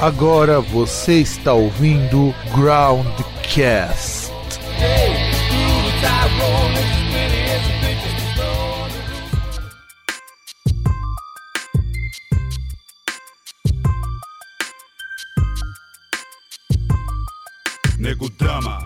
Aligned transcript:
Agora 0.00 0.60
você 0.60 1.14
está 1.14 1.52
ouvindo 1.52 2.32
Groundcast. 2.54 4.30
Nego 17.98 18.30
drama, 18.30 18.78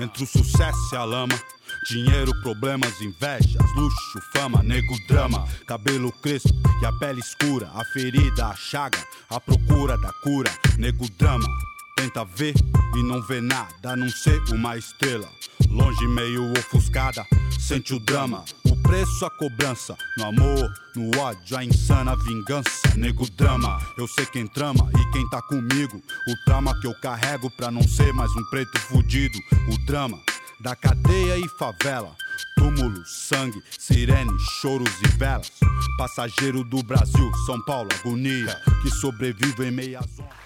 entre 0.00 0.24
o 0.24 0.26
sucesso 0.26 0.76
e 0.92 0.96
a 0.96 1.04
lama. 1.04 1.40
Dinheiro, 1.88 2.38
problemas, 2.42 3.00
invejas, 3.00 3.74
luxo, 3.74 4.20
fama, 4.34 4.62
nego 4.62 4.94
drama, 5.06 5.48
cabelo 5.66 6.12
crespo 6.12 6.52
e 6.82 6.84
a 6.84 6.92
pele 6.92 7.18
escura, 7.18 7.70
a 7.74 7.82
ferida, 7.82 8.48
a 8.48 8.54
chaga, 8.54 8.98
a 9.30 9.40
procura 9.40 9.96
da 9.96 10.12
cura, 10.22 10.50
nego 10.76 11.08
drama. 11.18 11.48
Tenta 11.96 12.26
ver 12.26 12.52
e 12.94 13.02
não 13.02 13.22
vê 13.22 13.40
nada, 13.40 13.92
a 13.92 13.96
não 13.96 14.08
ser 14.10 14.38
uma 14.52 14.76
estrela. 14.76 15.26
Longe, 15.70 16.06
meio 16.08 16.52
ofuscada, 16.58 17.26
sente 17.58 17.94
o 17.94 17.98
drama. 17.98 18.44
O 18.64 18.76
preço, 18.82 19.24
a 19.24 19.30
cobrança. 19.30 19.96
No 20.18 20.26
amor, 20.26 20.70
no 20.94 21.18
ódio, 21.18 21.56
a 21.56 21.64
insana 21.64 22.14
vingança. 22.16 22.94
Nego 22.96 23.28
drama, 23.30 23.80
eu 23.96 24.06
sei 24.08 24.26
quem 24.26 24.46
trama 24.46 24.90
e 24.94 25.12
quem 25.12 25.26
tá 25.30 25.40
comigo. 25.40 25.96
O 25.96 26.44
trauma 26.44 26.78
que 26.80 26.86
eu 26.86 26.94
carrego 27.00 27.50
pra 27.50 27.70
não 27.70 27.82
ser 27.82 28.12
mais 28.12 28.30
um 28.36 28.44
preto 28.50 28.78
fudido. 28.78 29.38
O 29.72 29.86
drama 29.86 30.18
da 30.60 30.74
cadeia 30.74 31.38
e 31.38 31.48
favela. 31.58 32.14
Túmulo, 32.56 33.04
sangue, 33.06 33.62
sirene, 33.78 34.32
choros 34.60 34.92
e 35.02 35.08
velas. 35.16 35.52
Passageiro 35.96 36.64
do 36.64 36.82
Brasil, 36.82 37.30
São 37.46 37.62
Paulo, 37.64 37.88
agonia. 38.00 38.56
Que 38.82 38.90
sobrevive 38.90 39.66
em 39.66 39.70
meia 39.70 40.00
zona. 40.16 40.38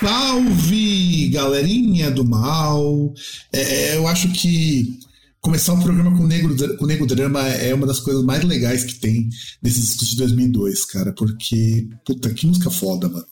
Salve, 0.00 0.75
galerinha 1.36 2.10
do 2.10 2.24
mal! 2.24 3.12
É, 3.52 3.96
eu 3.96 4.08
acho 4.08 4.32
que 4.32 4.98
começar 5.40 5.74
um 5.74 5.80
programa 5.80 6.16
com 6.16 6.26
Negro, 6.26 6.76
com 6.78 6.86
Negro 6.86 7.06
Drama 7.06 7.46
é 7.46 7.74
uma 7.74 7.86
das 7.86 8.00
coisas 8.00 8.24
mais 8.24 8.42
legais 8.42 8.84
que 8.84 8.94
tem 8.94 9.28
nesses 9.62 9.88
discos 9.88 10.08
de 10.08 10.16
2002, 10.16 10.84
cara, 10.86 11.12
porque, 11.12 11.88
puta, 12.04 12.32
que 12.32 12.46
música 12.46 12.70
foda, 12.70 13.08
mano. 13.08 13.26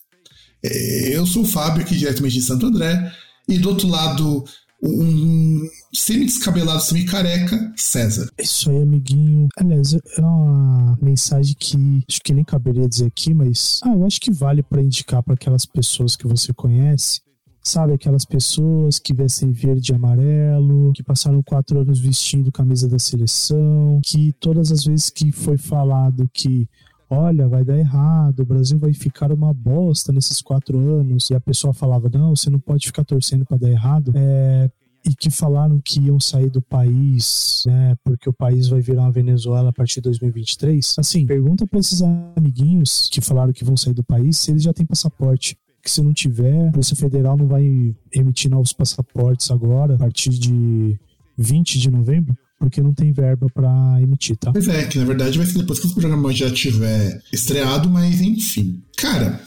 É, 0.63 1.17
eu 1.17 1.27
sou 1.27 1.43
o 1.43 1.47
Fábio, 1.47 1.83
aqui 1.83 1.97
diretamente 1.97 2.35
de 2.35 2.43
Santo 2.43 2.67
André, 2.67 3.11
e 3.49 3.59
do 3.59 3.71
outro 3.71 3.89
lado, 3.89 4.45
um 4.83 5.67
semi-descabelado, 5.93 6.83
semi-careca, 6.83 7.73
César. 7.77 8.29
Isso 8.39 8.71
aí, 8.71 8.83
amiguinho. 8.83 9.49
Aliás, 9.57 9.95
é 9.95 10.21
uma 10.21 10.97
mensagem 11.01 11.57
que 11.59 11.77
acho 12.09 12.21
que 12.23 12.35
nem 12.35 12.45
caberia 12.45 12.89
dizer 12.89 13.07
aqui, 13.07 13.33
mas 13.33 13.81
ah, 13.83 13.93
eu 13.95 14.07
acho 14.07 14.21
que 14.21 14.31
vale 14.31 14.63
para 14.63 14.83
indicar 14.83 15.23
para 15.23 15.35
aquelas 15.35 15.65
pessoas 15.65 16.17
que 16.17 16.27
você 16.27 16.53
conhece. 16.53 17.23
Sabe, 17.67 17.95
aquelas 17.95 18.27
pessoas 18.27 18.98
que 18.98 19.15
vestem 19.15 19.51
verde 19.51 19.91
e 19.91 19.95
amarelo, 19.95 20.93
que 20.93 21.03
passaram 21.03 21.43
quatro 21.43 21.81
anos 21.81 21.98
vestindo 21.98 22.53
camisa 22.53 22.87
da 22.87 22.98
seleção, 22.98 24.01
que 24.05 24.34
todas 24.34 24.70
as 24.70 24.84
vezes 24.84 25.09
que 25.09 25.33
foi 25.33 25.57
falado 25.57 26.29
que 26.31 26.69
olha, 27.09 27.48
vai 27.48 27.64
dar 27.64 27.79
errado, 27.79 28.41
o 28.41 28.47
Brasil 28.47 28.79
vai 28.79 28.92
ficar 28.92 29.33
uma 29.33 29.52
bosta 29.52 30.13
nesses 30.13 30.41
quatro 30.42 30.79
anos, 30.79 31.30
e 31.30 31.35
a 31.35 31.41
pessoa 31.41 31.73
falava, 31.73 32.11
não, 32.13 32.35
você 32.35 32.51
não 32.51 32.58
pode 32.58 32.86
ficar 32.86 33.05
torcendo 33.05 33.45
para 33.45 33.57
dar 33.57 33.70
errado, 33.70 34.13
é, 34.14 34.70
e 35.07 35.14
que 35.14 35.31
falaram 35.31 35.81
que 35.85 36.01
iam 36.01 36.19
sair 36.19 36.51
do 36.51 36.63
país, 36.63 37.63
né, 37.67 37.95
porque 38.02 38.29
o 38.29 38.33
país 38.33 38.69
vai 38.69 38.81
virar 38.81 39.02
uma 39.02 39.13
Venezuela 39.13 39.69
a 39.69 39.73
partir 39.73 39.96
de 39.96 40.02
2023. 40.02 40.95
Assim, 40.98 41.27
pergunta 41.27 41.67
para 41.67 41.79
esses 41.79 42.01
amiguinhos 42.02 43.08
que 43.13 43.20
falaram 43.20 43.52
que 43.52 43.64
vão 43.64 43.77
sair 43.77 43.95
do 43.95 44.02
país 44.02 44.39
se 44.39 44.51
eles 44.51 44.63
já 44.63 44.73
têm 44.73 44.86
passaporte. 44.86 45.58
Que 45.84 45.90
se 45.90 46.02
não 46.02 46.12
tiver, 46.12 46.68
a 46.68 46.72
Polícia 46.72 46.96
Federal 46.96 47.36
não 47.36 47.46
vai 47.46 47.95
emitir 48.12 48.50
novos 48.50 48.72
passaportes 48.72 49.50
agora, 49.50 49.95
a 49.95 49.98
partir 49.98 50.30
de 50.30 50.98
20 51.36 51.78
de 51.78 51.90
novembro 51.90 52.36
porque 52.58 52.80
não 52.80 52.95
tem 52.95 53.12
verba 53.12 53.46
para 53.52 54.00
emitir, 54.00 54.36
tá? 54.36 54.50
Pois 54.50 54.68
é, 54.68 54.86
que 54.86 54.96
na 54.96 55.05
verdade 55.05 55.36
vai 55.36 55.46
ser 55.46 55.58
depois 55.58 55.78
que 55.78 55.86
o 55.86 55.90
programa 55.90 56.33
já 56.33 56.50
tiver 56.50 57.22
estreado, 57.30 57.90
mas 57.90 58.22
enfim. 58.22 58.83
Cara, 58.96 59.39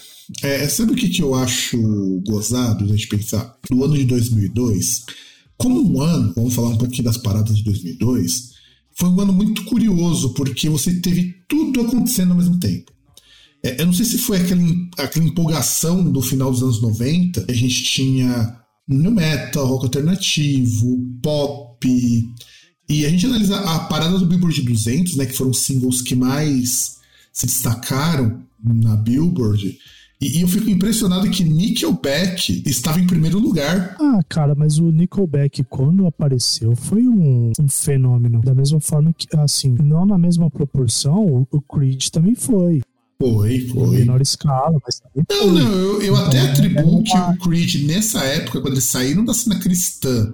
é, 0.43 0.67
sabe 0.67 0.91
o 0.91 0.95
que, 0.95 1.09
que 1.09 1.21
eu 1.21 1.33
acho 1.33 2.21
gozado 2.27 2.83
a 2.83 2.87
gente 2.87 3.07
pensar? 3.07 3.57
No 3.71 3.83
ano 3.83 3.95
de 3.95 4.05
2002, 4.05 5.05
como 5.57 5.81
um 5.81 6.01
ano, 6.01 6.33
vamos 6.35 6.53
falar 6.53 6.69
um 6.69 6.77
pouquinho 6.77 7.05
das 7.05 7.17
paradas 7.17 7.57
de 7.57 7.63
2002, 7.63 8.51
foi 8.93 9.09
um 9.09 9.19
ano 9.19 9.33
muito 9.33 9.63
curioso, 9.65 10.33
porque 10.33 10.69
você 10.69 10.93
teve 10.99 11.35
tudo 11.47 11.81
acontecendo 11.81 12.31
ao 12.31 12.37
mesmo 12.37 12.59
tempo. 12.59 12.91
É, 13.67 13.81
eu 13.81 13.85
não 13.85 13.91
sei 13.91 14.05
se 14.05 14.17
foi 14.17 14.37
aquela, 14.37 14.61
aquela 14.97 15.25
empolgação 15.25 16.09
do 16.09 16.21
final 16.21 16.49
dos 16.49 16.63
anos 16.63 16.81
90, 16.81 17.45
a 17.49 17.53
gente 17.53 17.83
tinha 17.83 18.57
new 18.87 19.11
metal, 19.11 19.65
rock 19.65 19.85
alternativo, 19.85 20.97
pop, 21.21 21.85
e 22.89 23.05
a 23.05 23.09
gente 23.09 23.25
analisa 23.25 23.59
a 23.59 23.79
parada 23.79 24.17
do 24.17 24.25
Billboard 24.25 24.61
200, 24.61 25.17
né, 25.17 25.25
que 25.25 25.33
foram 25.33 25.51
os 25.51 25.59
singles 25.59 26.01
que 26.01 26.15
mais 26.15 26.95
se 27.33 27.45
destacaram 27.45 28.41
na 28.63 28.95
Billboard. 28.95 29.77
E, 30.21 30.39
e, 30.39 30.41
eu 30.41 30.47
fico 30.47 30.69
impressionado 30.69 31.29
que 31.29 31.43
Nickelback 31.43 32.63
estava 32.65 33.01
em 33.01 33.05
primeiro 33.05 33.37
lugar. 33.37 33.97
Ah, 33.99 34.21
cara, 34.29 34.55
mas 34.55 34.79
o 34.79 34.89
Nickelback, 34.89 35.63
quando 35.65 36.07
apareceu, 36.07 36.73
foi 36.75 37.05
um, 37.05 37.51
um 37.59 37.67
fenômeno. 37.67 38.39
Da 38.41 38.55
mesma 38.55 38.79
forma 38.79 39.13
que, 39.13 39.27
assim, 39.37 39.75
não 39.83 40.05
na 40.05 40.17
mesma 40.17 40.49
proporção, 40.49 41.45
o 41.51 41.61
Creed 41.61 42.07
também 42.07 42.33
foi. 42.33 42.81
Foi, 43.19 43.59
foi. 43.61 43.87
Em 43.87 43.99
menor 43.99 44.21
escala, 44.21 44.77
mas 44.83 44.99
também 44.99 45.25
Não, 45.29 45.53
foi. 45.53 45.63
não, 45.63 45.71
eu, 45.71 46.01
eu 46.03 46.15
até 46.15 46.39
então, 46.39 46.51
atribuo 46.51 47.03
é 47.07 47.13
uma... 47.13 47.33
que 47.33 47.39
o 47.39 47.43
Creed, 47.43 47.87
nessa 47.87 48.23
época, 48.23 48.61
quando 48.61 48.73
eles 48.73 48.83
saíram 48.83 49.25
da 49.25 49.33
cena 49.33 49.59
cristã 49.59 50.33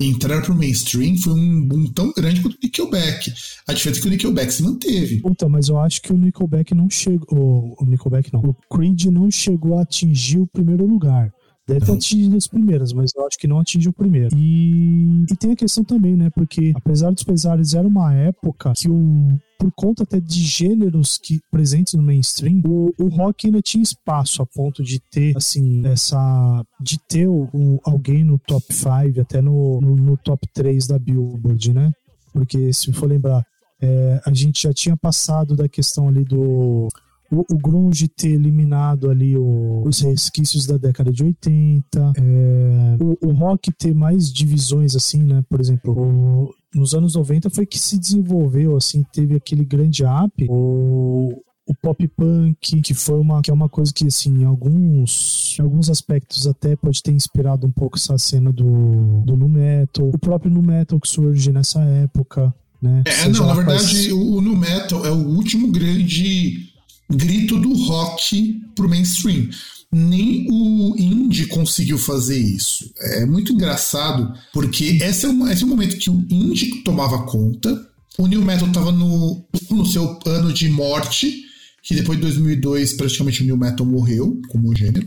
entrar 0.00 0.42
pro 0.42 0.54
mainstream 0.54 1.16
foi 1.16 1.32
um 1.34 1.66
boom 1.66 1.86
tão 1.92 2.12
grande 2.12 2.40
quanto 2.40 2.54
o 2.54 2.58
Nickelback. 2.62 3.32
A 3.68 3.72
diferença 3.72 4.00
é 4.00 4.02
que 4.02 4.08
o 4.08 4.10
Nickelback 4.10 4.52
se 4.52 4.62
manteve. 4.62 5.20
Puta, 5.20 5.48
mas 5.48 5.68
eu 5.68 5.78
acho 5.78 6.02
que 6.02 6.12
o 6.12 6.16
Nickelback 6.16 6.74
não 6.74 6.90
chegou. 6.90 7.76
O 7.78 7.84
Nickelback 7.84 8.32
não. 8.32 8.40
O 8.40 8.54
Creed 8.74 9.04
não 9.06 9.30
chegou 9.30 9.78
a 9.78 9.82
atingir 9.82 10.38
o 10.38 10.46
primeiro 10.46 10.86
lugar. 10.86 11.32
Deve 11.66 11.86
ter 11.86 11.92
atingido 11.92 12.36
as 12.36 12.46
primeiras, 12.46 12.92
mas 12.92 13.10
eu 13.16 13.26
acho 13.26 13.38
que 13.38 13.48
não 13.48 13.58
atingiu 13.58 13.90
o 13.90 13.94
primeiro. 13.94 14.36
E, 14.36 15.24
e 15.30 15.36
tem 15.36 15.52
a 15.52 15.56
questão 15.56 15.82
também, 15.82 16.14
né? 16.14 16.28
Porque 16.28 16.72
apesar 16.74 17.10
dos 17.10 17.22
pesares, 17.22 17.72
era 17.72 17.88
uma 17.88 18.12
época 18.12 18.74
que 18.76 18.88
o 18.90 19.28
por 19.58 19.70
conta 19.72 20.02
até 20.02 20.20
de 20.20 20.42
gêneros 20.42 21.18
que 21.18 21.40
presentes 21.50 21.94
no 21.94 22.02
mainstream, 22.02 22.60
o, 22.66 22.92
o 22.98 23.08
rock 23.08 23.46
ainda 23.46 23.62
tinha 23.62 23.82
espaço 23.82 24.42
a 24.42 24.46
ponto 24.46 24.82
de 24.82 25.00
ter, 25.10 25.36
assim, 25.36 25.86
essa. 25.86 26.64
de 26.80 26.98
ter 27.08 27.28
o, 27.28 27.80
alguém 27.84 28.24
no 28.24 28.38
top 28.38 28.66
5, 28.72 29.20
até 29.20 29.40
no, 29.40 29.80
no, 29.80 29.96
no, 29.96 30.16
top 30.16 30.46
3 30.52 30.86
da 30.86 30.98
Billboard, 30.98 31.72
né? 31.72 31.92
Porque 32.32 32.72
se 32.72 32.92
for 32.92 33.06
lembrar, 33.06 33.44
é, 33.80 34.20
a 34.26 34.32
gente 34.32 34.62
já 34.62 34.72
tinha 34.72 34.96
passado 34.96 35.54
da 35.54 35.68
questão 35.68 36.08
ali 36.08 36.24
do 36.24 36.88
o, 37.30 37.44
o 37.54 37.58
grunge 37.58 38.08
ter 38.08 38.30
eliminado 38.30 39.10
ali 39.10 39.36
o, 39.36 39.82
os 39.86 40.00
resquícios 40.00 40.66
da 40.66 40.76
década 40.76 41.10
de 41.10 41.24
80, 41.24 42.12
é, 42.16 42.96
o, 43.02 43.28
o, 43.28 43.32
rock 43.32 43.72
ter 43.72 43.94
mais 43.94 44.32
divisões 44.32 44.94
assim, 44.94 45.22
né? 45.22 45.42
Por 45.48 45.60
exemplo, 45.60 45.92
o, 45.92 46.54
nos 46.74 46.94
anos 46.94 47.14
90 47.14 47.50
foi 47.50 47.66
que 47.66 47.78
se 47.78 47.98
desenvolveu 47.98 48.76
assim, 48.76 49.04
teve 49.12 49.34
aquele 49.34 49.64
grande 49.64 50.04
up, 50.04 50.46
o, 50.48 51.42
o 51.66 51.74
pop 51.74 52.06
punk, 52.08 52.82
que 52.82 52.94
foi 52.94 53.18
uma 53.18 53.40
que 53.40 53.50
é 53.50 53.54
uma 53.54 53.68
coisa 53.68 53.92
que 53.92 54.06
assim, 54.06 54.42
em 54.42 54.44
alguns 54.44 55.56
em 55.58 55.62
alguns 55.62 55.88
aspectos 55.88 56.46
até 56.46 56.76
pode 56.76 57.02
ter 57.02 57.12
inspirado 57.12 57.66
um 57.66 57.72
pouco 57.72 57.96
essa 57.96 58.18
cena 58.18 58.52
do 58.52 59.22
do 59.24 59.36
nu 59.36 59.48
metal, 59.48 60.08
o 60.08 60.18
próprio 60.18 60.50
nu 60.50 60.62
metal 60.62 61.00
que 61.00 61.08
surge 61.08 61.52
nessa 61.52 61.80
época, 61.82 62.54
né? 62.82 63.02
É, 63.06 63.28
não, 63.28 63.46
na 63.46 63.54
verdade, 63.54 63.82
faz... 63.82 64.12
o, 64.12 64.36
o 64.36 64.40
nu 64.40 64.56
metal 64.56 65.04
é 65.06 65.10
o 65.10 65.28
último 65.28 65.70
grande 65.70 66.68
grito 67.10 67.58
do 67.58 67.72
rock 67.86 68.60
pro 68.74 68.88
mainstream. 68.88 69.48
Nem 69.94 70.48
o 70.50 70.96
indie 70.98 71.46
conseguiu 71.46 71.96
fazer 71.96 72.36
isso. 72.36 72.90
É 72.98 73.24
muito 73.24 73.52
engraçado, 73.52 74.34
porque 74.52 74.98
esse 75.00 75.24
é, 75.24 75.28
o, 75.28 75.48
esse 75.48 75.62
é 75.62 75.66
o 75.66 75.68
momento 75.68 75.96
que 75.96 76.10
o 76.10 76.26
indie 76.28 76.82
tomava 76.82 77.24
conta, 77.24 77.80
o 78.18 78.26
new 78.26 78.44
metal 78.44 78.68
estava 78.68 78.90
no, 78.90 79.46
no 79.70 79.86
seu 79.86 80.18
ano 80.26 80.52
de 80.52 80.68
morte, 80.68 81.44
que 81.82 81.94
depois 81.94 82.18
de 82.18 82.22
2002 82.22 82.94
praticamente 82.94 83.42
o 83.42 83.46
new 83.46 83.56
metal 83.56 83.86
morreu 83.86 84.40
como 84.48 84.74
gênero. 84.76 85.06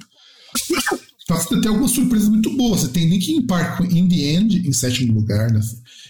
Que 1.28 1.34
você 1.34 1.60
tem 1.60 1.70
algumas 1.70 1.92
surpresas 1.92 2.30
muito 2.30 2.56
boas. 2.56 2.82
Você 2.82 2.88
tem 2.88 3.10
Linkin 3.10 3.46
Park 3.46 3.82
In 3.92 4.08
The 4.08 4.16
End 4.16 4.68
em 4.68 4.72
sétimo 4.72 5.14
lugar, 5.14 5.52
né, 5.52 5.60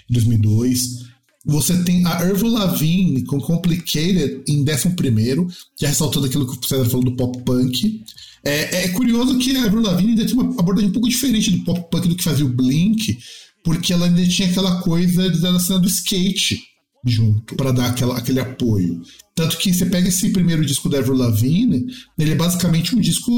em 0.09 0.13
2002. 0.13 1.07
Você 1.45 1.81
tem 1.83 2.05
a 2.05 2.21
Ervo 2.21 2.47
Lavigne 2.47 3.23
com 3.23 3.39
Complicated 3.39 4.43
em 4.47 4.63
11, 4.63 5.47
já 5.79 5.87
ressaltando 5.87 6.25
aquilo 6.25 6.45
que 6.45 6.59
o 6.59 6.67
César 6.67 6.85
falou 6.85 7.05
do 7.05 7.15
pop 7.15 7.41
punk. 7.43 8.03
É, 8.47 8.85
é 8.85 8.87
curioso 8.89 9.37
que 9.37 9.57
a 9.57 9.65
Avril 9.65 9.81
Lavigne 9.81 10.11
ainda 10.11 10.25
tinha 10.25 10.41
uma 10.41 10.57
abordagem 10.57 10.89
um 10.89 10.93
pouco 10.93 11.09
diferente 11.09 11.51
do 11.51 11.65
pop 11.65 11.89
punk 11.91 12.07
do 12.07 12.15
que 12.15 12.23
fazia 12.23 12.45
o 12.45 12.49
Blink, 12.49 13.17
porque 13.61 13.91
ela 13.91 14.05
ainda 14.05 14.25
tinha 14.25 14.47
aquela 14.47 14.81
coisa 14.81 15.29
da 15.29 15.59
cena 15.59 15.79
do 15.79 15.87
skate 15.87 16.63
junto, 17.05 17.55
para 17.55 17.71
dar 17.71 17.87
aquela, 17.87 18.17
aquele 18.17 18.39
apoio. 18.39 19.01
Tanto 19.35 19.57
que 19.57 19.73
você 19.73 19.85
pega 19.85 20.07
esse 20.07 20.29
primeiro 20.29 20.65
disco 20.65 20.87
da 20.87 20.99
Avril 20.99 21.17
Lavigne, 21.17 21.87
ele 22.17 22.31
é 22.31 22.35
basicamente 22.35 22.95
um 22.95 23.01
disco 23.01 23.31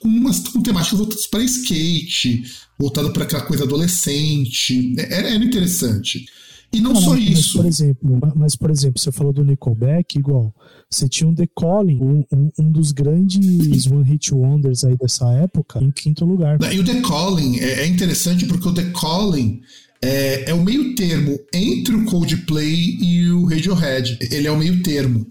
com, 0.00 0.08
umas, 0.08 0.40
com 0.40 0.60
temáticas 0.60 0.98
voltadas 0.98 1.26
para 1.26 1.42
skate, 1.44 2.44
voltado 2.78 3.10
para 3.10 3.24
aquela 3.24 3.42
coisa 3.42 3.64
adolescente. 3.64 4.94
Era, 4.98 5.28
é, 5.28 5.34
era 5.34 5.44
interessante. 5.44 6.26
E 6.72 6.80
não 6.80 6.94
só 6.94 7.10
mas, 7.10 7.28
isso. 7.28 7.58
Por 7.58 7.66
exemplo, 7.66 8.20
mas, 8.34 8.56
por 8.56 8.70
exemplo, 8.70 8.98
você 8.98 9.12
falou 9.12 9.32
do 9.32 9.44
Nickelback, 9.44 10.18
igual. 10.18 10.54
Você 10.90 11.08
tinha 11.08 11.28
um 11.28 11.34
The 11.34 11.46
Calling, 11.54 12.00
um, 12.00 12.24
um, 12.32 12.50
um 12.58 12.72
dos 12.72 12.92
grandes 12.92 13.86
One 13.86 14.04
Hit 14.04 14.34
Wonders 14.34 14.84
aí 14.84 14.96
dessa 14.96 15.30
época, 15.34 15.82
em 15.82 15.90
quinto 15.90 16.24
lugar. 16.24 16.58
E 16.72 16.78
o 16.78 16.84
The 16.84 17.00
Calling 17.02 17.58
é, 17.58 17.80
é 17.80 17.86
interessante 17.86 18.46
porque 18.46 18.68
o 18.68 18.74
The 18.74 18.90
Calling 18.98 19.60
é, 20.00 20.50
é 20.50 20.54
o 20.54 20.62
meio 20.62 20.94
termo 20.94 21.38
entre 21.52 21.94
o 21.94 22.04
Coldplay 22.06 22.98
e 23.00 23.30
o 23.30 23.44
Radiohead. 23.44 24.18
Ele 24.30 24.48
é 24.48 24.50
o 24.50 24.58
meio 24.58 24.82
termo. 24.82 25.26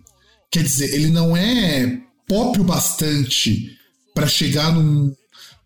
Quer 0.52 0.64
dizer, 0.64 0.94
ele 0.94 1.10
não 1.10 1.36
é 1.36 2.02
pop 2.28 2.60
o 2.60 2.64
bastante 2.64 3.78
para 4.14 4.28
chegar 4.28 4.74
num, 4.74 5.14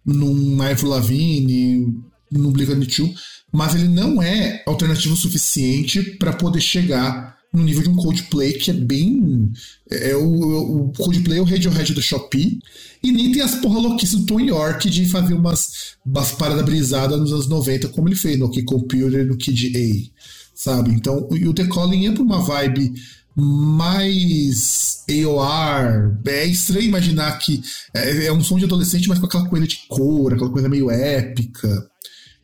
num 0.05 0.61
Avril 0.61 0.89
Lavigne, 0.89 1.93
num 2.31 2.51
Blink-182, 2.51 3.13
mas 3.55 3.73
ele 3.73 3.87
não 3.87 4.21
é 4.21 4.61
alternativo 4.65 5.15
suficiente 5.15 6.03
para 6.17 6.33
poder 6.33 6.59
chegar 6.59 7.37
no 7.53 7.63
nível 7.63 7.83
de 7.83 7.89
um 7.89 7.95
Coldplay 7.95 8.53
que 8.53 8.69
é 8.69 8.73
bem. 8.73 9.49
É, 9.89 10.11
é 10.11 10.15
o, 10.15 10.87
o 10.87 10.91
Coldplay 10.91 11.37
é 11.39 11.41
o 11.41 11.45
Radiohead 11.45 11.93
do 11.93 12.01
Shopee. 12.01 12.59
E 13.01 13.13
nem 13.13 13.31
tem 13.31 13.41
as 13.41 13.55
porra 13.55 13.79
louquices 13.79 14.19
do 14.19 14.25
Tom 14.25 14.41
York 14.41 14.89
de 14.89 15.07
fazer 15.07 15.33
umas, 15.33 15.95
umas 16.05 16.33
paradas 16.33 16.65
brisadas 16.65 17.17
nos 17.17 17.31
anos 17.31 17.47
90, 17.47 17.87
como 17.89 18.09
ele 18.09 18.15
fez 18.15 18.37
no 18.37 18.51
Key 18.51 18.63
Computer 18.63 19.21
e 19.21 19.25
no 19.25 19.37
Kid 19.37 19.71
A. 19.73 20.21
Sabe? 20.53 20.91
Então, 20.91 21.25
o 21.29 21.53
The 21.53 21.65
Calling 21.67 22.07
é 22.07 22.11
pra 22.11 22.23
uma 22.23 22.41
vibe 22.41 22.93
mais 23.35 25.03
AOR. 25.09 26.17
É 26.25 26.45
estranho 26.45 26.87
imaginar 26.87 27.37
que 27.37 27.61
é, 27.93 28.25
é, 28.25 28.33
um 28.33 28.43
som 28.43 28.57
de 28.57 28.65
adolescente, 28.65 29.07
mas 29.07 29.19
com 29.19 29.27
aquela 29.27 29.47
coisa 29.47 29.65
de 29.65 29.79
cor, 29.87 30.33
aquela 30.33 30.49
coisa 30.49 30.67
meio 30.67 30.91
épica 30.91 31.89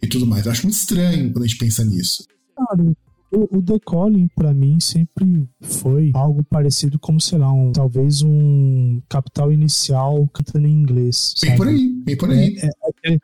e 0.01 0.07
tudo 0.07 0.25
mais. 0.25 0.45
Eu 0.45 0.51
acho 0.51 0.63
muito 0.63 0.77
estranho 0.77 1.31
quando 1.31 1.43
a 1.43 1.47
gente 1.47 1.57
pensa 1.57 1.83
nisso. 1.83 2.25
Cara, 2.55 2.83
o, 3.31 3.57
o 3.57 3.61
The 3.61 3.79
Calling, 3.85 4.29
pra 4.35 4.53
mim, 4.53 4.79
sempre 4.79 5.47
foi 5.61 6.11
algo 6.13 6.43
parecido 6.43 6.99
como, 6.99 7.19
sei 7.21 7.39
lá, 7.39 7.51
um, 7.51 7.71
talvez 7.71 8.21
um 8.21 9.01
capital 9.07 9.51
inicial 9.51 10.27
cantando 10.33 10.67
em 10.67 10.73
inglês. 10.73 11.33
Bem 11.41 11.55
por 11.55 11.67
aí, 11.67 11.87
bem 12.03 12.17
por 12.17 12.29
aí. 12.29 12.57
É, 12.57 12.67
é, 13.09 13.13
é, 13.13 13.17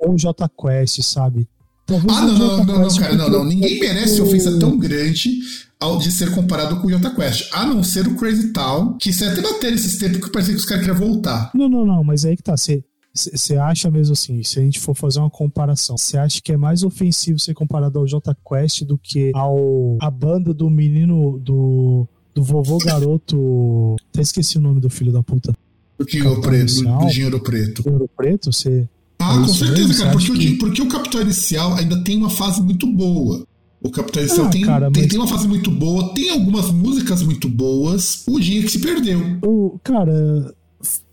ou 0.00 0.16
J 0.16 0.48
Quest, 0.48 1.02
sabe? 1.02 1.48
Talvez 1.86 2.16
ah, 2.16 2.22
não, 2.22 2.38
não, 2.38 2.64
não, 2.64 2.78
não, 2.80 2.96
cara, 2.96 3.14
não, 3.14 3.28
não. 3.28 3.44
Ninguém 3.44 3.78
merece 3.78 4.20
ofensa 4.20 4.58
tão 4.58 4.78
grande 4.78 5.40
ao 5.78 5.98
de 5.98 6.10
ser 6.10 6.30
comparado 6.34 6.80
com 6.80 6.86
o 6.86 6.90
Jota 6.90 7.10
Quest, 7.10 7.50
a 7.52 7.66
não 7.66 7.82
ser 7.84 8.06
o 8.06 8.16
Crazy 8.16 8.52
Town, 8.52 8.96
que 8.96 9.12
você 9.12 9.26
até 9.26 9.42
bateu 9.42 9.74
esses 9.74 9.98
tempos 9.98 10.18
que 10.18 10.30
parecia 10.30 10.54
que 10.54 10.60
os 10.60 10.66
caras 10.66 10.86
queriam 10.86 10.98
voltar. 10.98 11.50
Não, 11.54 11.68
não, 11.68 11.84
não, 11.84 12.02
mas 12.02 12.24
aí 12.24 12.36
que 12.36 12.42
tá. 12.42 12.56
Você 12.56 12.82
você 13.14 13.56
acha 13.56 13.90
mesmo 13.90 14.12
assim, 14.12 14.42
se 14.42 14.58
a 14.58 14.62
gente 14.62 14.80
for 14.80 14.94
fazer 14.94 15.20
uma 15.20 15.30
comparação, 15.30 15.96
você 15.96 16.18
acha 16.18 16.40
que 16.42 16.50
é 16.50 16.56
mais 16.56 16.82
ofensivo 16.82 17.38
ser 17.38 17.54
comparado 17.54 17.98
ao 17.98 18.06
J 18.06 18.36
Quest 18.46 18.82
do 18.82 18.98
que 18.98 19.30
ao 19.34 19.96
a 20.00 20.10
banda 20.10 20.52
do 20.52 20.68
menino 20.68 21.38
do 21.38 22.08
do 22.34 22.42
vovô 22.42 22.78
garoto. 22.78 23.94
Até 24.10 24.22
esqueci 24.22 24.58
o 24.58 24.60
nome 24.60 24.80
do 24.80 24.90
filho 24.90 25.12
da 25.12 25.22
puta. 25.22 25.54
Do 25.96 26.04
Dinheiro 26.04 26.40
Preto. 26.40 26.74
Do 26.74 27.06
Dinheiro 27.06 27.40
Preto. 27.40 27.82
Dinheiro 27.82 28.10
Preto, 28.16 28.52
você. 28.52 28.88
Ah, 29.20 29.36
é 29.36 29.38
com 29.38 29.48
certeza, 29.48 29.88
mesmo? 29.88 30.04
cara. 30.04 30.12
Porque, 30.12 30.32
que... 30.32 30.48
o, 30.48 30.58
porque 30.58 30.82
o 30.82 30.88
Capital 30.88 31.22
Inicial 31.22 31.74
ainda 31.74 32.02
tem 32.02 32.16
uma 32.16 32.30
fase 32.30 32.60
muito 32.60 32.86
boa. 32.86 33.46
O 33.80 33.90
Capital 33.90 34.24
Inicial 34.24 34.46
ah, 34.46 34.50
tem, 34.50 34.62
cara, 34.62 34.90
tem, 34.90 35.02
mas... 35.02 35.10
tem, 35.10 35.20
uma 35.20 35.28
fase 35.28 35.46
muito 35.46 35.70
boa, 35.70 36.12
tem 36.14 36.30
algumas 36.30 36.70
músicas 36.72 37.22
muito 37.22 37.48
boas. 37.48 38.24
O 38.26 38.40
dia 38.40 38.60
que 38.62 38.70
se 38.70 38.80
perdeu. 38.80 39.38
O, 39.44 39.78
cara. 39.84 40.52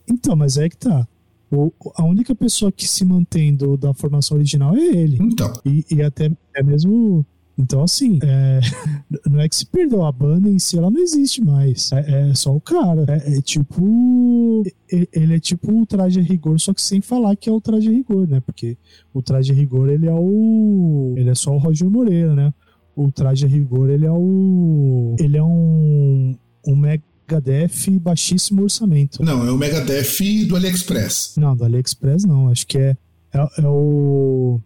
Então, 0.09 0.36
mas 0.36 0.57
é 0.57 0.68
que 0.68 0.77
tá. 0.77 1.07
O, 1.51 1.71
a 1.95 2.06
única 2.06 2.33
pessoa 2.33 2.71
que 2.71 2.88
se 2.88 3.03
mantém 3.03 3.53
do, 3.53 3.75
da 3.75 3.94
formação 3.94 4.38
original 4.38 4.75
é 4.75 4.80
ele. 4.80 5.18
Então. 5.19 5.51
E, 5.65 5.86
e 5.92 6.01
até 6.01 6.31
é 6.56 6.63
mesmo. 6.63 7.25
Então, 7.57 7.83
assim, 7.83 8.19
é, 8.24 8.62
não 9.30 9.42
é 9.42 9.50
que 9.50 9.56
se 9.57 9.65
perdeu 9.65 10.03
a 10.06 10.12
banda 10.12 10.50
em 10.50 10.57
si, 10.57 10.77
ela 10.77 10.89
não 10.89 11.01
existe 11.01 11.44
mais. 11.44 11.92
É, 11.92 12.30
é 12.30 12.33
só 12.33 12.56
o 12.56 12.62
cara. 12.62 13.06
É, 13.09 13.38
é, 13.38 13.42
tipo. 13.42 14.63
Ele 14.89 15.36
é 15.36 15.39
tipo 15.39 15.77
o 15.77 15.86
traje 15.86 16.21
a 16.21 16.24
rigor, 16.24 16.57
só 16.57 16.74
que 16.74 16.81
sem 16.81 17.01
falar 17.01 17.36
que 17.36 17.50
é 17.50 17.51
o 17.51 17.59
traje 17.59 17.89
a 17.89 17.92
rigor, 17.92 18.27
né? 18.27 18.39
Porque 18.39 18.77
o 19.13 19.21
traje 19.21 19.51
a 19.51 19.56
rigor, 19.56 19.89
ele 19.89 20.07
é 20.07 20.13
o. 20.13 21.13
Ele 21.18 21.30
é 21.30 21.36
só 21.36 21.53
o 21.53 21.57
Roger 21.57 21.89
Moreira, 21.89 22.33
né? 22.33 22.53
O 22.95 23.12
traje 23.12 23.45
a 23.45 23.50
rigor, 23.50 23.89
ele 23.89 24.06
é 24.06 24.12
o. 24.12 25.15
Ele 25.19 25.36
é 25.36 25.44
um. 25.44 26.33
Um 26.65 26.75
mega 26.75 27.03
Megadeth 27.31 27.99
baixíssimo 28.01 28.63
orçamento. 28.63 29.23
Não, 29.23 29.45
é 29.45 29.51
o 29.51 29.57
Megadeth 29.57 30.45
do 30.47 30.55
AliExpress. 30.55 31.33
Não, 31.37 31.55
do 31.55 31.63
AliExpress 31.63 32.25
não. 32.25 32.49
Acho 32.49 32.67
que 32.67 32.77
é, 32.77 32.97
é, 33.33 33.39
é 33.59 33.67
o. 33.67 34.59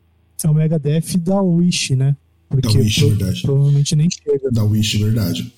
É 0.43 0.49
o 0.49 0.53
Megadeth 0.53 1.17
da 1.17 1.41
Wish, 1.41 1.95
né? 1.95 2.15
Porque 2.49 2.67
da 2.67 2.79
Wish, 2.79 2.99
pro, 2.99 3.09
verdade. 3.09 3.41
provavelmente 3.41 3.95
nem 3.95 4.09
chega. 4.09 4.51
Da 4.51 4.63
Wish, 4.63 4.97
verdade. 4.97 5.53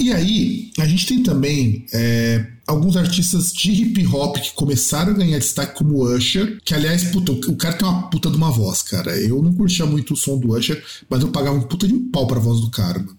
E 0.00 0.12
aí, 0.12 0.72
a 0.78 0.86
gente 0.86 1.06
tem 1.06 1.22
também 1.22 1.86
é, 1.92 2.44
alguns 2.66 2.96
artistas 2.96 3.52
de 3.52 3.70
hip 3.70 4.04
hop 4.08 4.36
que 4.36 4.52
começaram 4.52 5.12
a 5.12 5.16
ganhar 5.16 5.38
destaque, 5.38 5.76
como 5.76 5.94
o 5.94 6.16
Usher, 6.16 6.60
que 6.64 6.74
aliás, 6.74 7.04
puta, 7.04 7.30
o 7.32 7.56
cara 7.56 7.76
tem 7.76 7.86
uma 7.86 8.10
puta 8.10 8.28
de 8.28 8.36
uma 8.36 8.50
voz, 8.50 8.82
cara. 8.82 9.16
Eu 9.16 9.40
não 9.40 9.52
curtia 9.52 9.86
muito 9.86 10.14
o 10.14 10.16
som 10.16 10.38
do 10.38 10.56
Usher, 10.56 10.82
mas 11.08 11.22
eu 11.22 11.28
pagava 11.28 11.56
um 11.56 11.62
puta 11.62 11.86
de 11.86 11.94
um 11.94 12.10
pau 12.10 12.26
pra 12.26 12.40
voz 12.40 12.60
do 12.60 12.70
cara, 12.70 12.98
mano 12.98 13.16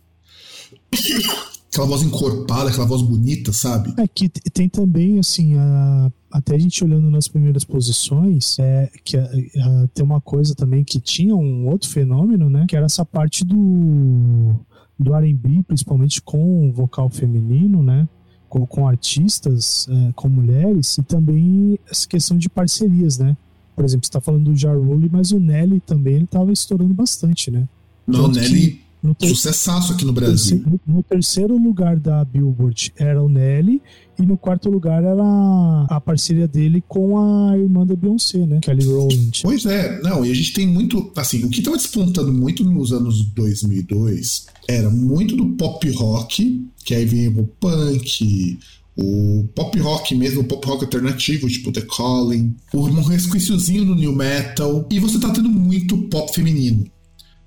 aquela 1.74 1.88
voz 1.88 2.04
encorpada, 2.04 2.70
aquela 2.70 2.86
voz 2.86 3.02
bonita, 3.02 3.52
sabe? 3.52 3.94
É 3.98 4.08
que 4.08 4.30
tem 4.30 4.70
também, 4.70 5.18
assim, 5.18 5.56
a, 5.58 6.12
até 6.32 6.56
a 6.56 6.60
gente 6.60 6.84
olhando 6.84 7.10
nas 7.10 7.28
primeiras 7.28 7.64
posições, 7.64 8.58
é 8.60 8.92
que 9.04 9.18
a, 9.18 9.24
a, 9.24 9.88
tem 9.88 10.06
uma 10.06 10.22
coisa 10.22 10.54
também 10.54 10.84
que 10.84 11.00
tinha 11.00 11.36
um 11.36 11.68
outro 11.68 11.90
fenômeno, 11.90 12.48
né? 12.48 12.66
Que 12.70 12.76
era 12.76 12.86
essa 12.86 13.04
parte 13.04 13.44
do, 13.44 14.56
do 15.00 15.16
R&B, 15.16 15.64
principalmente 15.64 16.22
com 16.22 16.72
vocal 16.72 17.10
feminino, 17.10 17.82
né? 17.82 18.08
Com, 18.48 18.68
com 18.68 18.88
artistas, 18.88 19.88
é, 19.90 20.12
com 20.14 20.30
mulheres, 20.30 21.00
e 21.00 21.04
também 21.04 21.80
essa 21.90 22.08
questão 22.08 22.38
de 22.38 22.50
parcerias, 22.50 23.18
né? 23.18 23.36
Por 23.76 23.84
exemplo, 23.84 24.06
você 24.06 24.10
está 24.10 24.22
falando 24.22 24.52
do 24.52 24.56
Jarulli, 24.56 25.10
mas 25.12 25.32
o 25.32 25.40
Nelly 25.40 25.80
também 25.80 26.14
ele 26.14 26.26
estava 26.26 26.54
estourando 26.54 26.94
bastante, 26.94 27.50
né? 27.50 27.68
Não, 28.06 28.26
o 28.26 28.28
Nelly 28.28 28.83
no 29.04 29.14
ter... 29.14 29.28
Sucessaço 29.28 29.92
aqui 29.92 30.06
no 30.06 30.14
Brasil. 30.14 30.64
No, 30.66 30.80
no, 30.96 31.04
terceiro 31.04 31.58
lugar 31.58 32.00
da 32.00 32.24
Billboard 32.24 32.94
era 32.96 33.22
o 33.22 33.28
Nelly, 33.28 33.82
e 34.18 34.24
no 34.24 34.38
quarto 34.38 34.70
lugar 34.70 35.04
era 35.04 35.86
a 35.90 36.00
parceria 36.00 36.48
dele 36.48 36.82
com 36.88 37.20
a 37.20 37.58
irmã 37.58 37.86
da 37.86 37.96
Beyoncé, 37.96 38.46
né? 38.46 38.60
Kelly 38.62 38.86
Rowland. 38.86 39.42
Pois 39.44 39.66
é, 39.66 40.02
não, 40.02 40.26
e 40.26 40.32
a 40.32 40.34
gente 40.34 40.54
tem 40.54 40.66
muito. 40.66 41.12
Assim, 41.18 41.44
o 41.44 41.50
que 41.50 41.60
estava 41.60 41.76
despontando 41.76 42.32
muito 42.32 42.64
nos 42.64 42.94
anos 42.94 43.26
2002 43.34 44.46
era 44.70 44.90
muito 44.90 45.36
do 45.36 45.50
pop 45.56 45.90
rock, 45.92 46.66
que 46.86 46.96
aí 46.96 47.06
vinha 47.06 47.30
o 47.30 47.46
punk, 47.46 48.58
o 48.96 49.46
pop 49.56 49.78
rock 49.80 50.16
mesmo, 50.16 50.42
o 50.42 50.44
pop 50.44 50.66
rock 50.68 50.86
alternativo, 50.86 51.50
tipo 51.50 51.72
The 51.72 51.82
Calling, 51.82 52.56
o 52.74 52.86
resquíciozinho 53.02 53.86
do 53.86 53.96
new 53.96 54.16
metal, 54.16 54.88
e 54.92 55.00
você 55.00 55.20
tá 55.20 55.32
tendo 55.32 55.50
muito 55.50 55.98
pop 56.10 56.34
feminino. 56.34 56.86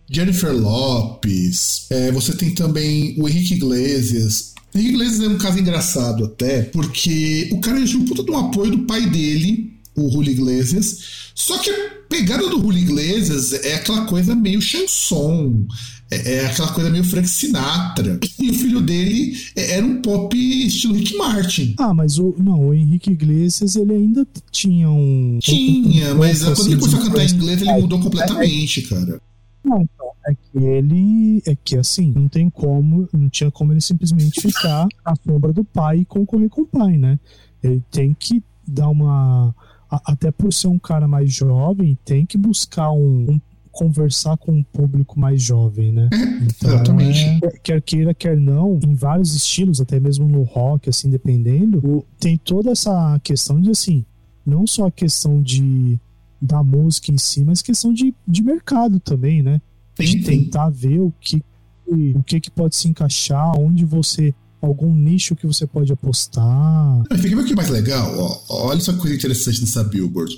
Jennifer 0.08 0.52
Lopes, 0.52 1.86
é, 1.90 2.12
você 2.12 2.34
tem 2.34 2.54
também 2.54 3.14
o 3.18 3.28
Henrique 3.28 3.54
Iglesias. 3.54 4.54
O 4.74 4.78
Henrique 4.78 4.94
Iglesias 4.94 5.20
é 5.20 5.28
um 5.28 5.38
caso 5.38 5.58
engraçado 5.58 6.24
até, 6.24 6.62
porque 6.62 7.48
o 7.52 7.60
cara 7.60 7.84
tinha 7.84 8.00
um 8.00 8.04
puta 8.04 8.22
de 8.22 8.30
um 8.30 8.38
apoio 8.38 8.70
do 8.70 8.78
pai 8.80 9.06
dele, 9.06 9.72
o 9.96 10.10
Julio 10.10 10.32
Iglesias. 10.32 10.98
Só 11.34 11.58
que 11.58 11.70
a 11.70 11.90
pegada 12.08 12.48
do 12.48 12.60
Julio 12.60 12.82
Iglesias 12.82 13.52
é 13.52 13.74
aquela 13.74 14.04
coisa 14.06 14.34
meio 14.34 14.60
chanson, 14.62 15.66
é, 16.10 16.34
é 16.34 16.46
aquela 16.46 16.72
coisa 16.72 16.88
meio 16.88 17.04
Frank 17.04 17.28
Sinatra. 17.28 18.20
E 18.38 18.50
o 18.50 18.54
filho 18.54 18.80
dele 18.80 19.36
é, 19.56 19.72
era 19.72 19.84
um 19.84 20.00
pop 20.00 20.36
estilo 20.36 20.94
Rick 20.94 21.16
Martin. 21.16 21.74
Ah, 21.78 21.92
mas 21.92 22.18
o 22.18 22.34
não, 22.38 22.68
o 22.68 22.74
Henrique 22.74 23.10
Iglesias 23.10 23.74
ele 23.74 23.92
ainda 23.92 24.26
tinha 24.52 24.88
um. 24.88 25.38
Tinha, 25.42 26.10
um, 26.10 26.14
um 26.14 26.18
mas 26.18 26.44
quando 26.44 26.66
ele 26.66 26.76
começou 26.76 27.00
a 27.00 27.04
cantar 27.04 27.24
em 27.24 27.34
inglês, 27.34 27.60
ele 27.60 27.72
mudou 27.72 28.00
completamente, 28.00 28.82
cara. 28.82 29.20
Não, 29.66 29.82
então, 29.82 30.12
é 30.28 30.32
que 30.32 30.64
ele. 30.64 31.42
É 31.44 31.56
que 31.56 31.76
assim, 31.76 32.12
não 32.14 32.28
tem 32.28 32.48
como, 32.48 33.08
não 33.12 33.28
tinha 33.28 33.50
como 33.50 33.72
ele 33.72 33.80
simplesmente 33.80 34.40
ficar 34.40 34.86
à 35.04 35.14
sombra 35.16 35.52
do 35.52 35.64
pai 35.64 35.98
e 35.98 36.04
concorrer 36.04 36.48
com 36.48 36.62
o 36.62 36.66
pai, 36.66 36.96
né? 36.96 37.18
Ele 37.60 37.82
tem 37.90 38.14
que 38.14 38.40
dar 38.66 38.88
uma. 38.88 39.52
Até 39.90 40.30
por 40.30 40.52
ser 40.52 40.68
um 40.68 40.78
cara 40.78 41.08
mais 41.08 41.32
jovem, 41.32 41.98
tem 42.04 42.24
que 42.24 42.38
buscar 42.38 42.92
um, 42.92 43.26
um 43.28 43.40
conversar 43.72 44.36
com 44.36 44.52
um 44.52 44.62
público 44.62 45.18
mais 45.18 45.42
jovem, 45.42 45.92
né? 45.92 46.08
Então, 46.46 46.74
Exatamente. 46.74 47.44
É, 47.44 47.50
quer 47.62 47.82
queira, 47.82 48.14
quer 48.14 48.36
não, 48.36 48.78
em 48.82 48.94
vários 48.94 49.34
estilos, 49.34 49.80
até 49.80 49.98
mesmo 49.98 50.28
no 50.28 50.42
rock, 50.42 50.88
assim, 50.88 51.10
dependendo, 51.10 52.04
tem 52.18 52.38
toda 52.38 52.70
essa 52.70 53.20
questão 53.22 53.60
de 53.60 53.70
assim, 53.70 54.04
não 54.44 54.66
só 54.66 54.86
a 54.86 54.90
questão 54.90 55.42
de 55.42 56.00
da 56.40 56.62
música 56.62 57.10
em 57.10 57.18
si, 57.18 57.44
mas 57.44 57.62
questão 57.62 57.92
de, 57.92 58.14
de 58.26 58.42
mercado 58.42 59.00
também, 59.00 59.42
né? 59.42 59.60
De 59.98 60.22
tentar 60.22 60.68
ver 60.70 61.00
o 61.00 61.12
que 61.20 61.42
o 61.86 62.22
que, 62.22 62.40
que 62.40 62.50
pode 62.50 62.74
se 62.74 62.88
encaixar, 62.88 63.56
onde 63.58 63.84
você 63.84 64.34
algum 64.60 64.92
nicho 64.92 65.36
que 65.36 65.46
você 65.46 65.66
pode 65.66 65.92
apostar. 65.92 67.02
Fica 67.18 67.40
o 67.40 67.44
que 67.44 67.52
é 67.52 67.56
mais 67.56 67.68
legal, 67.68 68.12
ó, 68.18 68.66
olha 68.68 68.80
só 68.80 68.92
que 68.92 68.98
coisa 68.98 69.14
interessante 69.14 69.60
nessa 69.60 69.84
Billboard. 69.84 70.36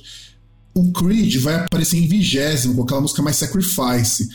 O 0.74 0.92
Creed 0.92 1.36
vai 1.38 1.54
aparecer 1.56 1.96
em 1.96 2.06
vigésimo 2.06 2.74
com 2.74 2.82
aquela 2.82 3.00
música 3.00 3.22
mais 3.22 3.36
Sacrifice. 3.36 4.28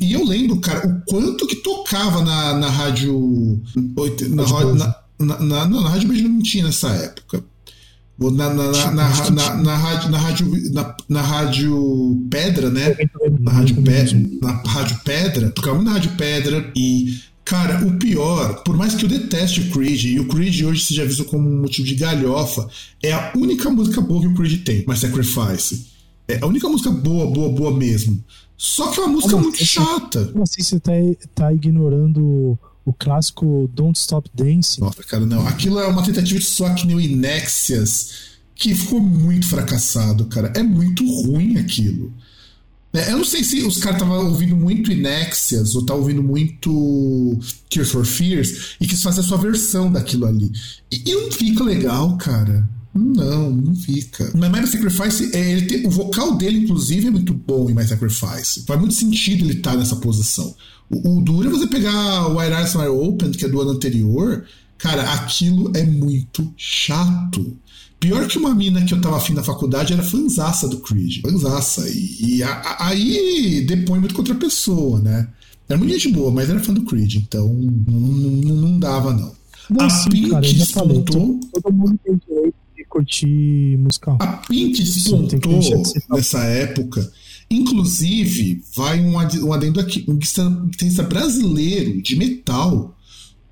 E 0.00 0.12
eu 0.12 0.24
lembro, 0.24 0.60
cara, 0.60 0.86
o 0.86 1.02
quanto 1.06 1.46
que 1.46 1.56
tocava 1.56 2.22
na, 2.22 2.54
na 2.54 2.70
rádio. 2.70 3.60
Na, 4.28 4.44
na, 4.44 4.96
na, 5.18 5.38
na, 5.40 5.68
não, 5.68 5.82
na 5.82 5.90
rádio 5.90 6.08
Beijo 6.08 6.28
não 6.28 6.42
tinha 6.42 6.64
nessa 6.64 6.88
época. 6.90 7.44
Na, 8.20 8.30
na, 8.30 8.50
na, 8.50 8.90
na, 8.90 8.90
na, 8.90 9.76
rádio, 9.76 10.10
na, 10.10 10.18
rádio, 10.18 10.72
na, 10.72 10.96
na 11.08 11.22
rádio 11.22 12.26
Pedra, 12.28 12.68
né? 12.68 12.96
Na 13.40 13.52
rádio, 13.52 13.82
Pedra, 13.82 14.20
na 14.42 14.52
rádio 14.64 15.00
Pedra, 15.04 15.50
tocava 15.50 15.76
muito 15.76 15.86
na 15.86 15.94
rádio 15.94 16.16
Pedra 16.16 16.72
e 16.74 17.20
Cara, 17.48 17.82
o 17.86 17.92
pior, 17.92 18.62
por 18.62 18.76
mais 18.76 18.94
que 18.94 19.06
eu 19.06 19.08
deteste 19.08 19.62
o 19.62 19.70
Creed, 19.70 20.04
e 20.04 20.20
o 20.20 20.28
Creed 20.28 20.64
hoje 20.64 20.84
seja 20.84 21.06
visto 21.06 21.24
como 21.24 21.48
um 21.48 21.62
motivo 21.62 21.88
de 21.88 21.94
galhofa, 21.94 22.68
é 23.02 23.10
a 23.10 23.32
única 23.34 23.70
música 23.70 24.02
boa 24.02 24.20
que 24.20 24.26
o 24.26 24.34
Creed 24.34 24.62
tem, 24.64 24.84
mas 24.86 24.98
Sacrifice. 24.98 25.86
É 26.28 26.38
a 26.42 26.46
única 26.46 26.68
música 26.68 26.90
boa, 26.90 27.26
boa, 27.30 27.48
boa 27.48 27.74
mesmo. 27.74 28.22
Só 28.54 28.90
que 28.90 29.00
é 29.00 29.04
uma 29.04 29.14
música 29.14 29.30
como 29.30 29.44
muito 29.44 29.54
assim, 29.54 29.64
chata. 29.64 30.26
Como 30.26 30.42
assim 30.42 30.62
você 30.62 30.78
tá, 30.78 30.92
tá 31.34 31.50
ignorando 31.50 32.58
o 32.88 32.92
clássico 32.94 33.70
Don't 33.74 33.98
Stop 33.98 34.30
Dancing? 34.34 34.80
Nossa, 34.80 35.02
cara, 35.04 35.26
não. 35.26 35.46
Aquilo 35.46 35.78
é 35.78 35.86
uma 35.86 36.02
tentativa 36.02 36.40
de 36.40 36.46
soar 36.46 36.74
que 36.74 36.86
nem 36.86 36.96
o 36.96 37.00
Inexias, 37.00 38.10
que 38.54 38.74
ficou 38.74 38.98
muito 38.98 39.46
fracassado, 39.46 40.24
cara. 40.24 40.50
É 40.56 40.62
muito 40.62 41.04
ruim 41.22 41.58
aquilo. 41.58 42.10
É, 42.94 43.12
eu 43.12 43.18
não 43.18 43.24
sei 43.26 43.44
se 43.44 43.62
os 43.62 43.76
caras 43.76 44.00
estavam 44.00 44.28
ouvindo 44.28 44.56
muito 44.56 44.90
Inexias 44.90 45.74
ou 45.74 45.82
estavam 45.82 46.00
ouvindo 46.00 46.22
muito 46.22 47.38
Tears 47.68 47.90
for 47.90 48.06
Fears 48.06 48.76
e 48.80 48.86
quis 48.86 49.02
fazer 49.02 49.20
a 49.20 49.22
sua 49.22 49.36
versão 49.36 49.92
daquilo 49.92 50.24
ali. 50.24 50.50
E, 50.90 51.10
e 51.10 51.14
não 51.14 51.30
fica 51.30 51.62
legal, 51.62 52.16
cara. 52.16 52.66
Não, 52.98 53.50
não 53.50 53.74
fica. 53.76 54.32
Mas 54.34 54.50
My 54.50 54.66
Sacrifice, 54.66 55.30
é, 55.34 55.52
ele 55.52 55.66
tem, 55.66 55.86
o 55.86 55.90
vocal 55.90 56.36
dele, 56.36 56.58
inclusive, 56.58 57.06
é 57.06 57.10
muito 57.10 57.32
bom 57.32 57.70
em 57.70 57.74
My 57.74 57.86
Sacrifice. 57.86 58.64
Faz 58.66 58.80
muito 58.80 58.94
sentido 58.94 59.44
ele 59.44 59.58
estar 59.58 59.72
tá 59.72 59.76
nessa 59.76 59.96
posição. 59.96 60.54
O, 60.90 61.18
o 61.18 61.20
duro 61.20 61.48
é 61.48 61.50
você 61.50 61.66
pegar 61.66 62.26
o 62.28 62.38
White 62.38 62.52
Eyes 62.52 62.74
Wide 62.74 62.88
Open, 62.88 63.30
que 63.30 63.44
é 63.44 63.48
do 63.48 63.60
ano 63.60 63.70
anterior. 63.70 64.44
Cara, 64.76 65.12
aquilo 65.12 65.70
é 65.76 65.84
muito 65.84 66.52
chato. 66.56 67.56
Pior 68.00 68.26
que 68.26 68.38
uma 68.38 68.54
mina 68.54 68.84
que 68.84 68.94
eu 68.94 69.00
tava 69.00 69.16
afim 69.16 69.34
na 69.34 69.42
faculdade 69.42 69.92
era 69.92 70.02
fanzaça 70.02 70.68
do 70.68 70.78
Creed. 70.78 71.20
Fanzaça. 71.20 71.88
E, 71.88 72.36
e 72.36 72.42
a, 72.42 72.50
a, 72.50 72.88
aí 72.88 73.64
depõe 73.66 74.00
muito 74.00 74.14
contra 74.14 74.34
a 74.34 74.38
pessoa, 74.38 75.00
né? 75.00 75.28
Era 75.68 75.78
muito 75.78 75.92
gente 75.92 76.08
boa, 76.08 76.30
mas 76.30 76.48
era 76.48 76.60
fã 76.60 76.72
do 76.72 76.84
Creed, 76.84 77.16
então 77.16 77.46
não, 77.48 78.00
não, 78.00 78.54
não 78.56 78.78
dava, 78.78 79.12
não. 79.12 79.32
não 79.68 79.84
a 79.84 79.90
sim, 79.90 80.08
Pink 80.08 80.30
cara, 80.30 80.40
despontou. 80.40 81.04
Falei, 81.04 81.62
todo 81.62 81.72
mundo 81.74 82.00
tem 82.02 82.18
direito 82.26 82.54
de 82.88 82.90
curtir 82.90 83.76
musical. 83.78 84.16
A 84.20 84.26
Pink 84.26 84.82
despontou 84.82 85.82
nessa 86.10 86.42
época. 86.44 87.12
Inclusive, 87.50 88.62
vai 88.74 89.00
um, 89.00 89.14
um 89.14 89.52
adendo 89.52 89.80
aqui: 89.80 90.04
um 90.08 90.16
guitarrista 90.16 91.02
brasileiro 91.02 92.02
de 92.02 92.16
metal 92.16 92.94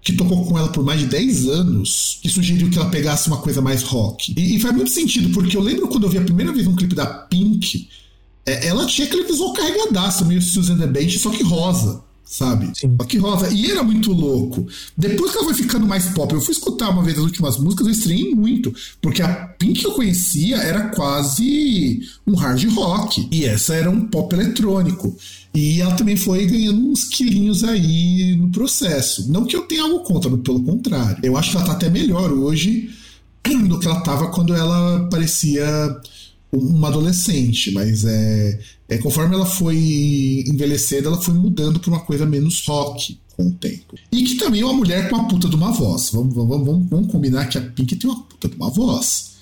que 0.02 0.12
tocou 0.12 0.46
com 0.46 0.56
ela 0.56 0.68
por 0.68 0.84
mais 0.84 1.00
de 1.00 1.06
10 1.06 1.48
anos, 1.48 2.18
que 2.22 2.28
sugeriu 2.28 2.70
que 2.70 2.78
ela 2.78 2.88
pegasse 2.90 3.26
uma 3.26 3.38
coisa 3.38 3.60
mais 3.60 3.82
rock. 3.82 4.32
E, 4.36 4.56
e 4.56 4.60
faz 4.60 4.74
muito 4.74 4.90
sentido, 4.90 5.30
porque 5.30 5.56
eu 5.56 5.60
lembro 5.60 5.88
quando 5.88 6.04
eu 6.04 6.10
vi 6.10 6.18
a 6.18 6.22
primeira 6.22 6.52
vez 6.52 6.66
um 6.66 6.76
clipe 6.76 6.94
da 6.94 7.06
Pink, 7.06 7.88
é, 8.44 8.68
ela 8.68 8.86
tinha 8.86 9.06
aquele 9.06 9.24
visual 9.24 9.52
carregadaço, 9.52 10.24
meio 10.24 10.40
Susan 10.40 10.78
the 10.78 10.86
Bench, 10.86 11.18
só 11.18 11.30
que 11.30 11.42
rosa 11.42 12.05
sabe? 12.26 12.70
Sim. 12.74 12.96
Que 13.08 13.16
rosa. 13.16 13.48
E 13.50 13.70
era 13.70 13.82
muito 13.82 14.12
louco. 14.12 14.66
Depois 14.98 15.30
que 15.30 15.38
ela 15.38 15.46
foi 15.46 15.54
ficando 15.54 15.86
mais 15.86 16.06
pop, 16.06 16.34
eu 16.34 16.40
fui 16.40 16.52
escutar 16.52 16.90
uma 16.90 17.02
vez 17.02 17.16
as 17.16 17.24
últimas 17.24 17.56
músicas, 17.56 17.86
eu 17.86 17.92
estranhei 17.92 18.34
muito. 18.34 18.74
Porque 19.00 19.22
a 19.22 19.28
Pink 19.58 19.80
que 19.80 19.86
eu 19.86 19.92
conhecia 19.92 20.56
era 20.56 20.88
quase 20.88 22.00
um 22.26 22.34
hard 22.34 22.64
rock. 22.74 23.28
E 23.30 23.44
essa 23.44 23.74
era 23.74 23.88
um 23.88 24.06
pop 24.08 24.34
eletrônico. 24.34 25.16
E 25.54 25.80
ela 25.80 25.94
também 25.94 26.16
foi 26.16 26.44
ganhando 26.44 26.90
uns 26.90 27.04
quilinhos 27.04 27.64
aí 27.64 28.36
no 28.36 28.50
processo. 28.50 29.30
Não 29.32 29.46
que 29.46 29.56
eu 29.56 29.62
tenha 29.62 29.84
algo 29.84 30.00
contra, 30.00 30.28
mas 30.28 30.40
pelo 30.40 30.62
contrário. 30.62 31.18
Eu 31.22 31.36
acho 31.36 31.52
que 31.52 31.56
ela 31.56 31.66
tá 31.66 31.72
até 31.72 31.88
melhor 31.88 32.32
hoje 32.32 32.90
do 33.68 33.78
que 33.78 33.86
ela 33.86 34.00
tava 34.00 34.28
quando 34.28 34.52
ela 34.52 35.08
parecia 35.08 35.64
uma 36.52 36.88
adolescente, 36.88 37.70
mas 37.72 38.04
é, 38.04 38.58
é 38.88 38.98
conforme 38.98 39.34
ela 39.34 39.46
foi 39.46 40.44
envelhecendo, 40.46 41.08
ela 41.08 41.20
foi 41.20 41.34
mudando 41.34 41.80
para 41.80 41.90
uma 41.90 42.00
coisa 42.00 42.24
menos 42.24 42.64
rock 42.66 43.18
com 43.36 43.48
o 43.48 43.52
tempo. 43.52 43.94
E 44.10 44.22
que 44.22 44.36
também 44.36 44.62
é 44.62 44.64
uma 44.64 44.74
mulher 44.74 45.08
com 45.08 45.16
uma 45.16 45.28
puta 45.28 45.48
de 45.48 45.56
uma 45.56 45.70
voz. 45.70 46.10
Vamos, 46.10 46.34
vamos, 46.34 46.66
vamos, 46.66 46.88
vamos 46.88 47.12
combinar 47.12 47.46
que 47.46 47.58
a 47.58 47.60
Pink 47.60 47.96
tem 47.96 48.10
uma 48.10 48.22
puta 48.22 48.48
de 48.48 48.56
uma 48.56 48.70
voz. 48.70 49.36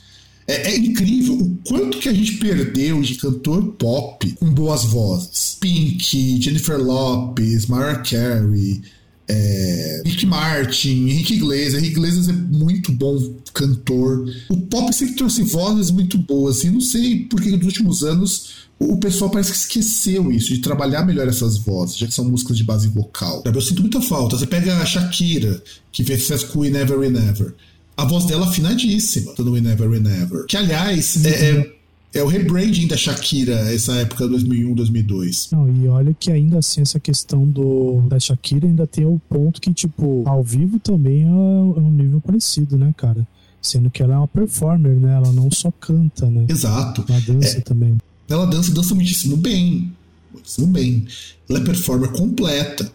É, 0.46 0.72
é, 0.72 0.76
incrível 0.76 1.34
o 1.34 1.58
quanto 1.66 1.98
que 1.98 2.08
a 2.08 2.12
gente 2.12 2.32
perdeu 2.34 3.00
de 3.00 3.14
cantor 3.14 3.72
pop 3.78 4.30
com 4.32 4.46
boas 4.52 4.84
vozes. 4.84 5.56
Pink, 5.58 6.42
Jennifer 6.42 6.78
Lopez, 6.78 7.66
Mariah 7.66 8.02
Carey, 8.02 8.82
é, 9.28 10.02
Rick 10.04 10.26
Martin, 10.26 11.08
Henrique 11.08 11.34
Iglesias. 11.34 11.74
Henrique 11.74 11.96
Iglesias 11.96 12.28
é 12.28 12.32
muito 12.32 12.92
bom 12.92 13.18
cantor. 13.52 14.28
O 14.50 14.56
pop 14.56 14.92
sempre 14.92 15.16
trouxe 15.16 15.42
vozes 15.42 15.90
muito 15.90 16.18
boas. 16.18 16.64
E 16.64 16.70
não 16.70 16.80
sei 16.80 17.20
por 17.24 17.40
que 17.40 17.50
nos 17.50 17.64
últimos 17.64 18.02
anos 18.02 18.64
o 18.78 18.96
pessoal 18.98 19.30
parece 19.30 19.52
que 19.52 19.58
esqueceu 19.58 20.30
isso, 20.32 20.52
de 20.52 20.58
trabalhar 20.58 21.06
melhor 21.06 21.28
essas 21.28 21.56
vozes, 21.56 21.96
já 21.96 22.06
que 22.06 22.14
são 22.14 22.24
músicas 22.24 22.56
de 22.56 22.64
base 22.64 22.88
vocal. 22.88 23.42
Eu 23.44 23.60
sinto 23.60 23.80
muita 23.80 24.00
falta. 24.00 24.36
Você 24.36 24.46
pega 24.46 24.76
a 24.76 24.84
Shakira, 24.84 25.62
que 25.92 26.04
fez 26.04 26.22
sucesso 26.22 26.48
com 26.48 26.60
We 26.60 26.70
Never 26.70 26.98
We 26.98 27.08
Never. 27.08 27.54
A 27.96 28.04
voz 28.04 28.24
dela 28.24 28.46
afinadíssima, 28.48 29.32
no 29.38 29.52
We 29.52 29.60
Never 29.60 29.88
We 29.88 30.00
Never. 30.00 30.46
Que, 30.46 30.56
aliás, 30.56 31.24
é, 31.24 31.50
é 31.50 31.72
é 32.14 32.22
o 32.22 32.28
rebranding 32.28 32.86
da 32.86 32.96
Shakira, 32.96 33.54
essa 33.72 33.92
época 33.96 34.28
2001, 34.28 34.72
2002. 34.72 35.48
Não, 35.50 35.68
e 35.68 35.88
olha 35.88 36.14
que 36.14 36.30
ainda 36.30 36.58
assim 36.58 36.80
essa 36.80 37.00
questão 37.00 37.44
do 37.44 38.02
da 38.02 38.20
Shakira 38.20 38.66
ainda 38.66 38.86
tem 38.86 39.04
o 39.04 39.20
ponto 39.28 39.60
que, 39.60 39.74
tipo, 39.74 40.22
ao 40.24 40.42
vivo 40.42 40.78
também 40.78 41.24
é, 41.24 41.26
é 41.26 41.30
um 41.30 41.90
nível 41.90 42.20
parecido, 42.20 42.78
né, 42.78 42.94
cara? 42.96 43.26
Sendo 43.60 43.90
que 43.90 44.00
ela 44.00 44.14
é 44.14 44.16
uma 44.16 44.28
performer, 44.28 44.94
né? 44.94 45.14
Ela 45.14 45.32
não 45.32 45.50
só 45.50 45.72
canta, 45.72 46.30
né? 46.30 46.46
Exato. 46.48 47.04
Ela 47.08 47.20
dança 47.20 47.58
é, 47.58 47.60
também. 47.60 47.96
Ela 48.28 48.46
dança, 48.46 48.72
dança 48.72 48.94
muitíssimo 48.94 49.36
bem. 49.36 49.92
Muitíssimo 50.32 50.68
bem. 50.68 51.06
Ela 51.48 51.58
é 51.58 51.64
performer 51.64 52.12
completa. 52.12 52.90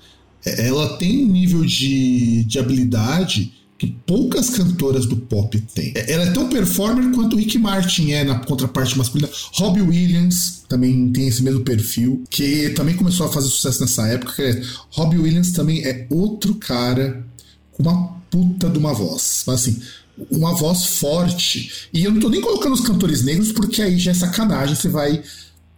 É, 0.46 0.68
ela 0.68 0.98
tem 0.98 1.26
um 1.26 1.32
nível 1.32 1.66
de, 1.66 2.46
de 2.46 2.58
habilidade 2.58 3.59
que 3.80 3.88
poucas 4.06 4.50
cantoras 4.50 5.06
do 5.06 5.16
pop 5.16 5.58
têm. 5.74 5.94
É, 5.96 6.12
ela 6.12 6.26
é 6.26 6.32
tão 6.32 6.50
performer 6.50 7.12
quanto 7.16 7.38
o 7.38 7.40
Rick 7.40 7.58
Martin 7.58 8.12
é 8.12 8.26
na 8.26 8.38
contraparte 8.40 8.98
masculina. 8.98 9.30
Robbie 9.54 9.82
Williams 9.82 10.66
também 10.68 11.10
tem 11.14 11.30
esse 11.30 11.42
mesmo 11.42 11.62
perfil, 11.62 12.22
que 12.30 12.70
também 12.72 12.98
começou 12.98 13.26
a 13.26 13.32
fazer 13.32 13.48
sucesso 13.48 13.80
nessa 13.80 14.06
época. 14.06 14.62
Robbie 14.92 15.18
Williams 15.18 15.54
também 15.54 15.82
é 15.86 16.06
outro 16.10 16.56
cara 16.56 17.26
com 17.72 17.84
uma 17.84 18.20
puta 18.30 18.70
de 18.70 18.78
uma 18.78 18.94
voz. 18.94 19.46
Assim, 19.48 19.82
uma 20.30 20.54
voz 20.54 20.86
forte. 20.86 21.88
E 21.94 22.04
eu 22.04 22.12
não 22.12 22.20
tô 22.20 22.28
nem 22.28 22.42
colocando 22.42 22.74
os 22.74 22.82
cantores 22.82 23.24
negros, 23.24 23.54
porque 23.54 23.82
aí 23.82 23.98
já 23.98 24.12
é 24.12 24.14
sacanagem. 24.14 24.76
Você 24.76 24.90
vai. 24.90 25.24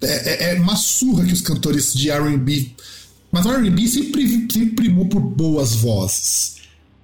É, 0.01 0.50
é, 0.50 0.55
é 0.55 0.60
uma 0.60 0.75
surra 0.75 1.24
que 1.24 1.34
os 1.34 1.41
cantores 1.41 1.93
de 1.93 2.10
RB. 2.10 2.74
Mas 3.31 3.46
RB 3.46 3.88
sempre, 3.88 4.27
sempre 4.51 4.75
primou 4.75 5.05
por 5.05 5.22
boas 5.22 5.75
vozes. 5.75 6.60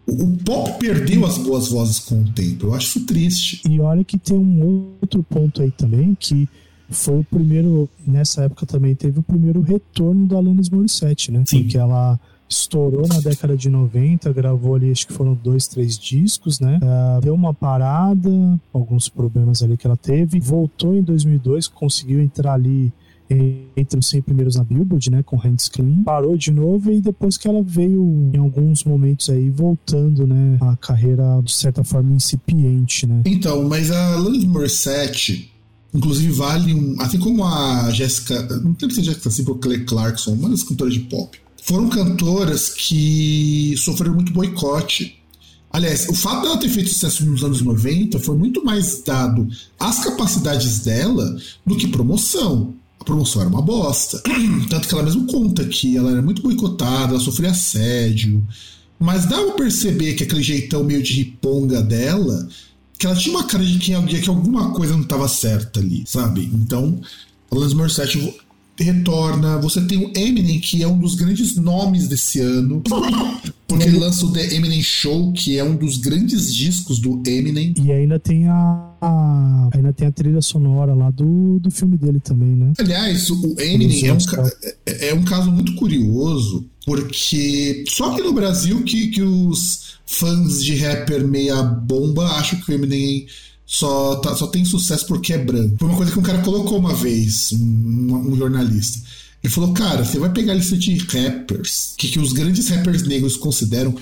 O 0.07 0.37
pop 0.37 0.79
perdeu 0.79 1.25
as 1.25 1.37
boas 1.37 1.67
vozes 1.69 1.99
com 1.99 2.21
o 2.21 2.31
tempo. 2.31 2.67
Eu 2.67 2.73
acho 2.73 2.97
isso 2.97 3.05
triste. 3.05 3.61
E 3.69 3.79
olha 3.79 4.03
que 4.03 4.17
tem 4.17 4.37
um 4.37 4.95
outro 5.01 5.21
ponto 5.21 5.61
aí 5.61 5.71
também 5.71 6.15
que 6.17 6.47
foi 6.89 7.19
o 7.19 7.23
primeiro 7.23 7.89
nessa 8.05 8.43
época 8.43 8.65
também 8.65 8.95
teve 8.95 9.19
o 9.19 9.23
primeiro 9.23 9.61
retorno 9.61 10.25
da 10.25 10.37
Alanis 10.37 10.69
Morissette, 10.69 11.31
né? 11.31 11.43
Sim. 11.45 11.63
Porque 11.63 11.77
ela 11.77 12.17
estourou 12.49 13.05
na 13.07 13.19
década 13.19 13.57
de 13.57 13.69
90, 13.69 14.31
gravou 14.31 14.75
ali, 14.75 14.89
acho 14.89 15.07
que 15.07 15.13
foram 15.13 15.33
dois, 15.33 15.67
três 15.67 15.99
discos, 15.99 16.61
né? 16.61 16.79
Uh, 16.81 17.21
deu 17.21 17.33
uma 17.33 17.53
parada, 17.53 18.29
alguns 18.71 19.09
problemas 19.09 19.61
ali 19.61 19.75
que 19.75 19.85
ela 19.85 19.97
teve, 19.97 20.39
voltou 20.39 20.95
em 20.95 21.01
2002, 21.01 21.67
conseguiu 21.67 22.21
entrar 22.21 22.53
ali 22.53 22.93
entre 23.29 24.00
os 24.00 24.07
100 24.07 24.22
primeiros 24.22 24.55
na 24.55 24.63
Billboard, 24.63 25.12
né, 25.12 25.24
com 25.24 25.36
Hands 25.36 25.67
Clean, 25.67 26.03
parou 26.03 26.38
de 26.38 26.51
novo 26.51 26.91
e 26.91 27.01
depois 27.01 27.38
que 27.38 27.48
ela 27.48 27.62
veio 27.62 28.31
em 28.34 28.38
alguns 28.38 28.84
momentos 28.84 29.29
aí 29.29 29.50
voltando, 29.50 30.25
né, 30.25 30.57
a 30.62 30.75
carreira 30.75 31.41
de 31.43 31.53
certa 31.53 31.84
forma 31.84 32.13
incipiente, 32.13 33.05
né. 33.05 33.22
Então, 33.25 33.67
mas 33.67 33.91
a 33.91 34.13
Alanis 34.15 34.46
Morissette, 34.46 35.51
Inclusive 35.93 36.31
vale 36.34 36.74
um. 36.74 37.01
Assim 37.01 37.17
como 37.17 37.43
a 37.43 37.89
Jéssica. 37.91 38.39
Não 38.57 38.75
lembro 38.79 38.91
se 38.91 39.00
é 39.00 39.03
Jéssica 39.03 39.31
Simpson 39.31 39.51
ou 39.53 39.57
Clay 39.57 39.84
Clarkson, 39.86 40.34
uma 40.34 40.50
das 40.50 40.63
cantoras 40.63 40.93
de 40.93 41.00
pop. 41.01 41.39
Foram 41.63 41.89
cantoras 41.89 42.69
que 42.69 43.74
sofreram 43.77 44.13
muito 44.13 44.31
boicote. 44.31 45.17
Aliás, 45.72 46.07
o 46.07 46.13
fato 46.13 46.43
dela 46.43 46.57
ter 46.57 46.69
feito 46.69 46.89
sucesso 46.89 47.25
nos 47.25 47.43
anos 47.43 47.62
90 47.62 48.19
foi 48.19 48.38
muito 48.38 48.63
mais 48.63 49.01
dado 49.03 49.48
às 49.79 50.03
capacidades 50.03 50.79
dela 50.79 51.36
do 51.65 51.75
que 51.75 51.88
promoção. 51.88 52.74
A 53.07 53.09
promoção 53.09 53.41
era 53.41 53.49
uma 53.49 53.61
bosta. 53.61 54.21
Tanto 54.69 54.87
que 54.87 54.93
ela 54.93 55.03
mesmo 55.03 55.25
conta 55.27 55.63
que 55.63 55.95
ela 55.95 56.11
era 56.11 56.21
muito 56.21 56.41
boicotada, 56.41 57.13
ela 57.13 57.19
sofria 57.19 57.51
assédio. 57.51 58.45
Mas 58.99 59.25
dá 59.25 59.37
pra 59.37 59.53
perceber 59.53 60.13
que 60.15 60.25
aquele 60.25 60.43
jeitão 60.43 60.83
meio 60.83 61.01
de 61.01 61.13
riponga 61.13 61.81
dela, 61.81 62.49
que 62.99 63.05
ela 63.05 63.15
tinha 63.15 63.33
uma 63.33 63.45
cara 63.45 63.63
de 63.63 63.79
que, 63.79 64.21
que 64.21 64.29
alguma 64.29 64.71
coisa 64.73 64.93
não 64.93 65.03
estava 65.03 65.27
certa 65.29 65.79
ali, 65.79 66.03
sabe? 66.05 66.49
Então, 66.53 66.99
Alanis 67.49 67.73
Morissette 67.73 68.35
retorna. 68.77 69.57
Você 69.59 69.81
tem 69.81 69.97
o 69.97 70.11
Eminem, 70.15 70.59
que 70.59 70.83
é 70.83 70.87
um 70.87 70.99
dos 70.99 71.15
grandes 71.15 71.55
nomes 71.55 72.07
desse 72.07 72.39
ano. 72.39 72.81
Porque 73.67 73.85
ele 73.85 73.99
lança 73.99 74.25
o 74.25 74.31
The 74.31 74.55
Eminem 74.55 74.81
Show, 74.81 75.31
que 75.33 75.57
é 75.57 75.63
um 75.63 75.75
dos 75.75 75.97
grandes 75.97 76.53
discos 76.53 76.99
do 76.99 77.21
Eminem. 77.25 77.73
E 77.77 77.91
ainda 77.91 78.19
tem 78.19 78.47
a, 78.47 78.87
a 79.01 79.70
ainda 79.74 79.94
tem 79.94 80.08
a 80.08 80.12
trilha 80.12 80.42
sonora 80.42 80.94
lá 80.94 81.10
do, 81.12 81.60
do 81.60 81.70
filme 81.72 81.98
dele 81.98 82.20
também, 82.20 82.56
né? 82.56 82.74
Aliás, 82.80 83.30
o 83.30 83.56
Eminem 83.60 84.08
é 84.08 84.13
um, 84.13 84.18
é, 84.86 85.10
é 85.10 85.13
um 85.13 85.24
caso 85.24 85.51
muito 85.51 85.75
curioso, 85.75 86.66
porque 86.86 87.84
só 87.89 88.16
que 88.16 88.22
no 88.22 88.34
Brasil 88.34 88.84
que, 88.84 89.08
que 89.08 89.22
os 89.22 89.98
fãs 90.06 90.63
de 90.63 90.75
rapper 90.75 91.27
meia 91.27 91.62
bomba 91.62 92.25
acham 92.38 92.60
que 92.60 92.72
o 92.72 92.74
Eminem 92.74 93.27
só, 93.66 94.16
tá, 94.16 94.34
só 94.36 94.48
tem 94.48 94.63
sucesso 94.63 95.06
porque 95.06 95.34
é 95.34 95.38
branco. 95.38 95.75
Foi 95.77 95.89
uma 95.89 95.98
coisa 95.98 96.12
que 96.12 96.20
um 96.20 96.24
cara 96.24 96.42
colocou 96.42 96.80
uma 96.80 96.94
vez, 96.94 97.51
um, 97.51 98.32
um 98.32 98.36
jornalista. 98.36 99.00
Ele 99.44 99.54
falou, 99.54 99.74
cara, 99.74 100.04
você 100.04 100.18
vai 100.18 100.32
pegar 100.32 100.54
a 100.54 100.56
lista 100.56 100.77
de 100.77 100.98
rappers, 100.98 101.94
que, 101.98 102.08
que 102.08 102.20
os 102.20 102.34
grandes 102.34 102.70
rappers 102.70 103.04
negros 103.04 103.38
consideram, 103.38 103.94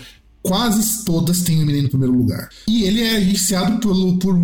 quase 0.42 1.04
todas 1.04 1.42
têm 1.42 1.60
o 1.60 1.62
Eminem 1.64 1.84
no 1.84 1.90
primeiro 1.90 2.16
lugar. 2.16 2.50
E 2.68 2.84
ele 2.84 3.02
é 3.02 3.18
agenciado 3.18 3.80
pelo, 3.80 4.18
por 4.18 4.40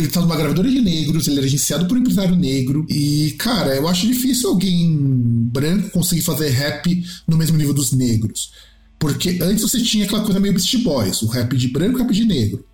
ele 0.00 0.10
tá 0.10 0.20
numa 0.20 0.36
gravadora 0.36 0.70
de 0.70 0.80
negros, 0.80 1.28
ele 1.28 1.40
é 1.40 1.44
agenciado 1.44 1.86
por 1.86 1.96
um 1.96 2.00
empresário 2.00 2.34
negro. 2.34 2.86
E, 2.88 3.32
cara, 3.38 3.74
eu 3.74 3.86
acho 3.86 4.06
difícil 4.06 4.50
alguém 4.50 4.96
branco 4.96 5.90
conseguir 5.90 6.22
fazer 6.22 6.48
rap 6.48 7.04
no 7.26 7.36
mesmo 7.36 7.56
nível 7.56 7.74
dos 7.74 7.92
negros. 7.92 8.52
Porque 8.98 9.38
antes 9.40 9.62
você 9.62 9.80
tinha 9.80 10.04
aquela 10.04 10.22
coisa 10.22 10.40
meio 10.40 10.54
Beast 10.54 10.76
Boys, 10.82 11.22
o 11.22 11.26
rap 11.26 11.56
de 11.56 11.68
branco 11.68 11.98
e 11.98 12.00
o 12.00 12.04
rap 12.04 12.12
de 12.12 12.24
negro. 12.24 12.64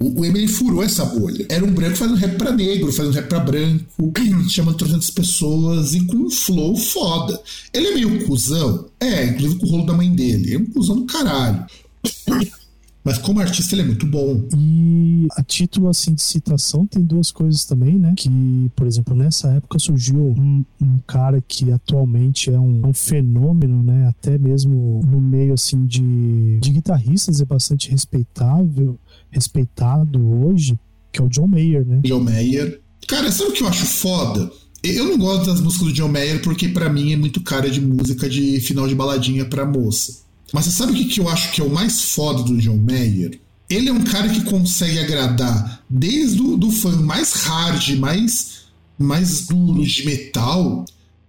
O, 0.00 0.20
o 0.20 0.24
Eminem 0.24 0.46
furou 0.46 0.82
essa 0.82 1.04
bolha. 1.04 1.44
Era 1.48 1.64
um 1.64 1.72
branco 1.72 1.96
fazendo 1.96 2.16
rap 2.16 2.36
pra 2.36 2.52
negro, 2.52 2.92
fazendo 2.92 3.14
rap 3.14 3.28
pra 3.28 3.40
branco, 3.40 3.84
chamando 4.48 4.76
300 4.76 5.10
pessoas 5.10 5.94
e 5.94 6.04
com 6.06 6.16
um 6.16 6.30
flow 6.30 6.76
foda. 6.76 7.40
Ele 7.72 7.88
é 7.88 7.94
meio 7.94 8.26
cuzão? 8.26 8.86
É, 9.00 9.24
inclusive 9.24 9.58
com 9.58 9.66
o 9.66 9.70
rolo 9.70 9.86
da 9.86 9.94
mãe 9.94 10.10
dele. 10.14 10.54
É 10.54 10.58
um 10.58 10.66
cuzão 10.66 10.96
do 10.96 11.06
caralho. 11.06 11.66
Mas 13.08 13.16
como 13.16 13.40
artista 13.40 13.74
ele 13.74 13.80
é 13.80 13.84
muito 13.86 14.04
bom. 14.04 14.46
E 14.54 15.28
a 15.34 15.42
título 15.42 15.88
assim 15.88 16.12
de 16.12 16.20
citação 16.20 16.86
tem 16.86 17.02
duas 17.02 17.30
coisas 17.30 17.64
também, 17.64 17.98
né? 17.98 18.12
Que, 18.14 18.28
por 18.76 18.86
exemplo, 18.86 19.14
nessa 19.14 19.48
época 19.48 19.78
surgiu 19.78 20.18
um, 20.18 20.62
um 20.78 20.98
cara 21.06 21.40
que 21.40 21.72
atualmente 21.72 22.50
é 22.50 22.60
um, 22.60 22.82
um, 22.86 22.92
fenômeno, 22.92 23.82
né? 23.82 24.08
Até 24.08 24.36
mesmo 24.36 25.00
no 25.10 25.22
meio 25.22 25.54
assim 25.54 25.86
de, 25.86 26.58
de 26.60 26.70
guitarristas 26.70 27.40
é 27.40 27.46
bastante 27.46 27.90
respeitável 27.90 29.00
respeitado 29.30 30.22
hoje, 30.44 30.78
que 31.10 31.22
é 31.22 31.24
o 31.24 31.30
John 31.30 31.46
Mayer, 31.46 31.86
né? 31.86 32.02
John 32.04 32.20
Mayer. 32.20 32.82
Cara, 33.06 33.32
sabe 33.32 33.52
o 33.52 33.52
que 33.54 33.62
eu 33.62 33.68
acho 33.68 33.86
foda? 33.86 34.50
Eu 34.84 35.06
não 35.06 35.16
gosto 35.16 35.46
das 35.46 35.62
músicas 35.62 35.88
do 35.88 35.94
John 35.94 36.08
Mayer 36.08 36.42
porque 36.42 36.68
para 36.68 36.90
mim 36.90 37.14
é 37.14 37.16
muito 37.16 37.40
cara 37.40 37.70
de 37.70 37.80
música 37.80 38.28
de 38.28 38.60
final 38.60 38.86
de 38.86 38.94
baladinha 38.94 39.46
pra 39.46 39.64
moça. 39.64 40.27
Mas 40.52 40.64
você 40.64 40.70
sabe 40.70 40.92
o 40.92 40.94
que, 40.94 41.04
que 41.04 41.20
eu 41.20 41.28
acho 41.28 41.52
que 41.52 41.60
é 41.60 41.64
o 41.64 41.70
mais 41.70 42.02
foda 42.12 42.42
do 42.42 42.58
John 42.58 42.76
Mayer? 42.76 43.38
Ele 43.68 43.88
é 43.88 43.92
um 43.92 44.02
cara 44.02 44.28
que 44.28 44.44
consegue 44.44 44.98
agradar 44.98 45.84
desde 45.88 46.40
o 46.40 46.56
do 46.56 46.70
fã 46.70 46.90
mais 46.96 47.34
hard, 47.34 47.98
mais, 47.98 48.62
mais 48.98 49.46
duro 49.46 49.84
de 49.84 50.06
metal, 50.06 50.86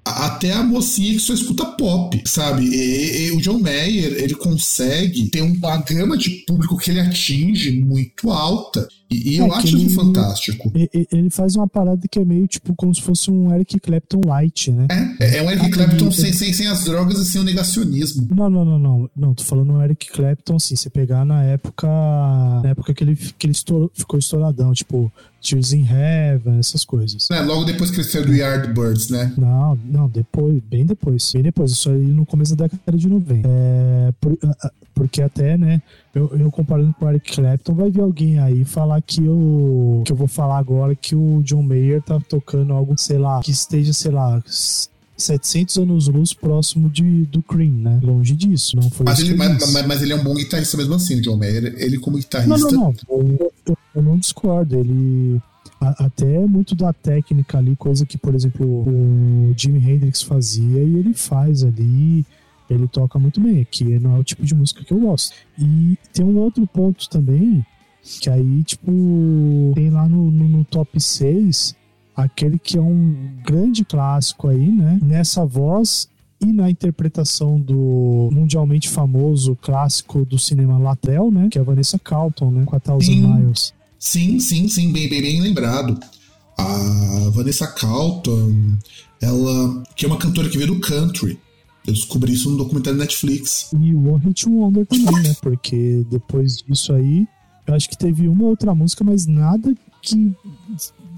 até 0.09 0.53
a 0.53 0.63
mocinha 0.63 1.13
que 1.13 1.19
só 1.19 1.33
escuta 1.33 1.65
pop, 1.65 2.21
sabe? 2.25 2.65
E, 2.65 3.27
e, 3.27 3.31
o 3.31 3.41
John 3.41 3.59
Mayer, 3.59 4.13
ele 4.13 4.35
consegue 4.35 5.29
ter 5.29 5.41
uma 5.41 5.77
gama 5.77 6.17
de 6.17 6.29
público 6.45 6.77
que 6.77 6.91
ele 6.91 6.99
atinge 6.99 7.71
muito 7.71 8.31
alta. 8.31 8.87
E, 9.09 9.31
e 9.31 9.37
é, 9.37 9.41
eu 9.41 9.53
acho 9.53 9.75
isso 9.75 9.95
fantástico. 9.95 10.71
Ele 11.11 11.29
faz 11.29 11.55
uma 11.55 11.67
parada 11.67 12.01
que 12.09 12.19
é 12.19 12.25
meio 12.25 12.47
tipo 12.47 12.75
como 12.75 12.93
se 12.93 13.01
fosse 13.01 13.31
um 13.31 13.53
Eric 13.53 13.79
Clapton 13.79 14.21
light, 14.25 14.71
né? 14.71 14.87
É, 15.19 15.37
é 15.37 15.43
um 15.43 15.49
Eric 15.49 15.71
Clapton 15.71 16.11
sem, 16.11 16.31
sem, 16.31 16.53
sem 16.53 16.67
as 16.67 16.83
drogas 16.83 17.17
e 17.19 17.25
sem 17.25 17.41
o 17.41 17.43
negacionismo. 17.43 18.27
Não, 18.29 18.49
não, 18.49 18.63
não, 18.63 18.79
não. 18.79 19.09
Não, 19.15 19.33
tô 19.33 19.43
falando 19.43 19.73
um 19.73 19.81
Eric 19.81 20.09
Clapton, 20.11 20.55
assim, 20.57 20.75
você 20.75 20.89
pegar 20.89 21.25
na 21.25 21.43
época. 21.43 21.87
Na 22.63 22.69
época 22.69 22.93
que 22.93 23.03
ele, 23.03 23.15
que 23.15 23.47
ele 23.47 23.53
estourou, 23.53 23.91
ficou 23.93 24.19
estouradão, 24.19 24.73
tipo, 24.73 25.11
Tears 25.41 25.73
in 25.73 25.85
Heaven, 25.85 26.59
essas 26.59 26.83
coisas. 26.83 27.29
É, 27.31 27.41
logo 27.41 27.63
depois 27.63 27.91
que 27.91 27.97
ele 27.97 28.03
saiu 28.03 28.25
do 28.25 28.33
Yardbirds, 28.33 29.09
né? 29.09 29.33
Não, 29.37 29.77
não, 29.85 30.09
depois, 30.09 30.61
bem 30.63 30.85
depois. 30.85 31.31
Bem 31.33 31.43
depois, 31.43 31.71
isso 31.71 31.89
aí 31.89 31.97
no 31.97 32.25
começo 32.25 32.55
da 32.55 32.67
década 32.67 32.97
de 32.97 33.07
90. 33.07 33.47
É, 33.47 34.13
por, 34.19 34.37
porque 34.93 35.21
até, 35.21 35.57
né, 35.57 35.81
eu, 36.13 36.29
eu, 36.37 36.51
comparando 36.51 36.93
com 36.93 37.05
o 37.05 37.09
Eric 37.09 37.31
Clapton, 37.33 37.73
vai 37.73 37.89
vir 37.89 38.01
alguém 38.01 38.37
aí 38.37 38.65
falar 38.65 39.01
que 39.01 39.23
eu, 39.23 40.03
que 40.05 40.11
eu 40.11 40.15
vou 40.15 40.27
falar 40.27 40.57
agora 40.57 40.93
que 40.93 41.15
o 41.15 41.41
John 41.43 41.63
Mayer 41.63 42.01
tá 42.01 42.19
tocando 42.19 42.73
algo, 42.73 42.95
sei 42.97 43.17
lá, 43.17 43.39
que 43.39 43.51
esteja, 43.51 43.93
sei 43.93 44.11
lá, 44.11 44.43
700 45.19 45.77
anos 45.77 46.07
luz 46.07 46.33
próximo 46.33 46.89
de, 46.89 47.25
do 47.25 47.41
Cream, 47.43 47.71
né? 47.71 47.99
Longe 48.01 48.35
disso, 48.35 48.75
não 48.75 48.89
foi 48.89 49.05
mas 49.05 49.19
ele, 49.19 49.35
mas, 49.35 49.71
mas, 49.73 49.85
mas, 49.85 50.01
ele 50.01 50.13
é 50.13 50.15
um 50.15 50.23
bom 50.23 50.33
guitarrista 50.33 50.77
mesmo 50.77 50.93
assim, 50.95 51.21
John 51.21 51.37
Mayer. 51.37 51.75
Ele 51.77 51.99
como 51.99 52.17
guitarrista... 52.17 52.57
Não, 52.57 52.71
não, 52.71 52.79
não. 52.81 52.95
Eu, 53.09 53.53
eu, 53.67 53.77
eu 53.95 54.01
não 54.01 54.17
discordo. 54.17 54.79
Ele... 54.79 55.41
A, 55.81 56.05
até 56.05 56.39
muito 56.39 56.75
da 56.75 56.91
técnica 56.91 57.57
ali, 57.57 57.75
coisa 57.75 58.05
que, 58.05 58.17
por 58.17 58.33
exemplo, 58.33 58.65
o 58.65 59.53
Jimi 59.55 59.79
Hendrix 59.79 60.21
fazia 60.21 60.83
e 60.83 60.95
ele 60.95 61.13
faz 61.13 61.63
ali 61.63 62.25
ele 62.69 62.87
toca 62.87 63.17
muito 63.17 63.41
bem, 63.41 63.65
que 63.69 63.83
não 63.99 64.15
é 64.15 64.19
o 64.19 64.23
tipo 64.23 64.45
de 64.45 64.53
música 64.53 64.83
que 64.83 64.93
eu 64.93 64.99
gosto. 64.99 65.35
E 65.57 65.97
tem 66.13 66.23
um 66.23 66.37
outro 66.37 66.67
ponto 66.67 67.09
também, 67.09 67.65
que 68.21 68.29
aí, 68.29 68.63
tipo, 68.63 68.91
tem 69.73 69.89
lá 69.89 70.07
no, 70.07 70.29
no, 70.29 70.47
no 70.47 70.63
top 70.63 71.01
6 71.01 71.75
aquele 72.23 72.57
que 72.57 72.77
é 72.77 72.81
um 72.81 73.15
grande 73.45 73.83
clássico 73.83 74.47
aí, 74.47 74.71
né? 74.71 74.99
Nessa 75.01 75.45
voz 75.45 76.07
e 76.41 76.53
na 76.53 76.69
interpretação 76.69 77.59
do 77.59 78.29
mundialmente 78.31 78.89
famoso 78.89 79.55
clássico 79.55 80.23
do 80.25 80.39
cinema 80.39 80.77
Latrell, 80.77 81.31
né? 81.31 81.49
Que 81.51 81.57
é 81.57 81.61
a 81.61 81.63
Vanessa 81.63 81.99
Carlton, 81.99 82.51
né? 82.51 82.63
Com 82.65 82.75
a 82.75 82.79
Thousand 82.79 83.05
sim, 83.05 83.27
Miles. 83.27 83.73
Sim, 83.97 84.39
sim, 84.39 84.67
sim, 84.67 84.91
bem, 84.91 85.09
bem, 85.09 85.21
bem 85.21 85.41
lembrado. 85.41 85.99
A 86.57 87.29
Vanessa 87.31 87.67
Carlton, 87.67 88.77
ela 89.21 89.83
que 89.95 90.05
é 90.05 90.07
uma 90.07 90.17
cantora 90.17 90.49
que 90.49 90.57
veio 90.57 90.73
do 90.73 90.79
country. 90.79 91.39
Eu 91.85 91.93
descobri 91.93 92.33
isso 92.33 92.49
no 92.49 92.57
documentário 92.57 92.99
Netflix. 92.99 93.71
E 93.73 93.93
o 93.95 94.13
One 94.13 94.25
Hit 94.25 94.47
Wonder 94.47 94.85
também, 94.85 95.23
né? 95.23 95.35
Porque 95.41 96.05
depois 96.09 96.57
disso 96.57 96.93
aí, 96.93 97.27
eu 97.65 97.73
acho 97.73 97.89
que 97.89 97.97
teve 97.97 98.27
uma 98.27 98.45
outra 98.45 98.75
música, 98.75 99.03
mas 99.03 99.25
nada 99.25 99.73
que 100.01 100.33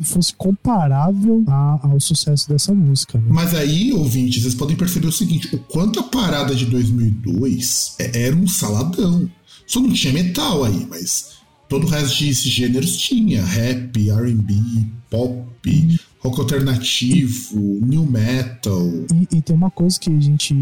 fosse 0.02 0.34
comparável 0.34 1.44
a, 1.48 1.80
ao 1.84 2.00
sucesso 2.00 2.50
dessa 2.50 2.74
música. 2.74 3.18
Né? 3.18 3.26
Mas 3.30 3.54
aí, 3.54 3.94
ouvintes, 3.94 4.42
vocês 4.42 4.56
podem 4.56 4.76
perceber 4.76 5.08
o 5.08 5.12
seguinte: 5.12 5.54
o 5.54 5.60
quanto 5.60 6.00
a 6.00 6.04
parada 6.04 6.56
de 6.56 6.66
2002 6.66 7.96
é, 8.00 8.26
era 8.26 8.36
um 8.36 8.48
saladão. 8.48 9.30
Só 9.68 9.80
não 9.80 9.92
tinha 9.94 10.14
metal 10.14 10.64
aí, 10.64 10.86
mas 10.90 11.32
todo 11.70 11.86
o 11.86 11.90
resto 11.90 12.24
desses 12.24 12.52
gêneros 12.52 12.98
tinha: 12.98 13.44
rap, 13.46 14.10
RB, 14.10 14.54
pop, 15.10 16.00
rock 16.20 16.40
alternativo, 16.40 17.80
new 17.82 18.06
metal. 18.06 18.88
E, 19.14 19.38
e, 19.38 19.42
tem 19.42 19.56
uma 19.56 19.72
coisa 19.72 20.00
que 20.00 20.10
a 20.10 20.20
gente 20.20 20.54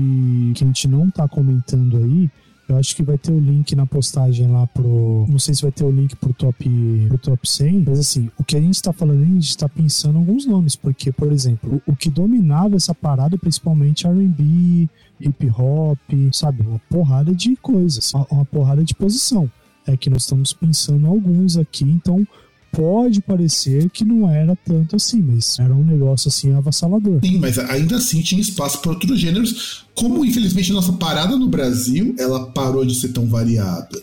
que 0.53 0.63
a 0.63 0.67
gente 0.67 0.87
não 0.87 1.09
tá 1.09 1.27
comentando 1.27 1.97
aí. 1.97 2.29
Eu 2.69 2.77
acho 2.77 2.95
que 2.95 3.01
vai 3.01 3.17
ter 3.17 3.31
o 3.31 3.39
link 3.39 3.75
na 3.75 3.87
postagem 3.87 4.47
lá 4.47 4.67
pro. 4.67 5.25
Não 5.27 5.39
sei 5.39 5.55
se 5.55 5.63
vai 5.63 5.71
ter 5.71 5.83
o 5.83 5.89
link 5.89 6.15
pro 6.15 6.31
top, 6.31 6.69
pro 7.07 7.17
top 7.17 7.49
100, 7.49 7.83
mas 7.87 7.97
assim, 7.97 8.29
o 8.37 8.43
que 8.43 8.55
a 8.55 8.61
gente 8.61 8.79
tá 8.79 8.93
falando, 8.93 9.23
a 9.23 9.25
gente 9.25 9.57
tá 9.57 9.67
pensando 9.67 10.17
em 10.17 10.19
alguns 10.19 10.45
nomes, 10.45 10.75
porque, 10.75 11.11
por 11.11 11.31
exemplo, 11.31 11.81
o, 11.87 11.91
o 11.91 11.95
que 11.95 12.11
dominava 12.11 12.75
essa 12.75 12.93
parada, 12.93 13.39
principalmente 13.39 14.07
RB, 14.07 14.87
hip 15.19 15.49
hop, 15.57 15.97
sabe? 16.31 16.61
Uma 16.61 16.79
porrada 16.87 17.33
de 17.33 17.55
coisas, 17.55 18.13
uma, 18.13 18.27
uma 18.29 18.45
porrada 18.45 18.83
de 18.83 18.93
posição. 18.93 19.49
É 19.87 19.97
que 19.97 20.09
nós 20.09 20.21
estamos 20.21 20.53
pensando 20.53 21.07
alguns 21.07 21.57
aqui, 21.57 21.83
então 21.83 22.27
pode 22.71 23.21
parecer 23.21 23.89
que 23.89 24.03
não 24.03 24.29
era 24.29 24.55
tanto 24.65 24.95
assim, 24.95 25.21
mas 25.21 25.57
era 25.59 25.73
um 25.73 25.83
negócio 25.83 26.29
assim 26.29 26.53
avassalador. 26.53 27.19
Sim, 27.23 27.37
mas 27.37 27.57
ainda 27.57 27.97
assim 27.97 28.21
tinha 28.21 28.41
espaço 28.41 28.79
para 28.81 28.91
outros 28.91 29.19
gêneros. 29.19 29.85
Como 29.95 30.23
infelizmente 30.25 30.71
nossa 30.71 30.93
parada 30.93 31.37
no 31.37 31.47
Brasil, 31.47 32.15
ela 32.17 32.51
parou 32.51 32.85
de 32.85 32.95
ser 32.95 33.09
tão 33.09 33.27
variada. 33.27 34.01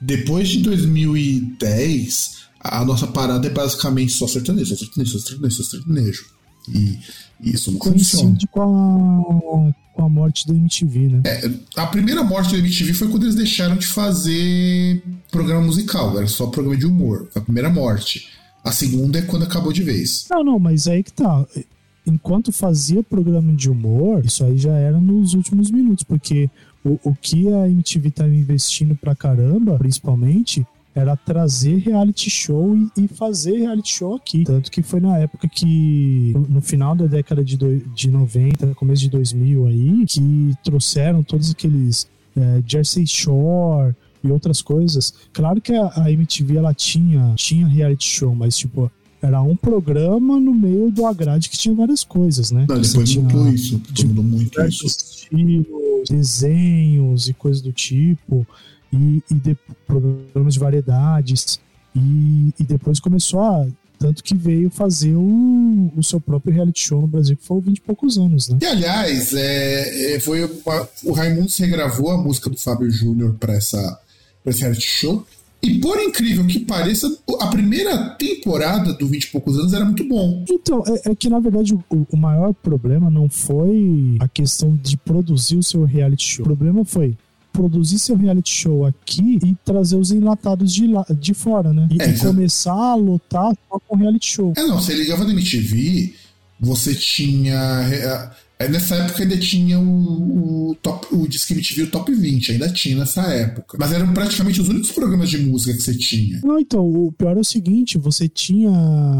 Depois 0.00 0.48
de 0.48 0.58
2010, 0.58 2.42
a 2.60 2.84
nossa 2.84 3.06
parada 3.06 3.46
é 3.46 3.50
basicamente 3.50 4.12
só 4.12 4.26
sertanejo, 4.26 4.70
só 4.70 4.76
sertanejo, 4.76 5.18
só 5.18 5.26
sertanejo, 5.26 5.56
só 5.56 5.70
sertanejo. 5.70 6.24
E 6.68 6.98
isso 7.40 7.72
não 7.72 7.80
funciona. 7.80 8.24
Coincide 8.24 8.46
com 8.48 9.72
a, 9.74 9.81
com 9.92 10.04
a 10.04 10.08
morte 10.08 10.46
da 10.46 10.54
MTV, 10.54 10.98
né? 11.08 11.22
É, 11.24 11.50
a 11.76 11.86
primeira 11.86 12.22
morte 12.22 12.52
da 12.52 12.58
MTV 12.58 12.94
foi 12.94 13.08
quando 13.08 13.24
eles 13.24 13.34
deixaram 13.34 13.76
de 13.76 13.86
fazer 13.86 15.02
programa 15.30 15.62
musical, 15.62 16.16
era 16.16 16.26
só 16.26 16.46
programa 16.46 16.76
de 16.76 16.86
humor. 16.86 17.28
Foi 17.32 17.42
a 17.42 17.44
primeira 17.44 17.70
morte. 17.70 18.28
A 18.64 18.72
segunda 18.72 19.18
é 19.18 19.22
quando 19.22 19.44
acabou 19.44 19.72
de 19.72 19.82
vez. 19.82 20.26
Não, 20.30 20.44
não, 20.44 20.58
mas 20.58 20.86
aí 20.86 21.02
que 21.02 21.12
tá. 21.12 21.44
Enquanto 22.06 22.52
fazia 22.52 23.02
programa 23.02 23.52
de 23.52 23.70
humor, 23.70 24.24
isso 24.24 24.44
aí 24.44 24.58
já 24.58 24.72
era 24.72 25.00
nos 25.00 25.34
últimos 25.34 25.70
minutos, 25.70 26.04
porque 26.04 26.50
o, 26.84 26.98
o 27.04 27.14
que 27.14 27.48
a 27.52 27.68
MTV 27.68 28.08
estava 28.08 28.34
investindo 28.34 28.96
pra 28.96 29.14
caramba, 29.14 29.78
principalmente, 29.78 30.66
era 30.94 31.16
trazer 31.16 31.76
reality 31.78 32.28
show 32.28 32.76
e, 32.96 33.08
fazer 33.08 33.58
reality 33.58 33.94
show 33.94 34.14
aqui. 34.14 34.44
Tanto 34.44 34.70
que 34.70 34.82
foi 34.82 35.00
na 35.00 35.18
época 35.18 35.48
que, 35.48 36.32
no, 36.34 36.40
no 36.40 36.60
final 36.60 36.94
da 36.94 37.06
década 37.06 37.42
de, 37.42 37.56
do, 37.56 37.78
de 37.78 38.10
90, 38.10 38.74
começo 38.74 39.00
de 39.02 39.10
2000 39.10 39.66
aí, 39.66 40.04
que 40.06 40.52
trouxeram 40.62 41.22
todos 41.22 41.50
aqueles 41.50 42.06
é, 42.36 42.62
Jersey 42.66 43.06
Shore 43.06 43.94
e 44.22 44.30
outras 44.30 44.60
coisas. 44.60 45.14
Claro 45.32 45.60
que 45.60 45.72
a, 45.72 45.92
a 45.96 46.12
MTV 46.12 46.56
ela 46.56 46.74
tinha, 46.74 47.32
tinha 47.36 47.66
reality 47.66 48.06
show, 48.06 48.34
mas 48.34 48.56
tipo, 48.56 48.90
era 49.22 49.40
um 49.40 49.56
programa 49.56 50.38
no 50.38 50.52
meio 50.52 50.90
do 50.90 51.06
agrade 51.06 51.48
que 51.48 51.56
tinha 51.56 51.74
várias 51.74 52.04
coisas, 52.04 52.50
né? 52.50 52.66
Não, 52.68 52.80
depois 52.80 53.08
tinha, 53.08 53.22
mudou 53.22 53.48
isso, 53.48 53.80
mudou 54.04 54.24
muito 54.24 54.60
isso. 54.62 54.86
Estilos, 54.86 56.08
desenhos 56.08 57.28
e 57.28 57.32
coisas 57.32 57.62
do 57.62 57.72
tipo 57.72 58.46
e, 58.92 59.22
e 59.30 59.34
de, 59.34 59.56
programas 59.86 60.54
de 60.54 60.60
variedades. 60.60 61.60
E, 61.94 62.52
e 62.58 62.64
depois 62.64 63.00
começou 63.00 63.40
a. 63.40 63.66
Tanto 63.98 64.24
que 64.24 64.34
veio 64.34 64.68
fazer 64.68 65.14
o, 65.14 65.92
o 65.96 66.02
seu 66.02 66.20
próprio 66.20 66.52
reality 66.52 66.80
show 66.80 67.00
no 67.00 67.06
Brasil, 67.06 67.36
que 67.36 67.46
foi 67.46 67.60
20 67.60 67.76
e 67.76 67.80
poucos 67.82 68.18
anos, 68.18 68.48
né? 68.48 68.58
E 68.60 68.66
aliás, 68.66 69.32
é, 69.32 70.14
é 70.14 70.20
foi 70.20 70.42
o 71.04 71.12
Raimundo 71.12 71.48
regravou 71.56 72.10
a 72.10 72.18
música 72.18 72.50
do 72.50 72.58
Fábio 72.58 72.90
Júnior 72.90 73.36
para 73.38 73.54
essa 73.54 74.00
pra 74.42 74.50
esse 74.50 74.62
reality 74.62 74.86
show. 74.86 75.24
E 75.62 75.78
por 75.78 75.96
incrível 76.00 76.44
que 76.44 76.58
pareça, 76.58 77.06
a 77.40 77.46
primeira 77.46 78.10
temporada 78.16 78.92
do 78.94 79.06
20 79.06 79.22
e 79.22 79.30
poucos 79.30 79.56
anos 79.56 79.72
era 79.72 79.84
muito 79.84 80.02
bom. 80.08 80.44
Então, 80.50 80.82
é, 80.84 81.12
é 81.12 81.14
que 81.14 81.28
na 81.28 81.38
verdade 81.38 81.72
o, 81.72 82.06
o, 82.10 82.16
maior 82.16 82.52
problema 82.52 83.08
não 83.08 83.28
foi 83.28 84.16
a 84.18 84.26
questão 84.26 84.74
de 84.74 84.96
produzir 84.96 85.56
o 85.56 85.62
seu 85.62 85.84
reality 85.84 86.24
show. 86.24 86.42
O 86.42 86.48
problema 86.48 86.84
foi 86.84 87.16
produzir 87.52 87.98
seu 87.98 88.16
reality 88.16 88.50
show 88.50 88.86
aqui 88.86 89.38
e 89.44 89.54
trazer 89.64 89.96
os 89.96 90.10
enlatados 90.10 90.72
de, 90.72 90.86
lá, 90.86 91.04
de 91.10 91.34
fora, 91.34 91.72
né? 91.72 91.88
E, 91.90 92.00
é, 92.00 92.10
e 92.10 92.18
começar 92.18 92.72
a 92.72 92.94
lotar 92.94 93.52
só 93.68 93.78
com 93.86 93.96
reality 93.96 94.26
show. 94.26 94.52
É, 94.56 94.62
não, 94.62 94.80
você 94.80 94.94
ligava 94.94 95.24
na 95.24 95.32
MTV, 95.32 96.14
você 96.58 96.94
tinha. 96.94 98.32
É, 98.58 98.68
nessa 98.68 98.94
época 98.94 99.22
ainda 99.22 99.36
tinha 99.36 99.78
o, 99.78 100.70
o, 100.70 100.74
top, 100.76 101.08
o 101.12 101.26
Disque 101.26 101.52
MTV, 101.52 101.82
o 101.82 101.90
Top 101.90 102.14
20, 102.14 102.52
ainda 102.52 102.68
tinha 102.68 102.96
nessa 102.96 103.22
época. 103.22 103.76
Mas 103.78 103.92
eram 103.92 104.12
praticamente 104.12 104.60
os 104.60 104.68
únicos 104.68 104.92
programas 104.92 105.28
de 105.28 105.38
música 105.38 105.76
que 105.76 105.82
você 105.82 105.94
tinha. 105.96 106.40
Não, 106.44 106.58
então, 106.60 106.86
o 106.86 107.12
pior 107.12 107.36
é 107.36 107.40
o 107.40 107.44
seguinte, 107.44 107.98
você 107.98 108.28
tinha... 108.28 108.70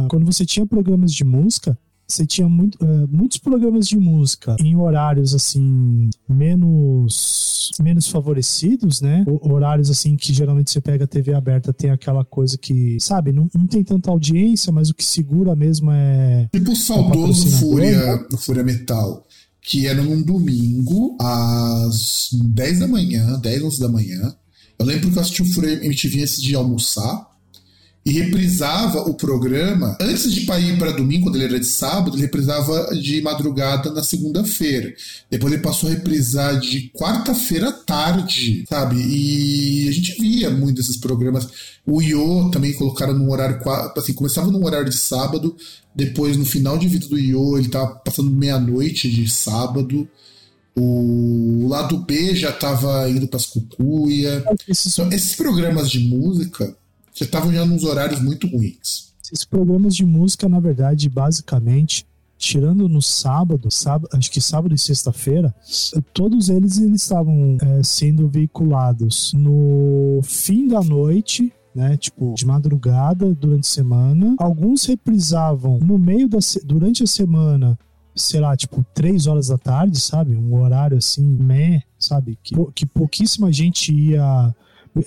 Quando 0.08 0.24
você 0.24 0.46
tinha 0.46 0.64
programas 0.64 1.12
de 1.12 1.24
música, 1.24 1.76
você 2.12 2.27
tinha 2.27 2.48
muito, 2.48 2.77
uh, 2.83 3.09
muitos 3.11 3.38
programas 3.38 3.87
de 3.87 3.96
música 3.96 4.57
em 4.61 4.77
horários 4.77 5.35
assim 5.35 6.11
menos 6.29 7.70
menos 7.81 8.09
favorecidos, 8.09 9.01
né? 9.01 9.25
Horários 9.40 9.90
assim 9.90 10.16
que 10.16 10.33
geralmente 10.33 10.70
você 10.70 10.81
pega 10.81 11.05
a 11.05 11.09
TV 11.09 11.35
aberta 11.35 11.72
tem 11.72 11.90
aquela 11.90 12.25
coisa 12.25 12.59
que, 12.59 12.98
sabe, 13.01 13.33
não, 13.33 13.48
não 13.55 13.66
tem 13.66 13.83
tanta 13.83 14.11
audiência, 14.11 14.72
mas 14.72 14.90
o 14.90 14.94
que 14.94 15.05
segura 15.05 15.57
mesmo 15.57 15.90
é 15.90 16.48
tipo 16.53 16.72
o 16.72 16.77
saudoso 16.77 17.51
Fúria, 17.59 18.16
né? 18.16 18.27
Fúria 18.38 18.64
Metal 18.64 19.27
que 19.62 19.87
era 19.87 20.03
num 20.03 20.20
domingo 20.20 21.16
às 21.20 22.31
10 22.33 22.81
da 22.81 22.88
manhã, 22.88 23.38
10, 23.38 23.62
11 23.62 23.81
da 23.81 23.88
manhã. 23.88 24.35
Eu 24.77 24.85
lembro 24.85 25.09
que 25.09 25.16
eu 25.16 25.20
assisti 25.20 25.40
o 25.40 25.53
Fúria 25.53 25.85
MTV 25.85 26.22
antes 26.22 26.42
de 26.42 26.57
almoçar 26.57 27.31
e 28.04 28.10
reprisava 28.10 29.00
o 29.02 29.14
programa 29.14 29.96
antes 30.00 30.32
de 30.32 30.40
ir 30.40 30.78
para 30.78 30.90
domingo, 30.92 31.24
quando 31.24 31.36
ele 31.36 31.44
era 31.44 31.60
de 31.60 31.66
sábado, 31.66 32.16
ele 32.16 32.22
reprisava 32.22 32.94
de 32.96 33.22
madrugada 33.22 33.92
na 33.92 34.02
segunda-feira. 34.02 34.92
Depois 35.30 35.52
ele 35.52 35.62
passou 35.62 35.88
a 35.88 35.92
reprisar 35.92 36.58
de 36.58 36.90
quarta-feira 36.92 37.68
à 37.68 37.72
tarde, 37.72 38.64
sabe? 38.68 38.96
E 38.96 39.88
a 39.88 39.92
gente 39.92 40.20
via 40.20 40.50
muito 40.50 40.76
desses 40.76 40.96
programas. 40.96 41.48
O 41.86 42.02
Io 42.02 42.50
também 42.50 42.72
colocaram 42.72 43.14
num 43.14 43.30
horário, 43.30 43.60
assim, 43.96 44.12
começava 44.12 44.50
num 44.50 44.64
horário 44.64 44.90
de 44.90 44.96
sábado, 44.96 45.56
depois 45.94 46.36
no 46.36 46.44
final 46.44 46.76
de 46.76 46.88
vida 46.88 47.06
do 47.06 47.18
Io 47.18 47.56
ele 47.56 47.68
tava 47.68 47.94
passando 48.04 48.30
meia-noite 48.30 49.08
de 49.08 49.30
sábado. 49.30 50.08
O 50.74 51.68
lado 51.68 51.98
B 51.98 52.34
já 52.34 52.48
estava 52.48 53.08
indo 53.08 53.28
para 53.28 53.36
as 53.36 53.46
cucuia. 53.46 54.42
Então, 54.68 55.12
esses 55.12 55.36
programas 55.36 55.90
de 55.90 56.00
música 56.00 56.74
já 57.14 57.25
estavam 57.25 57.53
já 57.53 57.64
nos 57.64 57.85
horários 57.85 58.20
muito 58.20 58.46
ruins. 58.46 59.12
Esses 59.25 59.44
programas 59.44 59.94
de 59.94 60.05
música, 60.05 60.48
na 60.48 60.61
verdade, 60.61 61.09
basicamente, 61.09 62.07
tirando 62.37 62.88
no 62.88 63.01
sábado, 63.01 63.70
sábado 63.70 64.09
acho 64.12 64.31
que 64.31 64.40
sábado 64.40 64.75
e 64.75 64.79
sexta-feira, 64.79 65.55
todos 66.12 66.48
eles, 66.48 66.79
eles 66.79 67.03
estavam 67.03 67.57
é, 67.62 67.83
sendo 67.83 68.29
veiculados 68.29 69.33
no 69.33 70.20
fim 70.22 70.68
da 70.68 70.81
noite, 70.81 71.53
né? 71.75 71.96
Tipo, 71.96 72.35
de 72.35 72.44
madrugada, 72.44 73.33
durante 73.35 73.66
a 73.66 73.70
semana. 73.70 74.35
Alguns 74.38 74.85
reprisavam 74.85 75.79
no 75.79 75.98
meio 75.98 76.29
da 76.29 76.38
durante 76.64 77.03
a 77.03 77.07
semana, 77.07 77.79
sei 78.14 78.40
lá, 78.40 78.57
tipo, 78.57 78.85
três 78.92 79.27
horas 79.27 79.48
da 79.48 79.57
tarde, 79.57 79.98
sabe? 80.01 80.37
Um 80.37 80.61
horário 80.61 80.98
assim, 80.98 81.22
meh, 81.22 81.83
sabe? 81.98 82.38
Que, 82.42 82.55
que 82.75 82.85
pouquíssima 82.85 83.51
gente 83.53 83.94
ia 83.94 84.55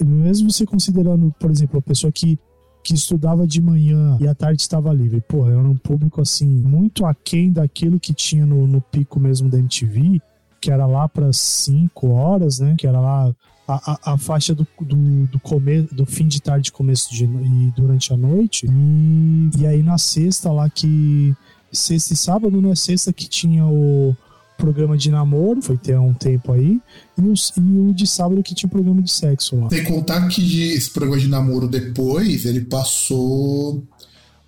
mesmo 0.03 0.51
você 0.51 0.65
considerando, 0.65 1.33
por 1.39 1.51
exemplo, 1.51 1.79
a 1.79 1.81
pessoa 1.81 2.11
que, 2.11 2.39
que 2.83 2.93
estudava 2.93 3.45
de 3.45 3.61
manhã 3.61 4.17
e 4.19 4.27
à 4.27 4.33
tarde 4.33 4.61
estava 4.61 4.93
livre, 4.93 5.21
pô, 5.27 5.47
era 5.47 5.59
um 5.59 5.77
público 5.77 6.21
assim, 6.21 6.47
muito 6.47 7.05
aquém 7.05 7.51
daquilo 7.51 7.99
que 7.99 8.13
tinha 8.13 8.45
no, 8.45 8.65
no 8.65 8.81
pico 8.81 9.19
mesmo 9.19 9.49
da 9.49 9.59
MTV, 9.59 10.21
que 10.59 10.71
era 10.71 10.85
lá 10.85 11.07
para 11.07 11.31
5 11.31 12.07
horas, 12.07 12.59
né? 12.59 12.75
Que 12.77 12.87
era 12.87 12.99
lá 12.99 13.33
a, 13.67 13.91
a, 13.91 14.13
a, 14.13 14.17
faixa 14.17 14.55
do, 14.55 14.67
do, 14.81 15.27
do, 15.27 15.39
come, 15.39 15.83
do 15.83 16.05
fim 16.05 16.27
de 16.27 16.41
tarde, 16.41 16.71
começo 16.71 17.13
de 17.13 17.25
e 17.25 17.73
durante 17.75 18.13
a 18.13 18.17
noite. 18.17 18.65
E, 18.67 19.49
e 19.59 19.67
aí 19.67 19.83
na 19.83 19.97
sexta 19.97 20.51
lá 20.51 20.69
que. 20.69 21.35
Sexta 21.71 22.13
e 22.13 22.17
sábado, 22.17 22.61
né? 22.61 22.73
Sexta 22.73 23.11
que 23.11 23.27
tinha 23.27 23.65
o, 23.65 24.15
programa 24.57 24.97
de 24.97 25.09
namoro, 25.09 25.61
foi 25.61 25.77
ter 25.77 25.97
um 25.97 26.13
tempo 26.13 26.51
aí, 26.51 26.79
e, 27.17 27.21
os, 27.21 27.51
e 27.57 27.61
o 27.61 27.93
de 27.93 28.07
sábado 28.07 28.41
que 28.41 28.55
tinha 28.55 28.69
programa 28.69 29.01
de 29.01 29.11
sexo 29.11 29.55
lá. 29.57 29.67
Tem 29.67 29.83
que 29.83 29.91
contar 29.91 30.27
que 30.27 30.71
esse 30.71 30.89
programa 30.89 31.19
de 31.19 31.27
namoro 31.27 31.67
depois, 31.67 32.45
ele 32.45 32.61
passou 32.61 33.83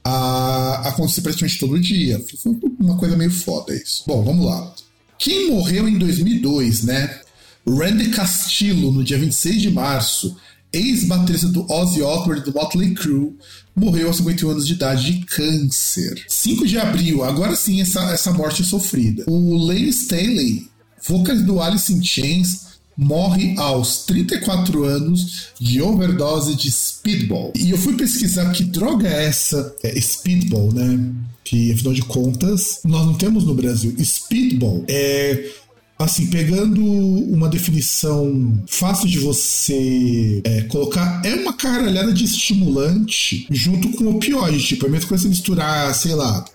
a 0.04 0.88
acontecer 0.90 1.22
praticamente 1.22 1.60
todo 1.60 1.80
dia. 1.80 2.24
Foi 2.42 2.58
uma 2.80 2.98
coisa 2.98 3.18
meio 3.18 3.32
foda 3.32 3.74
isso. 3.76 4.04
Bom, 4.08 4.24
vamos 4.24 4.46
lá. 4.46 4.74
Quem 5.18 5.52
morreu 5.52 5.88
em 5.88 5.98
2002, 5.98 6.84
né? 6.84 7.20
Randy 7.68 8.10
Castillo, 8.10 8.92
no 8.92 9.04
dia 9.04 9.18
26 9.18 9.62
de 9.62 9.72
março, 9.72 10.38
ex-baterista 10.72 11.50
do 11.50 11.70
Ozzy 11.70 12.02
Osbourne 12.02 12.42
do 12.42 12.54
Motley 12.54 12.94
Crue, 12.94 13.36
morreu 13.78 14.08
aos 14.08 14.18
51 14.18 14.50
anos 14.50 14.68
de 14.68 14.74
idade 14.74 15.14
de 15.14 15.26
câncer. 15.26 16.26
5 16.28 16.66
de 16.66 16.80
abril, 16.80 17.24
agora 17.24 17.56
sim 17.56 17.80
essa, 17.80 18.02
essa 18.12 18.34
morte 18.34 18.64
sofrida. 18.64 19.24
O 19.28 19.56
Lane 19.56 19.90
Staley, 19.90 20.68
vocalista 21.08 21.46
do 21.46 21.62
Alice 21.62 21.94
in 21.94 22.04
Chains, 22.04 22.68
morre 22.98 23.54
aos 23.58 24.06
34 24.06 24.84
anos 24.84 25.50
de 25.60 25.80
overdose 25.82 26.56
de 26.56 26.72
speedball. 26.72 27.54
E 27.56 27.70
eu 27.70 27.78
fui 27.78 27.96
pesquisar 27.96 28.52
que 28.52 28.64
droga 28.64 29.08
é 29.08 29.26
essa, 29.26 29.76
é 29.84 30.02
speedball, 30.02 30.74
né? 30.74 31.00
Que 31.44 31.72
afinal 31.72 31.94
de 31.94 32.02
contas, 32.02 32.80
nós 32.84 33.06
não 33.06 33.14
temos 33.14 33.46
no 33.46 33.54
Brasil. 33.54 33.96
Speedball 34.04 34.84
é 34.88 35.52
Assim, 36.00 36.28
pegando 36.28 36.84
uma 36.84 37.50
definição 37.50 38.64
fácil 38.68 39.08
de 39.08 39.18
você 39.18 40.42
é, 40.44 40.62
colocar, 40.64 41.22
é 41.26 41.34
uma 41.34 41.54
caralhada 41.54 42.14
de 42.14 42.24
estimulante 42.24 43.48
junto 43.50 43.90
com 43.94 44.08
opioide. 44.12 44.64
Tipo, 44.64 44.86
é 44.86 44.90
a 44.90 44.92
mesma 44.92 45.10
coisa 45.10 45.24
você 45.24 45.30
misturar, 45.30 45.94
sei 45.96 46.14
lá, 46.14 46.46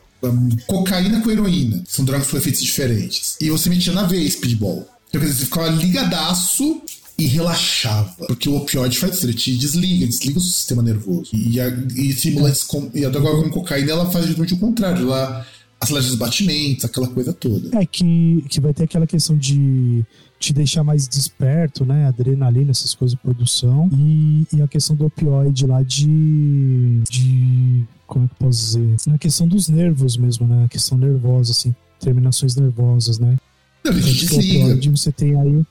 cocaína 0.67 1.21
com 1.21 1.31
heroína. 1.31 1.83
São 1.89 2.05
drogas 2.05 2.29
com 2.29 2.37
efeitos 2.37 2.63
diferentes. 2.63 3.37
E 3.41 3.51
você 3.51 3.69
metia 3.69 3.93
na 3.93 4.05
veia 4.05 4.31
speedball. 4.31 4.87
Então, 5.09 5.21
quer 5.21 5.27
dizer, 5.27 5.41
você 5.41 5.45
ficava 5.47 5.69
ligadaço 5.69 6.81
e 7.19 7.27
relaxava. 7.27 8.27
Porque 8.27 8.49
o 8.49 8.57
opioide 8.57 8.99
faz 8.99 9.17
isso, 9.17 9.27
ele 9.27 9.35
te 9.35 9.57
desliga, 9.57 10.07
desliga 10.07 10.39
o 10.39 10.43
sistema 10.43 10.83
nervoso. 10.83 11.31
E, 11.33 11.61
a, 11.61 11.69
e 11.97 12.11
estimulantes 12.11 12.63
com, 12.63 12.91
e 12.95 13.05
a 13.05 13.09
droga 13.09 13.43
com 13.43 13.51
cocaína, 13.51 13.93
ela 13.93 14.11
faz 14.11 14.27
justamente 14.27 14.55
o 14.55 14.59
contrário. 14.59 15.03
Ela 15.03 15.47
acelera 15.83 16.07
os 16.07 16.15
batimentos, 16.15 16.85
aquela 16.85 17.09
coisa 17.09 17.33
toda. 17.33 17.77
É 17.79 17.85
que, 17.85 18.45
que 18.49 18.61
vai 18.61 18.73
ter 18.73 18.85
aquela 18.85 19.07
questão 19.07 19.37
de 19.37 20.05
te 20.39 20.53
deixar 20.53 20.83
mais 20.83 21.07
desperto, 21.09 21.85
né? 21.85 22.07
Adrenalina, 22.07 22.71
essas 22.71 22.95
coisas 22.95 23.17
de 23.17 23.23
produção. 23.23 23.89
E, 23.93 24.47
e 24.55 24.63
a 24.63 24.69
questão 24.69 24.95
do 24.97 25.07
opioide 25.07 25.67
lá 25.67 25.83
de. 25.83 27.01
de. 27.11 27.85
Como 28.07 28.25
é 28.25 28.29
que 28.29 28.35
eu 28.35 28.47
posso 28.47 28.61
dizer? 28.79 28.97
Na 29.07 29.19
questão 29.19 29.49
dos 29.49 29.69
nervos 29.69 30.17
mesmo, 30.17 30.47
né? 30.47 30.65
A 30.65 30.69
questão 30.69 30.97
nervosa, 30.99 31.53
assim. 31.53 31.75
Terminações 32.01 32.57
nervosas, 32.57 33.19
né? 33.19 33.37
Não, 33.85 33.93
ele 33.93 34.01
Então, 34.01 34.13
te 34.13 34.19
tipo, 34.21 34.35
o 34.35 34.39
desliga. 34.39 34.65
opioide 34.65 34.91
você 34.91 35.13
tem 35.13 35.41
aí. 35.41 35.65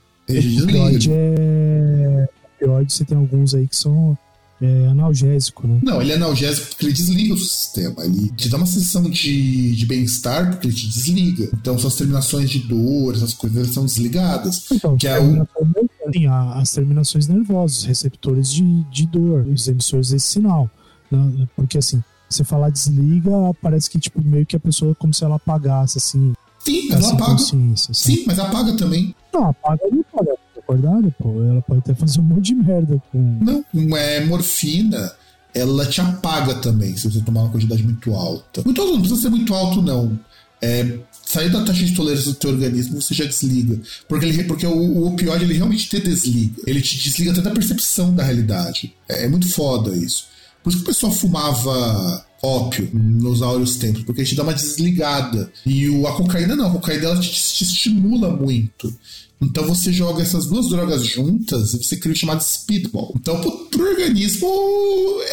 Opioide 0.63 1.09
é. 1.11 2.29
O 2.61 2.65
opioide 2.65 2.93
você 2.93 3.05
tem 3.05 3.17
alguns 3.17 3.53
aí 3.55 3.67
que 3.67 3.75
são 3.75 4.17
é, 4.61 4.87
analgésico, 4.87 5.67
né? 5.67 5.79
Não, 5.83 6.01
ele 6.01 6.11
é 6.11 6.15
analgésico 6.15 6.67
porque 6.69 6.85
ele 6.85 6.93
desliga 6.93 7.33
o 7.33 7.37
sistema. 7.37 8.05
Ele 8.05 8.29
te 8.31 8.47
dá 8.49 8.57
uma 8.57 8.65
sensação 8.65 9.09
de, 9.09 9.75
de 9.75 9.85
bem-estar 9.85 10.51
porque 10.51 10.67
ele 10.67 10.75
te 10.75 10.87
desliga. 10.87 11.49
Então, 11.53 11.77
suas 11.79 11.95
terminações 11.95 12.49
de 12.49 12.59
dor, 12.59 13.15
essas 13.15 13.33
coisas, 13.33 13.69
são 13.73 13.85
desligadas. 13.85 14.65
Então, 14.71 14.95
Que 14.97 15.07
é 15.07 15.19
nervosa, 15.19 15.89
tem 16.11 16.27
as 16.27 16.71
terminações 16.71 17.27
nervosas, 17.27 17.79
os 17.79 17.83
receptores 17.85 18.51
de, 18.51 18.83
de 18.91 19.07
dor, 19.07 19.45
os 19.47 19.67
emissores 19.67 20.09
desse 20.09 20.27
sinal. 20.27 20.69
né? 21.09 21.47
Porque 21.55 21.77
assim, 21.77 22.03
você 22.29 22.43
falar 22.43 22.69
desliga, 22.69 23.31
parece 23.61 23.89
que 23.89 23.99
tipo, 23.99 24.21
meio 24.21 24.45
que 24.45 24.55
a 24.55 24.59
pessoa 24.59 24.93
como 24.95 25.13
se 25.13 25.23
ela 25.23 25.35
apagasse, 25.35 25.97
assim, 25.97 26.33
Sim, 26.59 26.87
mas 26.89 27.03
ela 27.03 27.13
apaga. 27.13 27.37
sabe? 27.39 27.77
Sim, 27.97 28.23
mas 28.27 28.39
apaga 28.39 28.73
também. 28.77 29.15
Não, 29.33 29.49
apaga 29.49 29.81
não 29.91 30.01
apaga. 30.01 30.31
Acordada, 30.71 31.15
pô. 31.19 31.43
Ela 31.43 31.61
pode 31.61 31.79
até 31.79 31.93
fazer 31.93 32.19
um 32.19 32.23
monte 32.23 32.47
de 32.47 32.55
merda 32.55 33.01
com. 33.11 33.39
Não, 33.41 33.97
é 33.97 34.23
morfina. 34.25 35.11
Ela 35.53 35.85
te 35.85 35.99
apaga 35.99 36.55
também 36.55 36.95
se 36.95 37.11
você 37.11 37.19
tomar 37.19 37.41
uma 37.41 37.49
quantidade 37.49 37.83
muito 37.83 38.13
alta. 38.13 38.61
Muito 38.63 38.79
alto 38.79 38.93
não 38.93 39.01
precisa 39.01 39.21
ser 39.21 39.29
muito 39.29 39.53
alto, 39.53 39.81
não. 39.81 40.17
É, 40.61 40.99
sair 41.25 41.49
da 41.49 41.63
taxa 41.63 41.83
de 41.83 41.93
tolerância 41.93 42.31
do 42.31 42.37
teu 42.37 42.51
organismo, 42.51 43.01
você 43.01 43.13
já 43.13 43.25
desliga. 43.25 43.77
Porque, 44.07 44.25
ele, 44.25 44.43
porque 44.45 44.65
o, 44.65 44.71
o 44.71 45.07
opioide 45.07 45.43
ele 45.43 45.55
realmente 45.55 45.89
te 45.89 45.99
desliga. 45.99 46.61
Ele 46.65 46.81
te 46.81 46.97
desliga 46.97 47.31
até 47.31 47.41
da 47.41 47.51
percepção 47.51 48.15
da 48.15 48.23
realidade. 48.23 48.93
É, 49.09 49.25
é 49.25 49.27
muito 49.27 49.49
foda 49.49 49.93
isso. 49.93 50.27
Por 50.63 50.69
isso 50.69 50.77
que 50.77 50.83
o 50.83 50.93
pessoal 50.93 51.11
fumava 51.11 52.25
ópio 52.41 52.89
nos 52.93 53.41
áureos 53.41 53.75
tempos, 53.75 54.03
porque 54.03 54.23
te 54.23 54.35
dá 54.35 54.43
uma 54.43 54.53
desligada. 54.53 55.51
E 55.65 55.89
o, 55.89 56.07
a 56.07 56.15
cocaína 56.15 56.55
não, 56.55 56.67
a 56.67 56.71
cocaína 56.71 57.05
ela 57.05 57.19
te, 57.19 57.29
te 57.29 57.63
estimula 57.63 58.29
muito. 58.29 58.93
Então 59.41 59.65
você 59.65 59.91
joga 59.91 60.21
essas 60.21 60.45
duas 60.45 60.69
drogas 60.69 61.03
juntas 61.05 61.73
e 61.73 61.83
você 61.83 61.97
cria 61.97 62.13
o 62.13 62.17
chamado 62.17 62.43
speedball. 62.43 63.13
Então 63.19 63.41
pro, 63.41 63.51
pro 63.65 63.89
organismo 63.89 64.47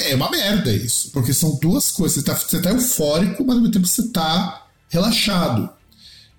é 0.06 0.14
uma 0.14 0.30
merda 0.30 0.72
isso. 0.72 1.10
Porque 1.10 1.34
são 1.34 1.58
duas 1.60 1.90
coisas. 1.90 2.16
Você 2.16 2.22
tá, 2.22 2.34
você 2.34 2.60
tá 2.60 2.70
eufórico, 2.70 3.44
mas 3.44 3.56
ao 3.56 3.62
mesmo 3.62 3.72
tempo 3.72 3.86
você 3.86 4.08
tá 4.08 4.66
relaxado. 4.88 5.68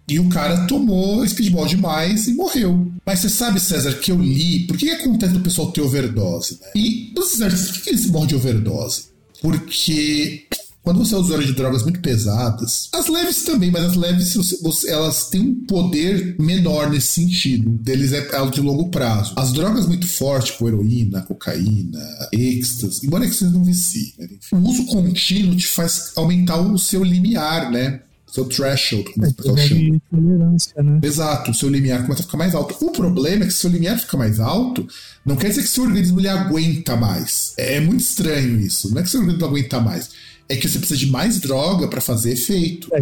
E 0.08 0.19
o 0.19 0.27
cara 0.27 0.65
tomou 0.65 1.25
speedball 1.27 1.67
demais 1.67 2.27
e 2.27 2.34
morreu. 2.34 2.91
Mas 3.05 3.19
você 3.19 3.29
sabe, 3.29 3.60
César, 3.60 3.93
que 3.93 4.12
eu 4.12 4.19
li. 4.19 4.65
Por 4.65 4.75
que, 4.75 4.89
acontece 4.89 5.34
do 5.34 5.41
pessoal 5.41 5.71
ter 5.71 5.82
overdose? 5.82 6.60
Né? 6.60 6.71
E 6.75 7.13
artistas, 7.43 7.71
por 7.71 7.84
que 7.84 7.89
eles 7.91 8.08
morrem 8.08 8.27
de 8.29 8.36
overdose? 8.36 9.03
Porque 9.39 10.47
quando 10.83 10.99
você 11.05 11.13
é 11.13 11.17
usuário 11.17 11.45
de 11.45 11.53
drogas 11.53 11.83
muito 11.83 11.99
pesadas, 11.99 12.89
as 12.93 13.07
leves 13.07 13.43
também, 13.43 13.69
mas 13.69 13.83
as 13.83 13.95
leves 13.95 14.33
você- 14.61 14.89
elas 14.89 15.29
têm 15.29 15.41
um 15.41 15.55
poder 15.65 16.35
menor 16.39 16.89
nesse 16.89 17.21
sentido. 17.21 17.69
Deles 17.69 18.11
é 18.13 18.35
algo 18.35 18.51
de 18.51 18.61
longo 18.61 18.89
prazo. 18.89 19.33
As 19.37 19.51
drogas 19.53 19.85
muito 19.85 20.07
fortes, 20.07 20.51
tipo 20.51 20.67
heroína, 20.67 21.21
cocaína, 21.21 21.99
êxtase, 22.31 23.05
embora 23.05 23.25
êxtase 23.25 23.53
não 23.53 23.63
vicie, 23.63 24.13
né? 24.17 24.27
O 24.51 24.57
uso 24.57 24.85
contínuo 24.85 25.55
te 25.55 25.67
faz 25.67 26.11
aumentar 26.15 26.57
o 26.59 26.77
seu 26.79 27.03
limiar, 27.03 27.71
né? 27.71 28.01
Seu 28.31 28.45
threshold, 28.45 29.11
como 29.11 29.25
o 29.27 29.33
pessoal 29.33 29.57
chama. 29.57 29.69
Desenvolve 29.79 30.01
tolerância, 30.11 30.83
né? 30.83 30.99
Exato, 31.01 31.49
o 31.49 31.53
seu 31.53 31.67
limiar 31.67 32.03
começa 32.03 32.21
a 32.21 32.25
ficar 32.25 32.37
mais 32.37 32.53
alto. 32.53 32.75
O 32.85 32.91
problema 32.91 33.43
é 33.43 33.47
que 33.47 33.53
se 33.53 33.57
o 33.57 33.61
seu 33.61 33.71
limiar 33.71 33.99
fica 33.99 34.17
mais 34.17 34.39
alto, 34.39 34.87
não 35.25 35.35
quer 35.35 35.49
dizer 35.49 35.63
que 35.63 35.67
seu 35.67 35.83
organismo 35.83 36.19
ele 36.19 36.27
aguenta 36.27 36.95
mais. 36.95 37.53
É 37.57 37.79
muito 37.79 38.01
estranho 38.01 38.59
isso. 38.59 38.91
Não 38.91 38.99
é 38.99 39.03
que 39.03 39.09
seu 39.09 39.19
organismo 39.21 39.47
aguenta 39.47 39.79
mais. 39.79 40.09
É 40.51 40.55
que 40.55 40.67
você 40.67 40.79
precisa 40.79 40.99
de 40.99 41.05
mais 41.12 41.39
droga 41.39 41.88
para 41.88 42.01
fazer 42.01 42.31
efeito. 42.33 42.89
É, 42.91 43.01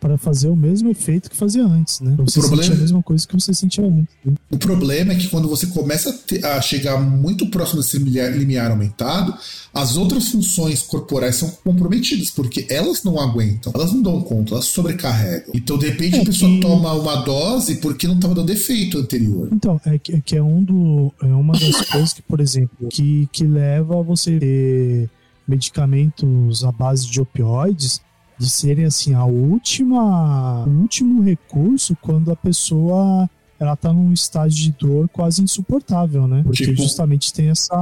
pra 0.00 0.16
fazer 0.16 0.46
o 0.48 0.54
mesmo 0.54 0.88
efeito 0.90 1.28
que 1.28 1.36
fazia 1.36 1.64
antes, 1.64 2.00
né? 2.00 2.14
Pra 2.14 2.24
você 2.24 2.38
problema- 2.38 2.62
sentir 2.62 2.76
a 2.76 2.80
mesma 2.80 3.02
coisa 3.02 3.26
que 3.26 3.34
você 3.34 3.52
sentia 3.52 3.84
antes. 3.84 4.14
Né? 4.24 4.34
O 4.48 4.56
problema 4.58 5.12
é 5.12 5.16
que 5.16 5.26
quando 5.26 5.48
você 5.48 5.66
começa 5.66 6.10
a, 6.10 6.12
ter- 6.12 6.44
a 6.46 6.60
chegar 6.62 7.00
muito 7.00 7.48
próximo 7.50 7.82
desse 7.82 7.98
limiar, 7.98 8.30
limiar 8.32 8.70
aumentado, 8.70 9.34
as 9.74 9.96
outras 9.96 10.28
funções 10.28 10.80
corporais 10.82 11.34
são 11.34 11.50
comprometidas, 11.64 12.30
porque 12.30 12.64
elas 12.70 13.02
não 13.02 13.18
aguentam, 13.18 13.72
elas 13.74 13.92
não 13.92 14.00
dão 14.00 14.20
conta, 14.20 14.54
elas 14.54 14.66
sobrecarregam. 14.66 15.50
Então, 15.54 15.76
de 15.76 15.86
repente, 15.88 16.16
É 16.16 16.22
a 16.22 16.24
pessoa 16.24 16.48
que- 16.50 16.60
toma 16.60 16.92
uma 16.94 17.16
dose 17.16 17.76
porque 17.76 18.06
não 18.06 18.14
estava 18.14 18.34
dando 18.36 18.50
efeito 18.50 18.98
anterior. 18.98 19.48
Então, 19.52 19.80
é 19.84 19.98
que, 19.98 20.14
é 20.14 20.20
que 20.20 20.36
é, 20.36 20.42
um 20.42 20.62
do, 20.62 21.12
é 21.22 21.26
uma 21.26 21.54
das 21.58 21.80
coisas 21.90 22.12
que, 22.12 22.22
por 22.22 22.38
exemplo, 22.40 22.86
que, 22.88 23.28
que 23.32 23.44
leva 23.44 23.98
a 23.98 24.02
você 24.02 24.38
ter 24.38 25.10
medicamentos 25.48 26.64
à 26.64 26.70
base 26.72 27.06
de 27.08 27.20
opioides 27.20 28.00
de 28.38 28.48
serem 28.48 28.84
assim 28.84 29.14
a 29.14 29.24
última 29.24 30.64
o 30.64 30.70
último 30.82 31.22
recurso 31.22 31.96
quando 32.00 32.30
a 32.30 32.36
pessoa 32.36 33.28
ela 33.60 33.74
tá 33.74 33.92
num 33.92 34.12
estágio 34.12 34.62
de 34.62 34.70
dor 34.78 35.08
quase 35.08 35.42
insuportável, 35.42 36.28
né? 36.28 36.44
Porque 36.44 36.64
Tipo- 36.64 36.80
justamente 36.80 37.32
tem 37.32 37.48
essa 37.48 37.74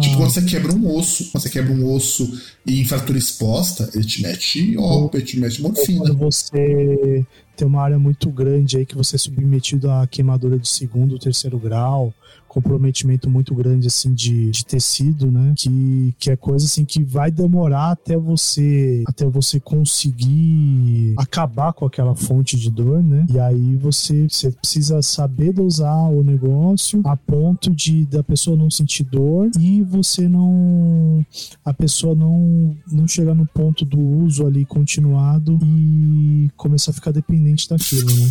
Tipo, 0.00 0.16
quando 0.16 0.30
você 0.32 0.42
quebra 0.42 0.72
um 0.74 0.96
osso, 0.96 1.30
quando 1.30 1.42
você 1.44 1.48
quebra 1.48 1.72
um 1.72 1.92
osso 1.94 2.28
e 2.66 2.80
em 2.80 2.84
fratura 2.84 3.16
exposta, 3.16 3.88
ele 3.94 4.02
te 4.04 4.20
mete 4.20 4.76
ópio, 4.76 5.18
ele 5.18 5.24
te 5.24 5.38
mete 5.38 5.62
morfina. 5.62 6.00
quando 6.00 6.16
você 6.18 7.24
tem 7.56 7.68
uma 7.68 7.82
área 7.82 8.00
muito 8.00 8.28
grande 8.30 8.78
aí 8.78 8.84
que 8.84 8.96
você 8.96 9.14
é 9.14 9.18
submetido 9.20 9.88
a 9.88 10.08
queimadura 10.08 10.58
de 10.58 10.66
segundo, 10.68 11.16
terceiro 11.20 11.56
grau, 11.56 12.12
comprometimento 12.52 13.30
muito 13.30 13.54
grande 13.54 13.86
assim 13.86 14.12
de, 14.12 14.50
de 14.50 14.66
tecido, 14.66 15.32
né? 15.32 15.54
Que, 15.56 16.14
que 16.18 16.30
é 16.30 16.36
coisa 16.36 16.66
assim 16.66 16.84
que 16.84 17.02
vai 17.02 17.30
demorar 17.30 17.92
até 17.92 18.14
você 18.14 19.02
até 19.06 19.24
você 19.24 19.58
conseguir 19.58 21.14
acabar 21.16 21.72
com 21.72 21.86
aquela 21.86 22.14
fonte 22.14 22.58
de 22.58 22.70
dor, 22.70 23.02
né? 23.02 23.24
E 23.32 23.38
aí 23.38 23.76
você, 23.76 24.28
você 24.28 24.50
precisa 24.50 25.00
saber 25.00 25.54
dosar 25.54 26.10
o 26.10 26.22
negócio 26.22 27.00
a 27.06 27.16
ponto 27.16 27.70
de 27.70 28.04
da 28.04 28.22
pessoa 28.22 28.54
não 28.54 28.70
sentir 28.70 29.04
dor 29.04 29.50
e 29.58 29.82
você 29.82 30.28
não 30.28 31.24
a 31.64 31.72
pessoa 31.72 32.14
não 32.14 32.76
não 32.90 33.08
chegar 33.08 33.34
no 33.34 33.46
ponto 33.46 33.82
do 33.82 33.98
uso 33.98 34.46
ali 34.46 34.66
continuado 34.66 35.58
e 35.62 36.50
começar 36.54 36.90
a 36.90 36.94
ficar 36.94 37.12
dependente 37.12 37.66
daquilo, 37.66 38.14
né? 38.14 38.30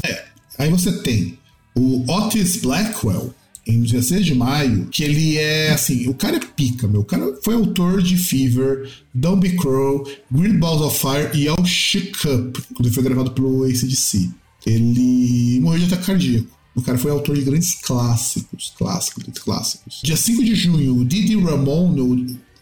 Aí 0.60 0.70
você 0.70 0.92
tem 1.02 1.40
o 1.76 2.04
Otis 2.12 2.62
Blackwell, 2.62 3.34
em 3.66 3.82
16 3.82 4.26
de 4.26 4.36
maio, 4.36 4.88
que 4.88 5.04
ele 5.04 5.38
é 5.38 5.72
assim, 5.72 6.08
o 6.08 6.14
cara 6.14 6.38
é 6.38 6.40
pica, 6.40 6.88
meu. 6.88 7.02
O 7.02 7.06
cara 7.06 7.38
foi 7.44 7.54
autor 7.54 8.02
de 8.02 8.18
Fever, 8.18 8.90
Don't 9.14 9.40
Be 9.40 9.56
Crow, 9.56 10.08
Green 10.32 10.58
Balls 10.58 10.82
of 10.82 10.98
Fire 10.98 11.30
e 11.34 11.48
All 11.48 11.64
Shook 11.66 12.28
Up, 12.28 12.62
quando 12.74 12.92
foi 12.92 13.04
gravado 13.04 13.32
pelo 13.32 13.64
ACDC. 13.64 14.30
Ele 14.66 15.60
morreu 15.60 15.80
de 15.80 15.86
ataque 15.86 16.06
cardíaco. 16.06 16.62
O 16.74 16.82
cara 16.82 16.98
foi 16.98 17.12
autor 17.12 17.36
de 17.36 17.42
grandes 17.42 17.76
clássicos, 17.76 18.74
clássicos, 18.78 19.24
clássicos. 19.40 20.02
Dia 20.04 20.16
5 20.16 20.44
de 20.44 20.56
junho, 20.56 20.98
o 20.98 21.06
Didi 21.06 21.38
Ramon, 21.38 21.94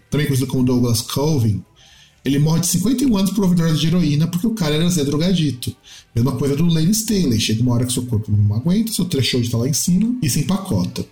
também 0.10 0.26
conhecido 0.26 0.48
como 0.48 0.64
Douglas 0.64 1.02
Colvin, 1.02 1.64
ele 2.24 2.40
morre 2.40 2.62
de 2.62 2.68
51 2.68 3.18
anos 3.18 3.32
por 3.32 3.46
overdose 3.46 3.80
de 3.80 3.88
heroína 3.88 4.28
porque 4.28 4.48
o 4.48 4.54
cara 4.54 4.76
era 4.76 4.90
Zé 4.90 5.04
drogadito. 5.04 5.76
Mesma 6.16 6.34
coisa 6.34 6.56
do 6.56 6.66
Lane 6.66 6.92
Staley. 6.92 7.40
Chega 7.40 7.62
uma 7.62 7.74
hora 7.74 7.86
que 7.86 7.94
seu 7.94 8.04
corpo 8.06 8.32
não 8.32 8.56
aguenta, 8.56 8.92
seu 8.92 9.06
threshold 9.06 9.46
está 9.46 9.58
lá 9.58 9.68
em 9.68 9.74
cima 9.74 10.16
e 10.22 10.30
se 10.30 10.42
empacota. 10.42 11.06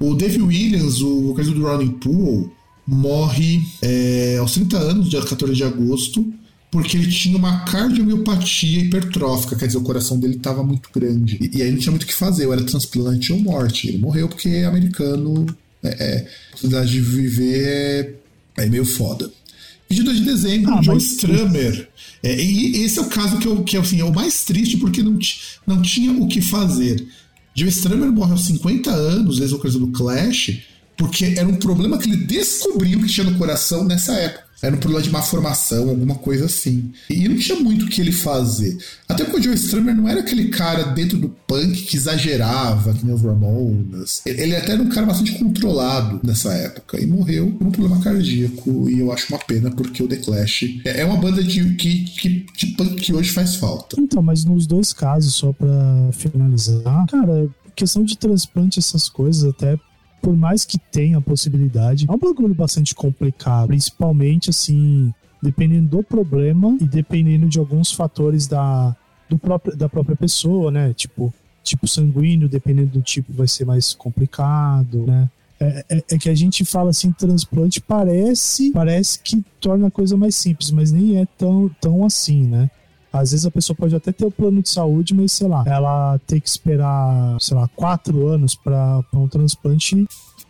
O 0.00 0.14
Dave 0.14 0.40
Williams, 0.40 1.00
o 1.00 1.28
vocalista 1.28 1.54
do 1.54 1.66
Ronnie 1.66 1.90
Poole, 1.90 2.50
morre 2.86 3.60
é, 3.82 4.38
aos 4.38 4.52
30 4.54 4.78
anos, 4.78 5.10
dia 5.10 5.20
14 5.20 5.54
de 5.54 5.64
agosto, 5.64 6.32
porque 6.70 6.96
ele 6.96 7.10
tinha 7.10 7.36
uma 7.36 7.64
cardiomiopatia 7.64 8.80
hipertrófica, 8.80 9.56
quer 9.56 9.66
dizer, 9.66 9.78
o 9.78 9.82
coração 9.82 10.18
dele 10.18 10.36
estava 10.36 10.62
muito 10.62 10.88
grande. 10.94 11.38
E, 11.40 11.58
e 11.58 11.62
aí 11.62 11.70
não 11.70 11.78
tinha 11.78 11.90
muito 11.90 12.04
o 12.04 12.06
que 12.06 12.14
fazer, 12.14 12.46
ou 12.46 12.52
era 12.52 12.64
transplante 12.64 13.32
ou 13.32 13.40
morte. 13.40 13.88
Ele 13.88 13.98
morreu 13.98 14.28
porque 14.28 14.48
é 14.48 14.64
americano, 14.64 15.46
é, 15.82 15.88
é, 15.88 16.28
a 16.48 16.52
possibilidade 16.52 16.90
de 16.90 17.00
viver 17.00 18.20
é, 18.56 18.64
é 18.64 18.66
meio 18.66 18.84
foda. 18.84 19.30
22 19.90 20.18
de 20.18 20.24
dezembro, 20.24 20.74
Ah, 20.74 20.82
Joe 20.82 20.94
mas- 20.94 21.04
Strummer. 21.12 21.88
É, 22.22 22.42
e 22.42 22.82
esse 22.84 22.98
é 22.98 23.02
o 23.02 23.06
caso 23.06 23.38
que, 23.38 23.46
eu, 23.46 23.62
que 23.62 23.76
assim, 23.76 24.00
é 24.00 24.04
o 24.04 24.12
mais 24.14 24.44
triste 24.44 24.76
porque 24.76 25.02
não, 25.02 25.18
não 25.66 25.80
tinha 25.82 26.12
o 26.12 26.26
que 26.28 26.40
fazer. 26.40 27.06
Joe 27.54 27.68
Strummer 27.68 28.10
morre 28.12 28.32
aos 28.32 28.44
50 28.46 28.90
anos, 28.90 29.40
ex-vocalista 29.40 29.78
do 29.80 29.88
Clash, 29.88 30.58
porque 30.96 31.24
era 31.36 31.48
um 31.48 31.56
problema 31.56 31.96
que 31.98 32.08
ele 32.08 32.16
descobriu 32.26 33.00
que 33.00 33.06
tinha 33.08 33.28
no 33.28 33.38
coração 33.38 33.84
nessa 33.84 34.12
época. 34.14 34.47
Era 34.60 34.74
um 34.74 34.78
problema 34.78 35.02
de 35.02 35.10
má 35.10 35.22
formação, 35.22 35.88
alguma 35.88 36.16
coisa 36.16 36.46
assim. 36.46 36.90
E 37.08 37.28
não 37.28 37.36
tinha 37.36 37.58
muito 37.60 37.84
o 37.84 37.88
que 37.88 38.00
ele 38.00 38.10
fazer. 38.10 38.76
Até 39.08 39.24
porque 39.24 39.40
o 39.40 39.42
Joe 39.42 39.54
Strummer 39.54 39.94
não 39.94 40.08
era 40.08 40.20
aquele 40.20 40.48
cara 40.48 40.84
dentro 40.84 41.16
do 41.16 41.28
punk 41.28 41.82
que 41.82 41.96
exagerava, 41.96 42.92
que 42.92 43.04
nem 43.04 43.14
os 43.14 43.22
Ramones. 43.22 44.20
Ele 44.26 44.56
até 44.56 44.72
era 44.72 44.82
um 44.82 44.88
cara 44.88 45.06
bastante 45.06 45.38
controlado 45.38 46.20
nessa 46.24 46.52
época. 46.52 47.00
E 47.00 47.06
morreu 47.06 47.50
por 47.52 47.68
um 47.68 47.70
problema 47.70 48.00
cardíaco. 48.02 48.90
E 48.90 48.98
eu 48.98 49.12
acho 49.12 49.32
uma 49.32 49.38
pena, 49.38 49.70
porque 49.70 50.02
o 50.02 50.08
The 50.08 50.16
Clash 50.16 50.64
é 50.84 51.04
uma 51.04 51.16
banda 51.16 51.42
de, 51.42 51.74
que, 51.74 52.04
que, 52.04 52.46
de 52.56 52.66
punk 52.74 52.96
que 52.96 53.14
hoje 53.14 53.30
faz 53.30 53.54
falta. 53.54 53.96
Então, 54.00 54.22
mas 54.22 54.44
nos 54.44 54.66
dois 54.66 54.92
casos, 54.92 55.34
só 55.34 55.52
pra 55.52 56.10
finalizar, 56.12 57.06
cara, 57.06 57.48
questão 57.76 58.02
de 58.02 58.18
transplante, 58.18 58.80
essas 58.80 59.08
coisas, 59.08 59.44
até 59.44 59.78
por 60.20 60.36
mais 60.36 60.64
que 60.64 60.78
tenha 60.78 61.18
a 61.18 61.20
possibilidade, 61.20 62.06
é 62.08 62.12
um 62.12 62.18
bagulho 62.18 62.54
bastante 62.54 62.94
complicado. 62.94 63.68
Principalmente, 63.68 64.50
assim, 64.50 65.12
dependendo 65.42 65.88
do 65.88 66.02
problema 66.02 66.76
e 66.80 66.86
dependendo 66.86 67.46
de 67.46 67.58
alguns 67.58 67.92
fatores 67.92 68.46
da, 68.46 68.94
do 69.28 69.38
próprio, 69.38 69.76
da 69.76 69.88
própria 69.88 70.16
pessoa, 70.16 70.70
né? 70.70 70.92
Tipo, 70.94 71.32
tipo 71.62 71.86
sanguíneo, 71.86 72.48
dependendo 72.48 72.92
do 72.92 73.02
tipo, 73.02 73.32
vai 73.32 73.46
ser 73.46 73.64
mais 73.64 73.94
complicado, 73.94 75.06
né? 75.06 75.28
É, 75.60 75.84
é, 75.88 76.04
é, 76.12 76.18
que 76.18 76.28
a 76.28 76.34
gente 76.34 76.64
fala 76.64 76.90
assim, 76.90 77.10
transplante 77.10 77.80
parece 77.80 78.70
parece 78.70 79.18
que 79.18 79.44
torna 79.60 79.88
a 79.88 79.90
coisa 79.90 80.16
mais 80.16 80.36
simples, 80.36 80.70
mas 80.70 80.92
nem 80.92 81.18
é 81.18 81.26
tão, 81.36 81.68
tão 81.80 82.04
assim, 82.04 82.46
né? 82.46 82.70
Às 83.20 83.32
vezes 83.32 83.46
a 83.46 83.50
pessoa 83.50 83.76
pode 83.76 83.94
até 83.94 84.12
ter 84.12 84.24
o 84.24 84.30
plano 84.30 84.62
de 84.62 84.68
saúde, 84.68 85.14
mas 85.14 85.32
sei 85.32 85.48
lá, 85.48 85.64
ela 85.66 86.18
tem 86.26 86.40
que 86.40 86.48
esperar, 86.48 87.36
sei 87.40 87.56
lá, 87.56 87.68
quatro 87.68 88.26
anos 88.28 88.54
para 88.54 89.02
um 89.14 89.28
transplante 89.28 90.06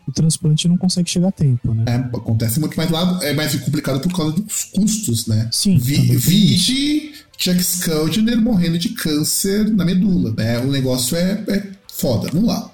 o 0.06 0.12
transplante 0.12 0.66
não 0.66 0.78
consegue 0.78 1.10
chegar 1.10 1.28
a 1.28 1.32
tempo, 1.32 1.74
né? 1.74 1.84
É, 1.86 1.96
acontece 1.96 2.58
muito 2.58 2.74
mais 2.78 2.90
lá, 2.90 3.20
é 3.22 3.34
mais 3.34 3.54
complicado 3.56 4.00
por 4.00 4.10
causa 4.16 4.40
dos 4.40 4.64
custos, 4.64 5.26
né? 5.26 5.50
Sim. 5.52 5.76
Vi, 5.76 6.16
vide 6.16 7.12
Chuck 7.36 7.62
Schuldiner 7.62 8.40
morrendo 8.40 8.78
de 8.78 8.88
câncer 8.90 9.68
na 9.70 9.84
medula, 9.84 10.32
né? 10.36 10.58
O 10.60 10.68
negócio 10.68 11.14
é, 11.14 11.44
é 11.48 11.66
foda. 11.92 12.30
Vamos 12.32 12.48
lá. 12.48 12.70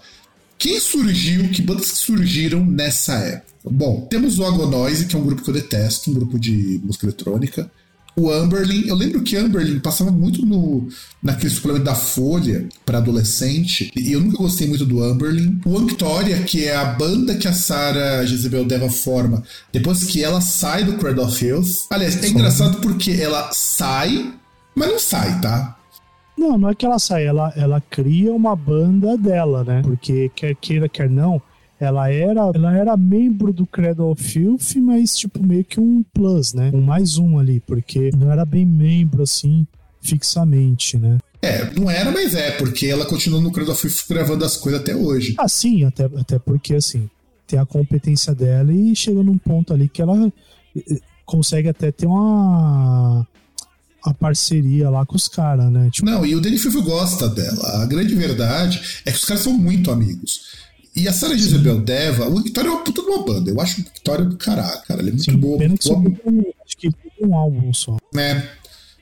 Quem 0.57 0.79
surgiu, 0.79 1.49
que 1.51 1.61
bandas 1.61 1.91
que 1.91 1.99
surgiram 1.99 2.65
nessa 2.65 3.15
época? 3.15 3.53
Bom, 3.69 4.07
temos 4.09 4.39
o 4.39 4.45
Agonoise, 4.45 5.07
que 5.07 5.17
é 5.17 5.19
um 5.19 5.25
grupo 5.25 5.43
que 5.43 5.51
eu 5.51 5.55
detesto, 5.55 6.11
um 6.11 6.15
grupo 6.15 6.39
de 6.39 6.81
música 6.85 7.07
eletrônica 7.07 7.71
o 8.17 8.31
Amberlin, 8.31 8.87
eu 8.87 8.95
lembro 8.95 9.23
que 9.23 9.37
Amberlin 9.37 9.81
passava 9.81 10.11
muito 10.11 10.45
no 10.47 10.89
naquele 11.23 11.53
suplemento 11.53 11.85
da 11.85 11.95
Folha 11.95 12.69
para 12.85 12.99
adolescente, 12.99 13.91
e 13.97 14.13
eu 14.13 14.21
nunca 14.21 14.39
gostei 14.39 14.69
muito 14.69 14.87
do 14.87 15.03
Amberlin. 15.03 15.61
O 15.65 15.79
Victoria, 15.81 16.43
que 16.43 16.65
é 16.65 16.77
a 16.77 16.85
banda 16.85 17.35
que 17.35 17.49
a 17.49 17.53
Sarah 17.53 18.25
Jezebel 18.25 18.65
Deva 18.65 18.89
forma 18.89 19.43
depois 19.73 20.05
que 20.05 20.23
ela 20.23 20.41
sai 20.41 20.85
do 20.85 20.95
Cradle 20.95 21.25
of 21.27 21.45
Hills. 21.45 21.87
Aliás, 21.91 22.23
é 22.23 22.29
engraçado 22.29 22.81
porque 22.81 23.11
ela 23.13 23.51
sai, 23.53 24.33
mas 24.75 24.89
não 24.89 24.99
sai, 24.99 25.41
tá? 25.41 25.77
Não, 26.37 26.59
não 26.59 26.69
é 26.69 26.75
que 26.75 26.85
ela 26.85 26.99
sai, 26.99 27.27
ela, 27.27 27.53
ela 27.57 27.81
cria 27.81 28.33
uma 28.33 28.55
banda 28.55 29.17
dela, 29.17 29.65
né? 29.65 29.83
Porque 29.83 30.31
quer 30.35 30.55
queira, 30.57 30.89
quer 30.89 31.09
não, 31.09 31.41
ela 31.85 32.11
era, 32.11 32.51
ela 32.55 32.77
era 32.77 32.97
membro 32.97 33.53
do 33.53 33.67
Cradle 33.67 34.11
of 34.11 34.23
Filth, 34.23 34.77
mas 34.77 35.17
tipo 35.17 35.43
meio 35.43 35.65
que 35.65 35.79
um 35.79 36.03
plus, 36.13 36.53
né? 36.53 36.71
Um 36.73 36.81
mais 36.81 37.17
um 37.17 37.39
ali, 37.39 37.61
porque 37.61 38.11
não 38.17 38.31
era 38.31 38.45
bem 38.45 38.67
membro 38.67 39.23
assim 39.23 39.67
fixamente, 40.01 40.99
né? 40.99 41.19
É, 41.41 41.71
não 41.79 41.91
era, 41.91 42.11
mas 42.11 42.35
é, 42.35 42.53
porque 42.53 42.87
ela 42.87 43.05
continua 43.05 43.41
no 43.41 43.53
Cradle 43.53 43.75
of 43.75 43.81
Filth 43.81 44.09
gravando 44.09 44.45
as 44.45 44.57
coisas 44.57 44.81
até 44.81 44.95
hoje. 44.95 45.35
Ah, 45.39 45.49
sim, 45.49 45.85
até, 45.85 46.05
até 46.05 46.39
porque 46.39 46.75
assim, 46.75 47.09
tem 47.47 47.59
a 47.59 47.67
competência 47.67 48.35
dela 48.35 48.73
e 48.73 48.95
chega 48.97 49.23
num 49.23 49.39
ponto 49.39 49.73
ali 49.73 49.89
que 49.89 50.01
ela 50.01 50.27
eh, 50.77 50.83
eh, 50.91 51.01
consegue 51.25 51.69
até 51.69 51.93
ter 51.93 52.07
uma 52.07 53.27
a 54.05 54.13
parceria 54.13 54.91
lá 54.91 55.07
com 55.07 55.17
os 55.17 55.29
caras, 55.29 55.71
né? 55.73 55.89
Tipo... 55.91 56.07
Não, 56.07 56.27
e 56.27 56.35
o 56.35 56.41
Danny 56.41 56.59
Filth 56.59 56.85
gosta 56.85 57.27
dela. 57.27 57.83
A 57.83 57.87
grande 57.87 58.15
verdade 58.15 59.01
é 59.05 59.11
que 59.11 59.17
os 59.17 59.25
caras 59.25 59.43
são 59.43 59.55
muito 59.55 59.91
amigos. 59.91 60.64
E 60.97 61.09
a 61.09 61.13
Sarah 61.13 61.37
Jezebel 61.37 61.81
Deva, 61.81 62.29
o 62.29 62.41
Victoria 62.41 62.71
é 62.71 62.73
uma 62.73 62.85
puta 62.85 63.03
de 63.03 63.09
uma 63.09 63.25
banda. 63.25 63.51
Eu 63.51 63.61
acho 63.61 63.81
o 63.81 63.85
Victoria 63.85 64.25
do 64.25 64.37
caralho, 64.37 64.81
cara. 64.87 65.01
Ele 65.01 65.11
é 65.11 65.13
muito 65.13 65.25
Sim, 65.25 65.37
boa. 65.37 65.59
Pena 65.59 65.77
que 65.77 65.89
acho 66.65 66.77
que 66.77 66.91
um 67.21 67.35
álbum 67.35 67.73
só. 67.73 67.97
É. 68.17 68.43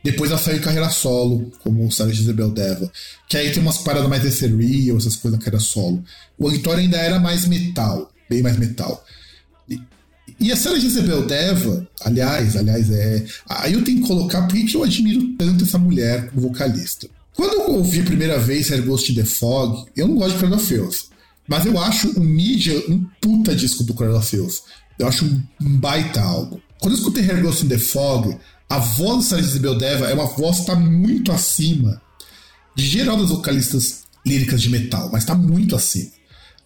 Depois 0.03 0.31
ela 0.31 0.41
saiu 0.41 0.57
em 0.57 0.61
carreira 0.61 0.89
solo, 0.89 1.53
como 1.63 1.91
Sarah 1.93 2.13
Jezebel 2.13 2.51
Deva. 2.51 2.91
Que 3.29 3.37
aí 3.37 3.53
tem 3.53 3.63
umas 3.63 3.79
paradas 3.79 4.09
mais 4.09 4.25
ethereal, 4.25 4.97
essas 4.97 5.17
coisas 5.17 5.39
na 5.39 5.45
carreira 5.45 5.61
solo. 5.61 6.03
O 6.39 6.49
Victoria 6.49 6.83
ainda 6.83 6.97
era 6.97 7.21
mais 7.21 7.47
metal, 7.47 8.11
bem 8.29 8.43
mais 8.43 8.57
metal. 8.57 9.05
E, 9.69 9.81
e 10.41 10.51
a 10.51 10.57
Sarah 10.57 10.79
Jezebel 10.79 11.27
Deva, 11.27 11.87
aliás, 12.01 12.57
aliás, 12.57 12.91
é. 12.91 13.25
Aí 13.49 13.75
eu 13.75 13.85
tenho 13.85 14.01
que 14.01 14.09
colocar 14.09 14.49
por 14.49 14.57
que 14.57 14.75
eu 14.75 14.83
admiro 14.83 15.37
tanto 15.37 15.65
essa 15.65 15.79
mulher 15.79 16.31
como 16.31 16.49
vocalista. 16.49 17.07
Quando 17.35 17.53
eu 17.53 17.71
ouvi 17.77 18.01
a 18.01 18.05
primeira 18.05 18.39
vez 18.39 18.71
Hair 18.73 18.85
Ghost 18.85 19.13
in 19.13 19.15
the 19.15 19.25
Fog, 19.25 19.87
eu 19.97 20.09
não 20.09 20.17
gosto 20.17 20.33
de 20.33 20.39
Cradle 20.39 20.59
of 20.59 20.67
Filth. 20.67 21.13
Mas 21.49 21.67
eu 21.67 21.79
acho 21.79 22.11
o 22.19 22.21
Media 22.21 22.79
um 22.89 23.05
puta 23.21 23.55
disco 23.55 23.85
do 23.85 23.95
Cradle 23.95 24.19
of 24.19 24.29
Filth. 24.29 24.61
Eu 24.99 25.09
acho 25.09 25.25
um 25.25 25.79
baita 25.79 26.21
álbum. 26.21 26.59
Quando 26.81 26.95
eu 26.95 26.99
escutei 26.99 27.25
Hair 27.25 27.43
Ghost 27.43 27.65
in 27.65 27.69
the 27.69 27.79
Fog, 27.79 28.37
a 28.69 28.79
voz 28.79 29.25
da 29.25 29.31
Sarah 29.31 29.43
Isabel 29.43 29.77
Deva 29.77 30.07
é 30.09 30.15
uma 30.15 30.27
voz 30.27 30.61
que 30.61 30.67
tá 30.67 30.75
muito 30.75 31.31
acima 31.31 32.01
de 32.75 32.87
geral 32.87 33.17
das 33.17 33.29
vocalistas 33.29 34.03
líricas 34.25 34.63
de 34.63 34.71
metal, 34.71 35.11
mas 35.13 35.25
tá 35.25 35.35
muito 35.35 35.77
acima. 35.77 36.11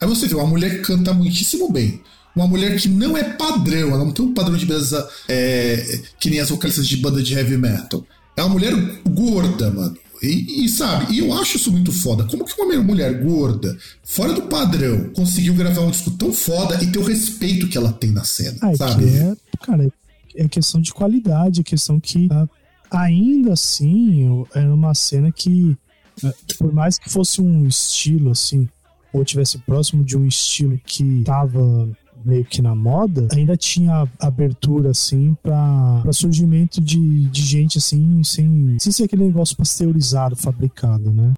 Aí 0.01 0.07
você 0.07 0.27
vê 0.27 0.35
uma 0.35 0.47
mulher 0.47 0.71
que 0.71 0.83
canta 0.83 1.12
muitíssimo 1.12 1.71
bem. 1.73 2.01
Uma 2.35 2.47
mulher 2.47 2.79
que 2.79 2.89
não 2.89 3.17
é 3.17 3.25
padrão, 3.25 3.89
ela 3.89 4.05
não 4.05 4.12
tem 4.12 4.25
um 4.25 4.35
padrão 4.35 4.57
de 4.57 4.67
beleza 4.67 5.09
é, 5.27 6.01
que 6.21 6.29
nem 6.29 6.39
as 6.39 6.51
vocalistas 6.51 6.87
de 6.87 6.99
banda 6.99 7.23
de 7.23 7.33
heavy 7.35 7.57
metal. 7.57 8.07
É 8.37 8.43
uma 8.43 8.51
mulher 8.51 8.75
gorda, 9.09 9.71
mano. 9.71 9.97
E, 10.29 10.65
e, 10.65 10.69
sabe, 10.69 11.15
e 11.15 11.19
eu 11.19 11.33
acho 11.33 11.57
isso 11.57 11.73
muito 11.73 11.93
foda. 11.93 12.25
Como 12.25 12.45
que 12.45 12.61
uma 12.61 12.83
mulher 12.83 13.23
gorda, 13.23 13.77
fora 14.05 14.33
do 14.33 14.43
padrão, 14.43 15.11
conseguiu 15.15 15.55
gravar 15.55 15.83
um 15.83 15.91
disco 15.91 16.11
tão 16.12 16.33
foda 16.33 16.83
e 16.83 16.91
ter 16.91 16.99
o 16.99 17.05
respeito 17.05 17.69
que 17.69 17.79
ela 17.79 17.93
tem 17.93 18.11
na 18.11 18.25
cena, 18.25 18.59
ah, 18.62 18.77
sabe? 18.77 19.09
É, 19.09 19.37
cara, 19.65 19.93
é 20.35 20.49
questão 20.49 20.81
de 20.81 20.93
qualidade, 20.93 21.61
é 21.61 21.65
questão 21.65 21.99
que 21.99 22.29
ah, 22.31 22.49
ainda 22.91 23.53
assim 23.53 24.45
era 24.55 24.73
uma 24.75 24.95
cena 24.95 25.33
que, 25.33 25.77
ah, 26.25 26.33
por 26.59 26.73
mais 26.73 26.99
que 26.99 27.11
fosse 27.11 27.41
um 27.41 27.67
estilo 27.67 28.31
assim, 28.31 28.69
ou 29.12 29.25
tivesse 29.25 29.59
próximo 29.59 30.05
de 30.05 30.17
um 30.17 30.27
estilo 30.27 30.79
que 30.85 31.23
tava 31.25 31.89
meio 32.27 32.45
que 32.45 32.61
na 32.61 32.75
moda, 32.75 33.29
ainda 33.33 33.57
tinha 33.57 34.09
abertura, 34.19 34.91
assim, 34.91 35.37
para 35.43 36.12
surgimento 36.12 36.81
de, 36.81 37.25
de 37.27 37.43
gente, 37.43 37.79
assim, 37.79 38.23
sem, 38.25 38.77
sem 38.79 38.93
ser 38.93 39.05
aquele 39.05 39.25
negócio 39.25 39.57
pasteurizado, 39.57 40.35
fabricado, 40.35 41.12
né? 41.12 41.33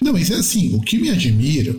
Não, 0.00 0.12
mas 0.12 0.30
é 0.30 0.34
assim, 0.34 0.74
o 0.74 0.80
que 0.80 0.98
me 0.98 1.10
admira 1.10 1.76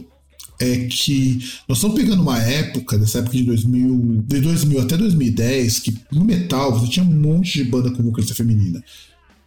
é 0.60 0.86
que 0.86 1.40
nós 1.68 1.80
estamos 1.80 1.96
pegando 1.96 2.22
uma 2.22 2.38
época, 2.38 2.98
dessa 2.98 3.20
época 3.20 3.36
de 3.36 3.44
2000, 3.44 4.24
de 4.28 4.42
2000 4.42 4.82
até 4.82 4.96
2010, 4.96 5.80
que 5.80 5.98
no 6.12 6.24
metal 6.24 6.80
você 6.80 6.92
tinha 6.92 7.06
um 7.06 7.10
monte 7.10 7.64
de 7.64 7.70
banda 7.70 7.92
com 7.92 8.04
vocalista 8.04 8.36
feminina. 8.36 8.82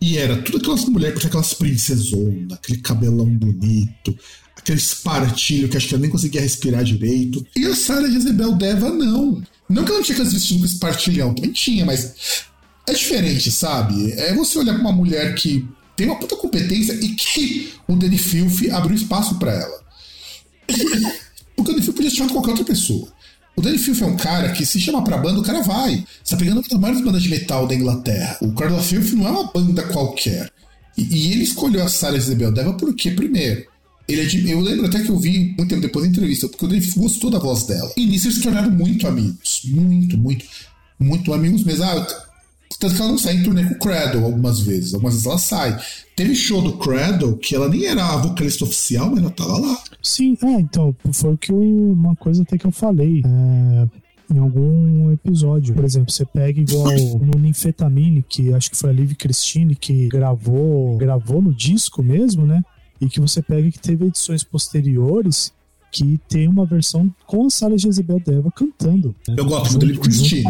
E 0.01 0.19
era 0.19 0.43
tudo 0.43 0.59
aquelas 0.59 0.85
mulheres 0.87 1.21
com 1.21 1.29
aquelas 1.29 1.55
princesonas, 1.55 2.53
aquele 2.53 2.79
cabelão 2.79 3.27
bonito, 3.27 4.17
aquele 4.65 4.79
espartilho 4.79 5.69
que 5.69 5.77
acho 5.77 5.87
que 5.87 5.95
ela 5.95 6.01
nem 6.01 6.11
conseguia 6.11 6.41
respirar 6.41 6.83
direito. 6.83 7.47
E 7.55 7.67
a 7.67 7.77
Sarah 7.77 8.09
Jezebel 8.09 8.53
Deva, 8.53 8.89
não. 8.89 9.43
Não 9.69 9.85
que 9.85 9.91
ela 9.91 9.99
não 9.99 10.05
tinha 10.05 10.17
aqueles 10.17 10.33
vestidos 10.33 10.61
com 10.61 10.67
espartilhão, 10.67 11.35
também 11.35 11.53
tinha, 11.53 11.85
mas 11.85 12.47
é 12.87 12.93
diferente, 12.93 13.51
sabe? 13.51 14.13
É 14.13 14.35
você 14.35 14.59
olhar 14.59 14.73
pra 14.73 14.81
uma 14.81 14.93
mulher 14.93 15.35
que 15.35 15.69
tem 15.95 16.07
uma 16.07 16.19
puta 16.19 16.35
competência 16.37 16.93
e 16.95 17.09
que 17.11 17.75
o 17.87 17.95
Danny 17.95 18.19
Filth 18.19 18.71
abriu 18.73 18.97
espaço 18.97 19.39
para 19.39 19.53
ela. 19.53 19.85
o 21.57 21.63
Danny 21.63 21.83
Filth 21.83 21.97
podia 21.97 22.11
chamar 22.11 22.33
qualquer 22.33 22.51
outra 22.51 22.65
pessoa. 22.65 23.13
O 23.57 23.61
Danny 23.61 23.79
Filth 23.79 24.03
é 24.03 24.07
um 24.07 24.17
cara 24.17 24.51
que 24.53 24.65
se 24.65 24.81
chama 24.81 25.05
pra 25.05 25.19
banda, 25.19 25.41
o 25.41 25.45
cara 25.45 25.63
vai. 25.63 26.05
Você 26.23 26.35
tá 26.35 26.37
pegando 26.39 26.59
uma 26.59 26.69
das 26.69 26.81
maiores 26.81 27.05
bandas 27.05 27.23
de 27.23 27.29
metal 27.29 27.67
da 27.67 27.75
Inglaterra. 27.75 28.39
O 28.41 28.53
Carlos 28.53 28.87
Filth 28.87 29.13
não 29.13 29.27
é 29.27 29.31
uma 29.31 29.53
banda 29.53 29.83
qualquer. 29.85 30.51
E, 30.97 31.03
e 31.03 31.33
ele 31.33 31.45
escolheu 31.45 31.85
a 31.85 31.89
Sarah 31.89 32.17
Isabel 32.17 32.51
Deva 32.51 32.75
porque, 32.75 33.11
primeiro, 33.11 33.74
ele 34.07 34.51
é 34.51 34.53
eu 34.53 34.61
lembro 34.61 34.87
até 34.87 35.03
que 35.03 35.09
eu 35.09 35.19
vi 35.19 35.55
muito 35.57 35.69
tempo 35.69 35.81
depois 35.81 36.05
da 36.05 36.11
entrevista, 36.11 36.49
porque 36.49 36.65
o 36.65 36.69
Dave 36.69 36.91
gostou 36.97 37.31
da 37.31 37.39
voz 37.39 37.65
dela. 37.65 37.91
E 37.97 38.07
nisso 38.07 38.27
eles 38.27 38.37
se 38.37 38.43
tornaram 38.43 38.71
muito 38.71 39.07
amigos. 39.07 39.63
Muito, 39.65 40.19
muito, 40.19 40.45
muito 40.99 41.33
amigos 41.33 41.65
mesmo. 41.65 41.85
Ah, 41.85 42.07
tanto 42.79 42.95
que 42.95 43.01
ela 43.01 43.11
não 43.11 43.19
sai 43.19 43.37
em 43.37 43.43
turnê 43.43 43.65
com 43.65 43.75
o 43.75 43.79
Cradle 43.79 44.25
algumas 44.25 44.61
vezes. 44.61 44.93
Algumas 44.93 45.15
vezes 45.15 45.27
ela 45.27 45.39
sai. 45.39 45.81
Teve 46.15 46.35
show 46.35 46.61
do 46.61 46.77
Cradle 46.77 47.37
que 47.39 47.55
ela 47.55 47.69
nem 47.69 47.87
era 47.87 48.05
a 48.05 48.17
vocalista 48.19 48.65
oficial, 48.65 49.11
mas 49.11 49.21
ela 49.21 49.31
tava 49.31 49.59
lá. 49.59 49.79
Sim, 50.03 50.37
é, 50.43 50.61
então, 50.61 50.95
foi 51.13 51.37
que 51.39 51.51
eu, 51.51 51.59
uma 51.59 52.15
coisa 52.17 52.43
até 52.43 52.59
que 52.59 52.67
eu 52.67 52.73
falei. 52.73 53.23
É, 53.25 54.05
em 54.35 54.39
algum 54.39 55.13
episódio. 55.13 55.75
Por 55.75 55.85
exemplo, 55.85 56.11
você 56.11 56.25
pega 56.25 56.61
igual 56.61 56.93
no 57.21 57.39
Ninfetamine, 57.39 58.25
que 58.27 58.53
acho 58.53 58.71
que 58.71 58.77
foi 58.77 58.91
a 58.91 58.93
Liv 58.93 59.15
Christine 59.15 59.75
que 59.75 60.09
gravou, 60.09 60.97
gravou 60.97 61.43
no 61.43 61.55
disco 61.55 62.03
mesmo, 62.03 62.47
né? 62.47 62.63
E 63.05 63.09
que 63.09 63.21
você 63.21 63.43
pega 63.43 63.71
que 63.71 63.79
teve 63.79 64.07
edições 64.07 64.43
posteriores 64.43 65.53
que 65.93 66.19
tem 66.29 66.49
uma 66.49 66.67
versão 66.67 67.15
com 67.27 67.47
a 67.47 67.51
Sarah 67.51 67.77
Jezebel 67.77 68.19
Deva 68.19 68.51
cantando. 68.51 69.15
Né? 69.29 69.37
Eu 69.39 69.45
gosto 69.45 69.71
muito 69.73 69.79
da 69.79 69.87
Liv 69.87 70.01
Christine. 70.01 70.45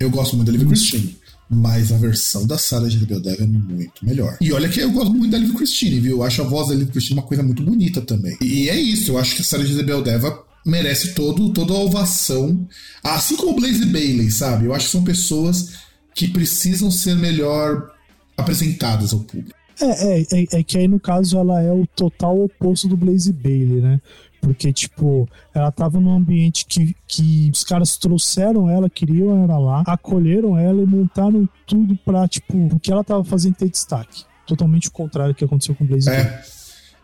Eu 0.00 0.10
gosto 0.10 0.34
muito 0.34 0.50
da 0.50 0.58
Liv 0.58 0.66
Christine. 0.66 1.16
Mas 1.48 1.92
a 1.92 1.98
versão 1.98 2.44
da 2.44 2.58
Sarah 2.58 2.88
Jezebel 2.88 3.20
Deva 3.20 3.44
é 3.44 3.46
muito 3.46 4.04
melhor. 4.04 4.36
E 4.40 4.52
olha 4.52 4.68
que 4.68 4.80
eu 4.80 4.90
gosto 4.90 5.12
muito 5.12 5.30
da 5.30 5.38
Liv 5.38 5.54
Christine, 5.54 6.00
viu? 6.00 6.16
Eu 6.16 6.22
acho 6.24 6.42
a 6.42 6.44
voz 6.44 6.68
da 6.68 6.74
Liv 6.74 6.90
Christine 6.90 7.20
uma 7.20 7.26
coisa 7.26 7.44
muito 7.44 7.62
bonita 7.62 8.00
também. 8.00 8.36
E 8.40 8.68
é 8.68 8.74
isso, 8.74 9.12
eu 9.12 9.18
acho 9.18 9.36
que 9.36 9.42
a 9.42 9.44
Sarah 9.44 9.64
Jezebel 9.64 10.02
Deva 10.02 10.44
merece 10.64 11.14
todo, 11.14 11.52
toda 11.52 11.72
a 11.72 11.78
ovação. 11.78 12.66
Assim 13.04 13.36
como 13.36 13.52
o 13.52 13.54
Blaze 13.54 13.84
Bailey, 13.86 14.32
sabe? 14.32 14.64
Eu 14.64 14.74
acho 14.74 14.86
que 14.86 14.92
são 14.92 15.04
pessoas 15.04 15.74
que 16.12 16.26
precisam 16.26 16.90
ser 16.90 17.14
melhor 17.14 17.92
apresentadas 18.36 19.12
ao 19.12 19.20
público. 19.20 19.56
É, 19.80 20.20
é, 20.20 20.20
é, 20.20 20.46
é, 20.52 20.62
que 20.62 20.78
aí 20.78 20.88
no 20.88 20.98
caso 20.98 21.38
ela 21.38 21.62
é 21.62 21.70
o 21.70 21.86
total 21.86 22.42
oposto 22.42 22.88
do 22.88 22.96
Blaze 22.96 23.32
Bailey, 23.32 23.80
né? 23.80 24.00
Porque, 24.40 24.72
tipo, 24.72 25.28
ela 25.52 25.72
tava 25.72 25.98
num 25.98 26.14
ambiente 26.14 26.66
que, 26.66 26.94
que 27.08 27.50
os 27.52 27.64
caras 27.64 27.96
trouxeram 27.96 28.70
ela, 28.70 28.88
queriam 28.88 29.42
ela 29.42 29.58
lá, 29.58 29.82
acolheram 29.86 30.56
ela 30.56 30.80
e 30.80 30.86
montaram 30.86 31.48
tudo 31.66 31.98
pra, 32.04 32.28
tipo, 32.28 32.56
o 32.56 32.78
que 32.78 32.92
ela 32.92 33.02
tava 33.02 33.24
fazendo 33.24 33.56
ter 33.56 33.68
destaque. 33.68 34.24
Totalmente 34.46 34.86
o 34.88 34.92
contrário 34.92 35.34
do 35.34 35.36
que 35.36 35.44
aconteceu 35.44 35.74
com 35.74 35.82
o 35.82 35.86
Blaze 35.86 36.08
é. 36.08 36.22
Bailey. 36.22 36.40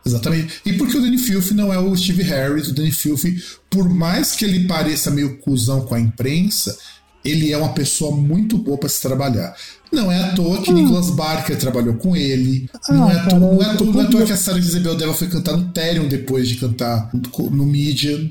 Exatamente. 0.05 0.61
E 0.65 0.73
porque 0.75 0.97
o 0.97 1.01
Danny 1.01 1.19
Filth 1.19 1.53
não 1.53 1.73
é 1.73 1.79
o 1.79 1.97
Steve 1.97 2.23
Harris, 2.23 2.69
o 2.69 2.75
Danny 2.75 2.93
Filth, 2.93 3.25
por 3.71 3.89
mais 3.89 4.33
que 4.33 4.45
ele 4.45 4.67
pareça 4.67 5.11
meio 5.11 5.39
cuzão 5.39 5.85
com 5.85 5.95
a 5.95 6.01
imprensa, 6.01 6.77
ele 7.25 7.53
é 7.53 7.57
uma 7.57 7.73
pessoa 7.73 8.17
muito 8.17 8.59
boa 8.59 8.79
para 8.79 8.89
se 8.89 9.01
trabalhar. 9.01 9.55
Não 9.93 10.11
é 10.11 10.19
à 10.25 10.35
toa 10.35 10.63
que 10.63 10.71
ah. 10.71 10.75
Nicholas 10.75 11.11
Barker 11.11 11.59
trabalhou 11.59 11.95
com 11.95 12.17
ele. 12.17 12.69
Ah, 12.89 12.93
não, 12.95 13.11
é 13.11 13.15
à 13.15 13.27
toa, 13.27 13.39
não, 13.39 13.63
é 13.63 13.67
à 13.67 13.77
toa, 13.77 13.93
não 13.93 14.01
é 14.01 14.05
à 14.05 14.09
toa 14.09 14.25
que 14.25 14.33
a 14.33 14.37
Sarah 14.37 14.59
Isabel 14.59 14.97
Deva 14.97 15.13
foi 15.13 15.29
cantar 15.29 15.57
no 15.57 15.69
Therion 15.71 16.09
depois 16.09 16.49
de 16.49 16.57
cantar 16.57 17.11
no 17.51 17.67
Median. 17.67 18.29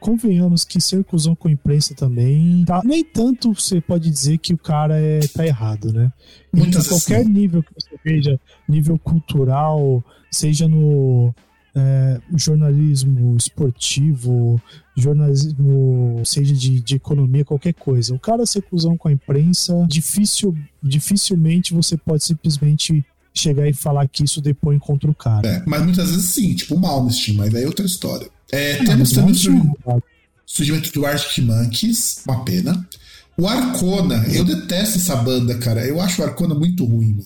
Convenhamos 0.00 0.64
que 0.64 0.80
ser 0.80 1.04
cuzão 1.04 1.36
com 1.36 1.46
a 1.46 1.52
imprensa 1.52 1.94
também. 1.94 2.64
Tá, 2.66 2.82
nem 2.84 3.04
tanto 3.04 3.54
você 3.54 3.80
pode 3.80 4.10
dizer 4.10 4.38
que 4.38 4.52
o 4.52 4.58
cara 4.58 4.98
é, 4.98 5.20
tá 5.20 5.46
errado, 5.46 5.92
né? 5.92 6.12
Muitas 6.52 6.88
qualquer 6.88 7.20
assim. 7.20 7.30
nível 7.30 7.62
que 7.62 7.70
você 7.72 7.90
veja, 8.04 8.40
nível 8.68 8.98
cultural, 8.98 10.02
seja 10.30 10.66
no 10.66 11.32
é, 11.76 12.18
jornalismo 12.34 13.36
esportivo, 13.36 14.60
jornalismo, 14.96 16.22
seja 16.24 16.54
de, 16.54 16.80
de, 16.80 16.96
economia, 16.96 17.44
qualquer 17.44 17.74
coisa. 17.74 18.14
O 18.14 18.18
cara 18.18 18.46
ser 18.46 18.62
cuzão 18.62 18.96
com 18.96 19.08
a 19.08 19.12
imprensa, 19.12 19.74
difícil, 19.86 20.56
dificilmente 20.82 21.74
você 21.74 21.96
pode 21.98 22.24
simplesmente 22.24 23.04
chegar 23.34 23.68
e 23.68 23.74
falar 23.74 24.08
que 24.08 24.24
isso 24.24 24.40
depõe 24.40 24.78
contra 24.78 25.10
o 25.10 25.14
cara. 25.14 25.46
É, 25.46 25.62
mas 25.66 25.82
muitas 25.82 26.10
vezes 26.10 26.30
sim, 26.30 26.54
tipo 26.54 26.76
o 26.76 26.80
Malmsteen, 26.80 27.36
mas 27.36 27.54
aí 27.54 27.64
é 27.64 27.66
outra 27.66 27.84
história. 27.84 28.26
É, 28.50 28.82
temos 28.82 29.12
também 29.12 29.32
o 29.32 30.02
surgimento 30.46 30.90
do 30.92 31.04
Arctic 31.04 31.44
Monkeys, 31.44 32.22
uma 32.26 32.42
pena. 32.42 32.88
O 33.36 33.46
Arcona, 33.46 34.24
eu 34.32 34.44
detesto 34.44 34.96
essa 34.96 35.14
banda, 35.16 35.58
cara. 35.58 35.84
Eu 35.84 36.00
acho 36.00 36.22
o 36.22 36.24
Arcona 36.24 36.54
muito 36.54 36.86
ruim. 36.86 37.18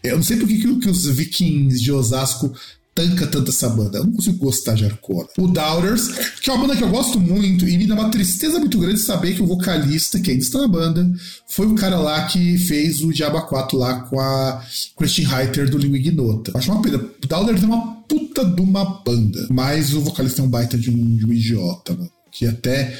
Eu 0.00 0.14
não 0.14 0.22
sei 0.22 0.36
por 0.36 0.46
que, 0.46 0.78
que 0.78 0.88
os 0.88 1.06
vikings 1.06 1.82
de 1.82 1.90
Osasco 1.90 2.52
tanca 2.96 3.26
tanto 3.26 3.50
essa 3.50 3.68
banda. 3.68 3.98
Eu 3.98 4.04
não 4.04 4.14
consigo 4.14 4.38
gostar 4.38 4.74
de 4.74 4.86
Arcona. 4.86 5.28
O 5.38 5.46
Doubters, 5.46 6.08
que 6.40 6.48
é 6.48 6.52
uma 6.54 6.62
banda 6.62 6.76
que 6.76 6.82
eu 6.82 6.88
gosto 6.88 7.20
muito 7.20 7.68
e 7.68 7.76
me 7.76 7.86
dá 7.86 7.94
uma 7.94 8.10
tristeza 8.10 8.58
muito 8.58 8.78
grande 8.78 8.98
saber 8.98 9.34
que 9.34 9.42
o 9.42 9.46
vocalista, 9.46 10.18
que 10.18 10.30
ainda 10.30 10.42
está 10.42 10.58
na 10.60 10.66
banda, 10.66 11.06
foi 11.46 11.66
o 11.66 11.74
cara 11.74 11.98
lá 11.98 12.24
que 12.24 12.56
fez 12.56 13.02
o 13.02 13.12
Diaba 13.12 13.42
4 13.42 13.78
lá 13.78 14.00
com 14.00 14.18
a 14.18 14.64
Christian 14.96 15.28
Reiter 15.28 15.70
do 15.70 15.76
Liu 15.76 15.94
Ignota. 15.94 16.52
Acho 16.54 16.72
uma 16.72 16.80
pena. 16.80 16.96
O 16.96 17.26
Doubters 17.26 17.62
é 17.62 17.66
uma 17.66 17.96
puta 18.08 18.44
de 18.44 18.62
uma 18.62 18.84
banda, 19.04 19.46
mas 19.50 19.92
o 19.92 20.00
vocalista 20.00 20.40
é 20.40 20.44
um 20.44 20.48
baita 20.48 20.78
de 20.78 20.90
um, 20.90 21.16
de 21.16 21.26
um 21.26 21.32
idiota, 21.32 21.92
mano. 21.92 22.10
Que 22.32 22.46
até 22.46 22.98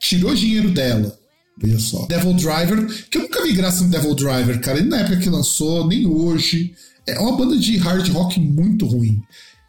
tirou 0.00 0.34
dinheiro 0.34 0.70
dela. 0.70 1.16
Veja 1.56 1.78
só. 1.78 2.06
Devil 2.06 2.34
Driver, 2.34 2.86
que 3.08 3.18
eu 3.18 3.22
nunca 3.22 3.42
vi 3.42 3.52
graça 3.52 3.84
no 3.84 3.90
Devil 3.90 4.14
Driver, 4.14 4.60
cara. 4.60 4.80
Nem 4.80 4.88
na 4.88 5.00
época 5.00 5.18
que 5.18 5.30
lançou, 5.30 5.86
nem 5.86 6.06
hoje. 6.06 6.74
É 7.06 7.18
uma 7.18 7.36
banda 7.36 7.56
de 7.56 7.76
hard 7.76 8.08
rock 8.10 8.40
muito 8.40 8.86
ruim. 8.86 9.22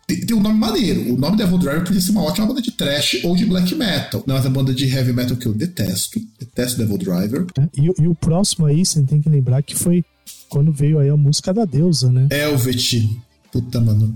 Tem, 0.05 0.19
tem 0.25 0.35
um 0.35 0.41
nome 0.41 0.59
maneiro. 0.59 1.13
O 1.13 1.17
nome 1.17 1.37
Devil 1.37 1.57
Driver 1.57 1.83
podia 1.83 2.01
ser 2.01 2.11
uma 2.11 2.23
ótima 2.23 2.45
banda 2.45 2.61
de 2.61 2.71
trash 2.71 3.21
ou 3.23 3.35
de 3.35 3.45
black 3.45 3.73
metal. 3.73 4.23
Não, 4.27 4.35
é 4.35 4.41
uma 4.41 4.49
banda 4.49 4.73
de 4.73 4.85
heavy 4.85 5.13
metal 5.13 5.37
que 5.37 5.45
eu 5.45 5.53
detesto. 5.53 6.19
Detesto 6.39 6.77
Devil 6.77 6.97
Driver. 6.97 7.45
É, 7.57 7.69
e, 7.79 7.89
e, 8.03 8.07
o 8.07 8.15
próximo 8.15 8.65
aí, 8.65 8.85
você 8.85 9.01
tem 9.01 9.21
que 9.21 9.29
lembrar 9.29 9.63
que 9.63 9.75
foi 9.75 10.03
quando 10.49 10.71
veio 10.71 10.99
aí 10.99 11.09
a 11.09 11.17
música 11.17 11.53
da 11.53 11.65
deusa, 11.65 12.11
né? 12.11 12.27
Elvet. 12.29 13.09
Puta, 13.51 13.79
mano. 13.79 14.13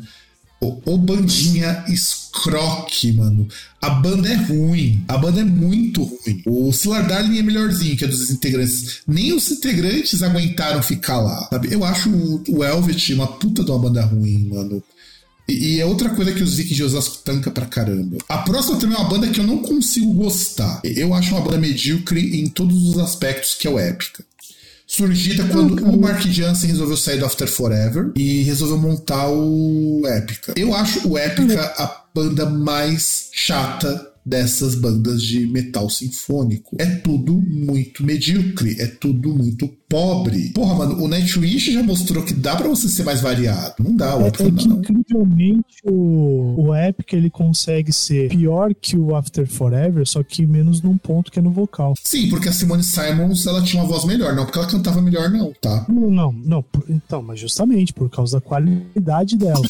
Ô, 0.60 0.80
ô 0.86 0.98
bandinha 0.98 1.86
escroque, 1.88 3.12
mano. 3.14 3.48
A 3.80 3.90
banda 3.92 4.28
é 4.28 4.36
ruim. 4.36 5.04
A 5.08 5.18
banda 5.18 5.42
é 5.42 5.44
muito 5.44 6.04
ruim. 6.04 6.42
O 6.48 6.72
Silar 6.74 7.08
Darling 7.08 7.38
é 7.38 7.44
melhorzinho 7.44 7.96
que 7.96 8.06
é 8.06 8.08
dos 8.08 8.32
integrantes. 8.32 9.02
Nem 9.08 9.34
os 9.34 9.52
integrantes 9.52 10.24
aguentaram 10.24 10.82
ficar 10.82 11.20
lá. 11.20 11.48
Sabe? 11.50 11.72
Eu 11.72 11.84
acho 11.84 12.10
o, 12.50 12.64
Elvet 12.64 13.14
uma 13.14 13.28
puta 13.28 13.64
de 13.64 13.70
uma 13.70 13.80
banda 13.80 14.04
ruim, 14.04 14.50
mano. 14.50 14.84
E, 15.48 15.80
é 15.80 15.86
outra 15.86 16.10
coisa 16.10 16.34
que 16.34 16.44
os 16.44 16.56
Vicky 16.56 16.74
de 16.74 16.84
Osasco 16.84 17.20
tanca 17.24 17.52
pra 17.52 17.66
caramba. 17.66 18.18
A 18.28 18.40
próxima 18.40 18.78
também 18.78 18.98
é 18.98 19.00
uma 19.00 19.10
banda 19.10 19.28
que 19.30 19.40
eu 19.40 19.48
não 19.48 19.60
consigo 19.60 20.12
gostar. 20.14 20.82
Eu 20.84 21.14
acho 21.14 21.36
uma 21.36 21.42
banda 21.42 21.58
medíocre 21.58 22.42
em 22.42 22.50
todos 22.50 22.90
os 22.90 22.98
aspectos 22.98 23.56
que 23.56 23.68
é 23.68 23.70
o 23.70 23.80
Épica 23.80 24.26
surgida 24.88 25.44
quando 25.50 25.84
o 25.84 26.00
Mark 26.00 26.22
Jansen 26.26 26.70
resolveu 26.70 26.96
sair 26.96 27.20
do 27.20 27.26
After 27.26 27.48
Forever 27.48 28.12
e 28.16 28.42
resolveu 28.44 28.78
montar 28.78 29.28
o 29.28 30.02
Epica. 30.06 30.54
Eu 30.56 30.74
acho 30.74 31.06
o 31.08 31.18
Epica 31.18 31.74
a 31.78 32.04
banda 32.16 32.50
mais 32.50 33.30
chata 33.34 34.14
dessas 34.28 34.76
bandas 34.76 35.22
de 35.24 35.48
metal 35.48 35.90
sinfônico. 35.90 36.76
É 36.78 36.86
tudo 36.86 37.34
muito 37.34 38.04
medíocre, 38.06 38.76
é 38.80 38.86
tudo 38.86 39.34
muito 39.34 39.70
pobre. 39.88 40.50
Porra, 40.50 40.76
mano, 40.76 41.02
o 41.02 41.08
Nightwish 41.08 41.72
já 41.72 41.82
mostrou 41.82 42.26
que 42.26 42.34
dá 42.34 42.56
para 42.56 42.68
você 42.68 42.90
ser 42.90 43.04
mais 43.04 43.22
variado. 43.22 43.76
Não 43.80 43.96
dá, 43.96 44.18
o 44.18 44.26
é, 44.26 44.28
é 44.28 44.32
que, 44.32 44.44
incrivelmente 44.44 45.78
o, 45.86 46.68
o 46.68 46.76
Epic 46.76 47.14
ele 47.14 47.30
consegue 47.30 47.94
ser 47.94 48.30
pior 48.30 48.76
que 48.76 48.98
o 48.98 49.16
After 49.16 49.48
Forever, 49.48 50.06
só 50.06 50.22
que 50.22 50.46
menos 50.46 50.82
num 50.82 50.98
ponto 50.98 51.32
que 51.32 51.40
é 51.40 51.42
no 51.42 51.52
vocal. 51.52 51.94
Sim, 52.04 52.28
porque 52.30 52.50
a 52.50 52.54
Simone 52.54 52.84
Simons 52.84 53.48
ela 53.48 53.64
tinha 53.64 53.82
uma 53.82 53.90
voz 53.90 54.04
melhor, 54.04 54.36
não 54.36 54.44
porque 54.44 54.60
ela 54.60 54.68
cantava 54.68 55.02
melhor 55.02 55.30
não, 55.30 55.54
tá? 55.62 55.86
Não, 55.88 56.10
não, 56.12 56.32
não 56.34 56.66
então, 56.90 57.22
mas 57.22 57.40
justamente 57.40 57.94
por 57.94 58.10
causa 58.10 58.38
da 58.38 58.42
qualidade 58.42 59.38
dela, 59.38 59.66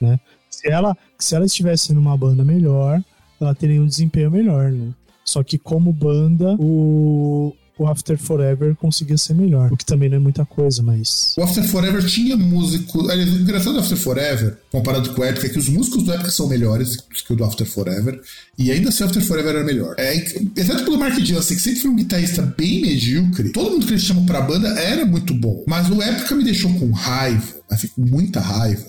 né? 0.00 0.20
Se 0.48 0.68
ela, 0.70 0.96
se 1.18 1.34
ela 1.34 1.44
estivesse 1.44 1.92
numa 1.92 2.16
banda 2.16 2.44
melhor, 2.44 3.02
ela 3.40 3.54
teria 3.54 3.80
um 3.82 3.86
desempenho 3.86 4.30
melhor, 4.30 4.70
né? 4.70 4.92
Só 5.24 5.42
que 5.42 5.58
como 5.58 5.92
banda, 5.92 6.54
o, 6.58 7.52
o 7.78 7.86
After 7.86 8.16
Forever 8.16 8.74
conseguia 8.76 9.18
ser 9.18 9.34
melhor. 9.34 9.72
O 9.72 9.76
que 9.76 9.84
também 9.84 10.08
não 10.08 10.16
é 10.16 10.20
muita 10.20 10.46
coisa, 10.46 10.82
mas. 10.82 11.34
O 11.36 11.42
After 11.42 11.64
Forever 11.64 12.04
tinha 12.06 12.36
músico. 12.36 13.10
Aliás, 13.10 13.32
o 13.32 13.38
engraçado 13.38 13.74
do 13.74 13.80
After 13.80 13.98
Forever, 13.98 14.58
comparado 14.70 15.12
com 15.12 15.20
o 15.20 15.24
Epic, 15.24 15.44
é 15.44 15.48
que 15.48 15.58
os 15.58 15.68
músicos 15.68 16.04
do 16.04 16.12
Epic 16.12 16.30
são 16.30 16.48
melhores 16.48 16.96
que 16.96 17.32
o 17.32 17.36
do 17.36 17.44
After 17.44 17.66
Forever. 17.66 18.20
E 18.56 18.70
ainda 18.70 18.88
assim 18.88 19.02
o 19.02 19.06
After 19.06 19.22
Forever 19.22 19.56
era 19.56 19.64
melhor. 19.64 19.94
É, 19.98 20.14
exceto 20.14 20.84
pelo 20.84 20.98
Mark 20.98 21.18
Jansen, 21.18 21.56
que 21.56 21.62
sempre 21.62 21.80
foi 21.80 21.90
um 21.90 21.96
guitarrista 21.96 22.42
bem 22.42 22.80
medíocre, 22.80 23.50
todo 23.50 23.72
mundo 23.72 23.86
que 23.86 23.92
eles 23.92 24.02
chamam 24.02 24.24
pra 24.24 24.40
banda 24.40 24.68
era 24.68 25.04
muito 25.04 25.34
bom. 25.34 25.64
Mas 25.66 25.90
o 25.90 26.00
Epic 26.02 26.30
me 26.32 26.44
deixou 26.44 26.72
com 26.78 26.90
raiva, 26.92 27.56
mas 27.68 27.84
com 27.84 28.02
muita 28.02 28.40
raiva. 28.40 28.86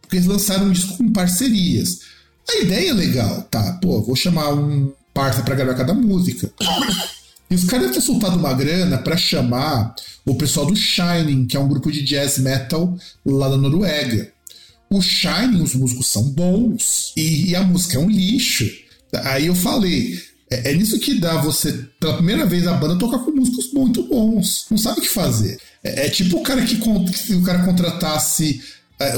Porque 0.00 0.16
eles 0.16 0.26
lançaram 0.26 0.66
um 0.66 0.72
disco 0.72 0.98
com 0.98 1.10
parcerias. 1.10 2.13
A 2.48 2.62
ideia 2.62 2.90
é 2.90 2.92
legal, 2.92 3.42
tá? 3.50 3.78
Pô, 3.80 4.02
vou 4.02 4.16
chamar 4.16 4.52
um 4.52 4.92
parça 5.12 5.42
para 5.42 5.54
gravar 5.54 5.74
cada 5.74 5.94
música. 5.94 6.52
E 7.50 7.54
os 7.54 7.64
caras 7.64 7.92
têm 7.92 8.00
soltado 8.00 8.36
uma 8.36 8.52
grana 8.52 8.98
para 8.98 9.16
chamar 9.16 9.94
o 10.26 10.34
pessoal 10.34 10.66
do 10.66 10.76
Shining, 10.76 11.46
que 11.46 11.56
é 11.56 11.60
um 11.60 11.68
grupo 11.68 11.90
de 11.90 12.02
jazz 12.02 12.38
metal 12.38 12.96
lá 13.24 13.48
da 13.48 13.56
Noruega. 13.56 14.32
O 14.90 15.00
Shining, 15.00 15.62
os 15.62 15.74
músicos 15.74 16.06
são 16.08 16.22
bons 16.30 17.12
e, 17.16 17.50
e 17.50 17.56
a 17.56 17.62
música 17.62 17.96
é 17.96 18.00
um 18.00 18.10
lixo. 18.10 18.68
Aí 19.24 19.46
eu 19.46 19.54
falei, 19.54 20.20
é, 20.50 20.70
é, 20.70 20.74
nisso 20.74 20.98
que 20.98 21.14
dá 21.14 21.40
você, 21.40 21.72
pela 21.98 22.14
primeira 22.14 22.46
vez, 22.46 22.66
a 22.66 22.74
banda 22.74 22.98
tocar 22.98 23.18
com 23.18 23.30
músicos 23.30 23.72
muito 23.72 24.02
bons. 24.04 24.66
Não 24.70 24.78
sabe 24.78 25.00
o 25.00 25.02
que 25.02 25.08
fazer. 25.08 25.58
É, 25.82 26.06
é 26.06 26.10
tipo 26.10 26.38
o 26.38 26.42
cara 26.42 26.62
que, 26.62 26.76
que 26.76 27.34
o 27.34 27.42
cara 27.42 27.64
contratasse 27.64 28.62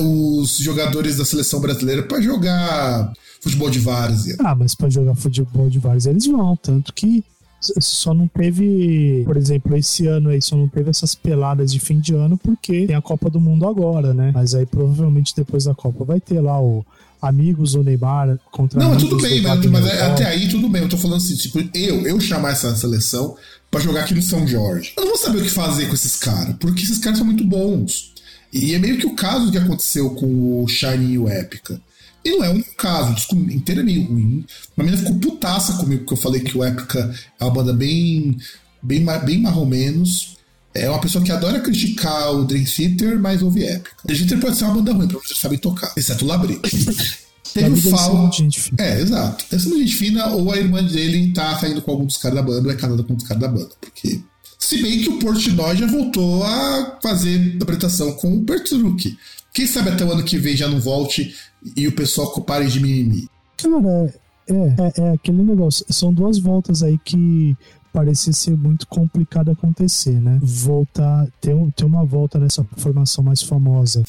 os 0.01 0.59
jogadores 0.59 1.17
da 1.17 1.25
seleção 1.25 1.61
brasileira 1.61 2.03
para 2.03 2.21
jogar 2.21 3.13
futebol 3.41 3.71
de 3.71 3.79
várzea. 3.79 4.37
Ah, 4.41 4.55
mas 4.55 4.75
para 4.75 4.91
jogar 4.91 5.15
futebol 5.15 5.69
de 5.69 5.79
várzea 5.79 6.11
eles 6.11 6.27
vão, 6.27 6.57
tanto 6.57 6.93
que 6.93 7.25
só 7.61 8.13
não 8.13 8.29
teve, 8.29 9.23
por 9.25 9.37
exemplo, 9.37 9.77
esse 9.77 10.07
ano 10.07 10.29
aí 10.29 10.41
só 10.41 10.57
não 10.57 10.69
teve 10.69 10.91
essas 10.91 11.15
peladas 11.15 11.73
de 11.73 11.81
fim 11.81 11.99
de 11.99 12.15
ano 12.15 12.37
porque 12.37 12.87
tem 12.87 12.97
a 12.97 13.03
Copa 13.03 13.31
do 13.31 13.41
Mundo 13.41 13.67
agora, 13.67 14.13
né? 14.13 14.31
Mas 14.35 14.55
aí 14.55 14.67
provavelmente 14.67 15.35
depois 15.35 15.65
da 15.65 15.75
Copa 15.75 16.05
vai 16.05 16.21
ter 16.21 16.41
lá 16.41 16.61
o 16.61 16.85
amigos 17.21 17.73
do 17.73 17.83
Neymar 17.83 18.39
contra 18.51 18.79
Não, 18.79 18.97
tudo 18.97 19.17
bem, 19.17 19.41
mas, 19.41 19.67
mas 19.67 19.87
é, 19.87 20.03
até 20.03 20.27
aí 20.27 20.49
tudo 20.49 20.69
bem. 20.69 20.83
Eu 20.83 20.89
tô 20.89 20.99
falando 20.99 21.17
assim, 21.17 21.35
tipo, 21.35 21.59
eu, 21.75 22.07
eu 22.07 22.21
chamar 22.21 22.53
essa 22.53 22.75
seleção 22.77 23.37
para 23.71 23.81
jogar 23.81 24.03
aqui 24.03 24.15
no 24.15 24.23
São 24.23 24.47
Jorge. 24.47 24.93
Eu 24.97 25.05
não 25.05 25.11
vou 25.11 25.19
saber 25.19 25.39
o 25.39 25.43
que 25.43 25.51
fazer 25.51 25.87
com 25.87 25.95
esses 25.95 26.17
caras, 26.17 26.55
porque 26.61 26.83
esses 26.83 26.99
caras 26.99 27.19
são 27.19 27.27
muito 27.27 27.45
bons. 27.45 28.15
E 28.57 28.75
é 28.75 28.79
meio 28.79 28.99
que 28.99 29.07
o 29.07 29.15
caso 29.15 29.51
que 29.51 29.59
aconteceu 29.59 30.11
com 30.11 30.63
o 30.63 30.69
Shiny 30.69 31.13
e 31.13 31.19
o 31.19 31.29
Épica. 31.29 31.81
E 32.25 32.31
não 32.31 32.45
é 32.45 32.51
um 32.51 32.63
caso, 32.77 33.13
o 33.13 33.15
disco 33.15 33.37
inteiro 33.37 33.83
é 33.83 33.85
meio 33.85 34.05
ruim. 34.05 34.45
A 34.77 34.83
menina 34.83 35.01
ficou 35.01 35.19
putaça 35.19 35.75
comigo, 35.75 36.01
porque 36.01 36.15
eu 36.15 36.23
falei 36.23 36.41
que 36.41 36.57
o 36.57 36.65
Épica 36.65 37.15
é 37.39 37.45
uma 37.45 37.53
banda 37.53 37.73
bem, 37.73 38.37
bem, 38.83 39.05
bem 39.25 39.41
mais 39.41 39.57
ou 39.57 39.67
menos. 39.67 40.37
É 40.75 40.91
uma 40.91 41.01
pessoa 41.01 41.25
que 41.25 41.33
adora 41.33 41.61
criticar 41.61 42.35
o 42.35 42.45
Dream 42.45 42.65
Theater, 42.65 43.19
mas 43.19 43.43
ouve 43.43 43.65
épica. 43.65 43.97
Dream 44.05 44.19
Theater 44.19 44.41
pode 44.41 44.57
ser 44.57 44.65
uma 44.65 44.75
banda 44.75 44.93
ruim, 44.93 45.09
pra 45.09 45.19
vocês 45.19 45.39
sabem 45.39 45.59
tocar, 45.59 45.93
exceto 45.97 46.25
o 46.25 46.29
Labre. 46.29 46.61
Teve 47.55 47.71
o 47.71 47.91
Fal. 47.91 48.31
É, 48.79 49.01
exato. 49.01 49.45
Deve 49.51 49.63
ser 49.63 49.69
uma 49.71 49.79
gente 49.79 49.97
fina, 49.97 50.27
ou 50.27 50.53
a 50.53 50.59
irmã 50.59 50.83
dele 50.85 51.33
tá 51.33 51.59
saindo 51.59 51.81
com 51.81 51.91
algum 51.91 52.05
dos 52.05 52.19
caras 52.19 52.37
da 52.37 52.43
banda, 52.43 52.69
ou 52.69 52.71
é 52.71 52.77
casada 52.77 53.03
com 53.03 53.15
um 53.15 53.17
dos 53.17 53.27
caras 53.27 53.41
da 53.41 53.49
banda. 53.49 53.71
Porque. 53.81 54.21
Se 54.59 54.83
bem 54.83 55.01
que 55.01 55.09
o 55.11 55.19
Portnoy 55.19 55.77
já 55.77 55.87
voltou 55.87 56.43
a 56.43 56.99
fazer 57.03 57.55
interpretação 57.55 58.13
com 58.13 58.35
o 58.35 58.41
Bertruck. 58.41 59.17
Quem 59.53 59.67
sabe 59.67 59.91
até 59.91 60.05
o 60.05 60.13
ano 60.13 60.25
que 60.25 60.39
vem 60.39 60.57
já 60.57 60.69
não 60.69 60.81
volte 60.81 61.35
e 61.77 61.89
o 61.89 61.93
pessoal 61.93 62.31
pare 62.43 62.67
de 62.67 62.81
mimimi. 62.81 63.29
Cara, 63.57 64.15
é, 64.49 64.55
é, 64.55 65.03
é 65.03 65.13
aquele 65.13 65.43
negócio. 65.43 65.85
São 65.89 66.13
duas 66.13 66.39
voltas 66.39 66.83
aí 66.83 66.99
que 66.99 67.57
parecia 67.93 68.33
ser 68.33 68.57
muito 68.57 68.87
complicado 68.87 69.51
acontecer, 69.51 70.21
né? 70.21 70.39
Voltar, 70.43 71.27
ter, 71.41 71.55
ter 71.75 71.85
uma 71.85 72.05
volta 72.05 72.39
nessa 72.39 72.63
formação 72.77 73.25
mais 73.25 73.43
famosa, 73.43 74.03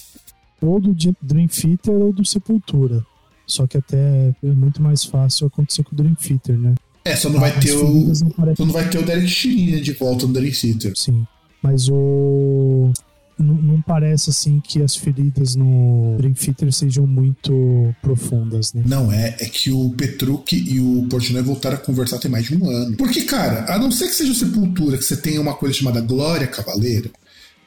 ou 0.62 0.80
do 0.80 0.94
Dream 1.22 1.48
Theater 1.48 1.94
ou 1.94 2.12
do 2.12 2.26
Sepultura. 2.26 3.06
Só 3.46 3.66
que 3.66 3.78
até 3.78 4.36
é 4.44 4.48
muito 4.48 4.82
mais 4.82 5.06
fácil 5.06 5.48
acontecer 5.48 5.84
com 5.84 5.94
o 5.94 5.96
Dream 5.96 6.16
Theater, 6.16 6.58
né? 6.58 6.76
É, 7.08 7.16
só 7.16 7.30
não 7.30 7.40
vai 7.40 7.58
ter 7.60 7.74
o. 7.74 8.08
Não, 8.08 8.16
só 8.16 8.66
não 8.66 8.74
vai 8.74 8.90
ter 8.90 9.00
o 9.00 9.06
Derek 9.06 9.28
Shin 9.28 9.82
de 9.82 9.94
volta 9.94 10.28
no 10.28 10.34
Dream 10.34 10.52
Theater. 10.52 10.94
Sim. 10.96 11.26
Mas 11.62 11.88
o 11.90 12.92
não 13.40 13.82
parece 13.82 14.32
assim 14.32 14.60
que 14.60 14.82
as 14.82 14.96
feridas 14.96 15.56
no 15.56 16.16
Dream 16.18 16.34
Theater 16.34 16.74
sejam 16.74 17.06
muito 17.06 17.94
profundas, 18.02 18.74
né? 18.74 18.84
Não, 18.86 19.12
é, 19.12 19.36
é 19.40 19.46
que 19.46 19.72
o 19.72 19.92
Petruc 19.92 20.56
e 20.56 20.80
o 20.80 21.08
Portnoy 21.08 21.44
voltaram 21.44 21.76
a 21.76 21.80
conversar 21.80 22.18
tem 22.18 22.32
mais 22.32 22.46
de 22.46 22.58
um 22.58 22.68
ano. 22.70 22.98
Porque, 22.98 23.24
cara, 23.24 23.72
a 23.72 23.78
não 23.78 23.92
ser 23.92 24.08
que 24.08 24.16
seja 24.16 24.34
Sepultura, 24.34 24.98
que 24.98 25.04
você 25.04 25.16
tenha 25.16 25.40
uma 25.40 25.54
coisa 25.54 25.76
chamada 25.76 26.02
Glória 26.02 26.48
Cavaleira, 26.48 27.12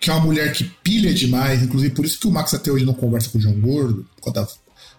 que 0.01 0.11
é 0.11 0.13
uma 0.13 0.25
mulher 0.25 0.53
que 0.53 0.65
pilha 0.83 1.15
demais, 1.15 1.63
inclusive 1.63 1.95
por 1.95 2.05
isso 2.05 2.19
que 2.19 2.27
o 2.27 2.33
Max 2.33 2.53
até 2.53 2.73
hoje 2.73 2.85
não 2.85 2.95
conversa 2.95 3.31
com 3.31 3.39
o 3.39 3.41
João 3.41 3.61
Gordo, 3.61 4.07
por 4.17 4.33
causa 4.33 4.51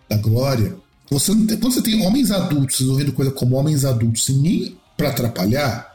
da, 0.10 0.16
da 0.16 0.22
Glória. 0.22 0.74
Você 1.12 1.36
tem, 1.36 1.58
quando 1.58 1.74
você 1.74 1.82
tem 1.82 2.06
homens 2.06 2.32
adultos 2.32 2.80
resolvendo 2.80 3.14
coisa 3.14 3.32
como 3.32 3.58
homens 3.58 3.86
adultos 3.86 4.26
sem 4.26 4.38
nem 4.38 4.78
pra 4.98 5.10
atrapalhar, 5.10 5.92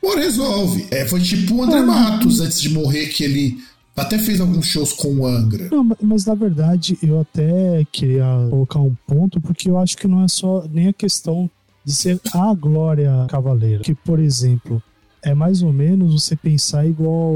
Pô, 0.00 0.14
resolve. 0.14 0.86
É, 0.90 1.06
foi 1.06 1.20
tipo 1.20 1.54
o 1.54 1.62
André 1.62 1.80
Matos 1.80 2.40
antes 2.40 2.60
de 2.60 2.70
morrer, 2.70 3.08
que 3.08 3.24
ele 3.24 3.58
até 3.96 4.18
fez 4.18 4.40
alguns 4.40 4.66
shows 4.66 4.92
com 4.92 5.08
o 5.16 5.26
Angra. 5.26 5.68
Não, 5.70 5.84
mas 6.00 6.24
na 6.24 6.34
verdade 6.34 6.96
eu 7.02 7.20
até 7.20 7.84
queria 7.90 8.24
colocar 8.48 8.78
um 8.78 8.94
ponto, 9.06 9.40
porque 9.40 9.68
eu 9.68 9.78
acho 9.78 9.96
que 9.96 10.06
não 10.06 10.22
é 10.22 10.28
só 10.28 10.64
nem 10.72 10.88
a 10.88 10.92
questão 10.92 11.50
de 11.84 11.92
ser 11.94 12.20
a 12.32 12.54
Glória 12.54 13.26
Cavaleira. 13.28 13.82
Que, 13.82 13.94
por 13.94 14.20
exemplo, 14.20 14.82
é 15.22 15.34
mais 15.34 15.62
ou 15.62 15.72
menos 15.72 16.22
você 16.22 16.36
pensar 16.36 16.86
igual 16.86 17.34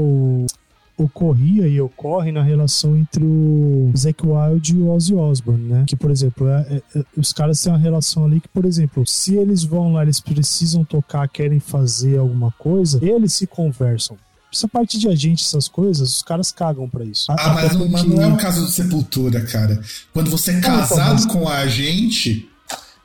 ocorria 0.97 1.67
e 1.67 1.81
ocorre 1.81 2.31
na 2.31 2.43
relação 2.43 2.95
entre 2.95 3.23
o 3.23 3.91
Zack 3.97 4.25
Wild 4.25 4.73
e 4.73 4.77
o 4.77 4.89
Ozzy 4.89 5.15
Osbourne, 5.15 5.63
né? 5.63 5.83
Que, 5.87 5.95
por 5.95 6.11
exemplo, 6.11 6.47
é, 6.47 6.81
é, 6.95 6.99
é, 6.99 7.05
os 7.17 7.33
caras 7.33 7.61
têm 7.61 7.71
uma 7.71 7.79
relação 7.79 8.25
ali 8.25 8.39
que, 8.39 8.47
por 8.47 8.65
exemplo, 8.65 9.05
se 9.07 9.35
eles 9.35 9.63
vão 9.63 9.93
lá, 9.93 10.03
eles 10.03 10.19
precisam 10.19 10.83
tocar, 10.83 11.27
querem 11.27 11.59
fazer 11.59 12.17
alguma 12.17 12.51
coisa, 12.51 12.99
eles 13.03 13.33
se 13.33 13.47
conversam 13.47 14.17
essa 14.53 14.67
parte 14.67 14.99
de 14.99 15.07
agente, 15.07 15.43
essas 15.43 15.67
coisas, 15.67 16.17
os 16.17 16.21
caras 16.21 16.51
cagam 16.51 16.87
para 16.87 17.03
isso. 17.03 17.25
Ah, 17.31 17.53
mas 17.55 17.75
não, 17.75 17.89
porque... 17.89 18.07
não, 18.07 18.21
é 18.21 18.27
o 18.27 18.37
caso 18.37 18.61
do 18.61 18.67
Sepultura, 18.67 19.41
cara. 19.41 19.81
Quando 20.13 20.29
você 20.29 20.51
é 20.51 20.61
casado 20.61 21.13
mas... 21.13 21.25
com 21.25 21.49
a 21.49 21.57
agente, 21.57 22.47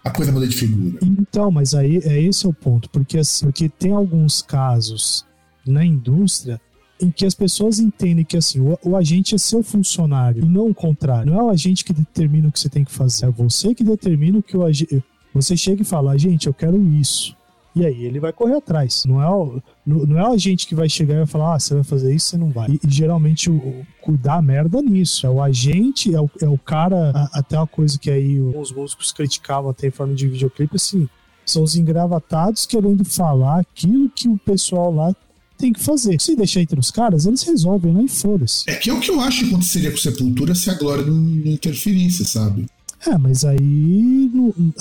a 0.04 0.10
coisa 0.10 0.30
muda 0.30 0.46
de 0.46 0.54
figura. 0.54 0.98
Então, 1.02 1.50
mas 1.50 1.74
aí 1.74 2.00
é 2.04 2.20
esse 2.20 2.44
é 2.44 2.48
o 2.48 2.52
ponto, 2.52 2.90
porque 2.90 3.18
assim, 3.18 3.46
porque 3.46 3.68
tem 3.68 3.92
alguns 3.92 4.42
casos 4.42 5.24
na 5.66 5.84
indústria 5.84 6.60
em 7.00 7.10
que 7.10 7.24
as 7.24 7.34
pessoas 7.34 7.78
entendem 7.78 8.24
que 8.24 8.36
assim, 8.36 8.60
o, 8.60 8.78
o, 8.82 8.96
agente 8.96 9.34
é 9.34 9.38
seu 9.38 9.62
funcionário 9.62 10.44
e 10.44 10.48
não 10.48 10.68
o 10.68 10.74
contrário. 10.74 11.32
Não 11.32 11.40
é 11.40 11.42
o 11.44 11.50
agente 11.50 11.84
que 11.84 11.92
determina 11.92 12.48
o 12.48 12.52
que 12.52 12.58
você 12.58 12.68
tem 12.68 12.84
que 12.84 12.92
fazer, 12.92 13.26
é 13.26 13.30
você 13.30 13.74
que 13.74 13.84
determina 13.84 14.38
o 14.38 14.42
que 14.42 14.56
o 14.56 14.64
agente. 14.64 15.02
Você 15.32 15.56
chega 15.56 15.82
e 15.82 15.84
fala, 15.84 16.18
gente, 16.18 16.46
eu 16.46 16.54
quero 16.54 16.80
isso. 16.94 17.36
E 17.76 17.86
aí 17.86 18.04
ele 18.04 18.18
vai 18.18 18.32
correr 18.32 18.56
atrás. 18.56 19.04
Não 19.04 19.22
é, 19.22 19.30
o, 19.30 19.62
não 19.86 20.18
é 20.18 20.34
a 20.34 20.36
gente 20.36 20.66
que 20.66 20.74
vai 20.74 20.88
chegar 20.88 21.14
e 21.14 21.18
vai 21.18 21.26
falar, 21.26 21.54
ah, 21.54 21.60
você 21.60 21.74
vai 21.74 21.84
fazer 21.84 22.12
isso, 22.12 22.30
você 22.30 22.38
não 22.38 22.50
vai. 22.50 22.68
E, 22.70 22.80
e 22.84 22.90
geralmente 22.90 23.48
o, 23.48 23.54
o, 23.54 23.86
cuidar 24.00 24.42
merda 24.42 24.82
nisso. 24.82 25.26
É 25.26 25.30
o 25.30 25.40
agente, 25.40 26.12
é 26.12 26.20
o, 26.20 26.28
é 26.42 26.48
o 26.48 26.58
cara, 26.58 27.12
a, 27.14 27.38
até 27.38 27.56
uma 27.56 27.66
coisa 27.66 27.96
que 27.98 28.10
aí 28.10 28.40
os 28.40 28.72
músicos 28.72 29.12
criticavam 29.12 29.70
até 29.70 29.86
em 29.86 29.92
forma 29.92 30.14
de 30.14 30.26
videoclipe, 30.26 30.74
assim, 30.74 31.08
são 31.46 31.62
os 31.62 31.76
engravatados 31.76 32.66
querendo 32.66 33.04
falar 33.04 33.60
aquilo 33.60 34.10
que 34.10 34.28
o 34.28 34.38
pessoal 34.38 34.92
lá 34.92 35.14
tem 35.58 35.72
que 35.72 35.80
fazer. 35.80 36.20
Se 36.20 36.34
deixar 36.36 36.60
entre 36.60 36.78
os 36.78 36.90
caras, 36.90 37.26
eles 37.26 37.42
resolvem, 37.42 37.92
né? 37.92 38.04
E 38.04 38.08
foda-se. 38.08 38.64
É 38.66 38.76
que 38.76 38.88
é 38.88 38.94
o 38.94 39.00
que 39.00 39.10
eu 39.10 39.20
acho 39.20 39.40
que 39.40 39.46
aconteceria 39.46 39.90
com 39.90 39.96
Sepultura 39.96 40.54
se 40.54 40.70
a 40.70 40.74
Glória 40.74 41.04
não, 41.04 41.14
não 41.14 41.52
interferisse, 41.52 42.24
sabe? 42.24 42.66
É, 43.06 43.16
mas 43.16 43.44
aí, 43.44 44.30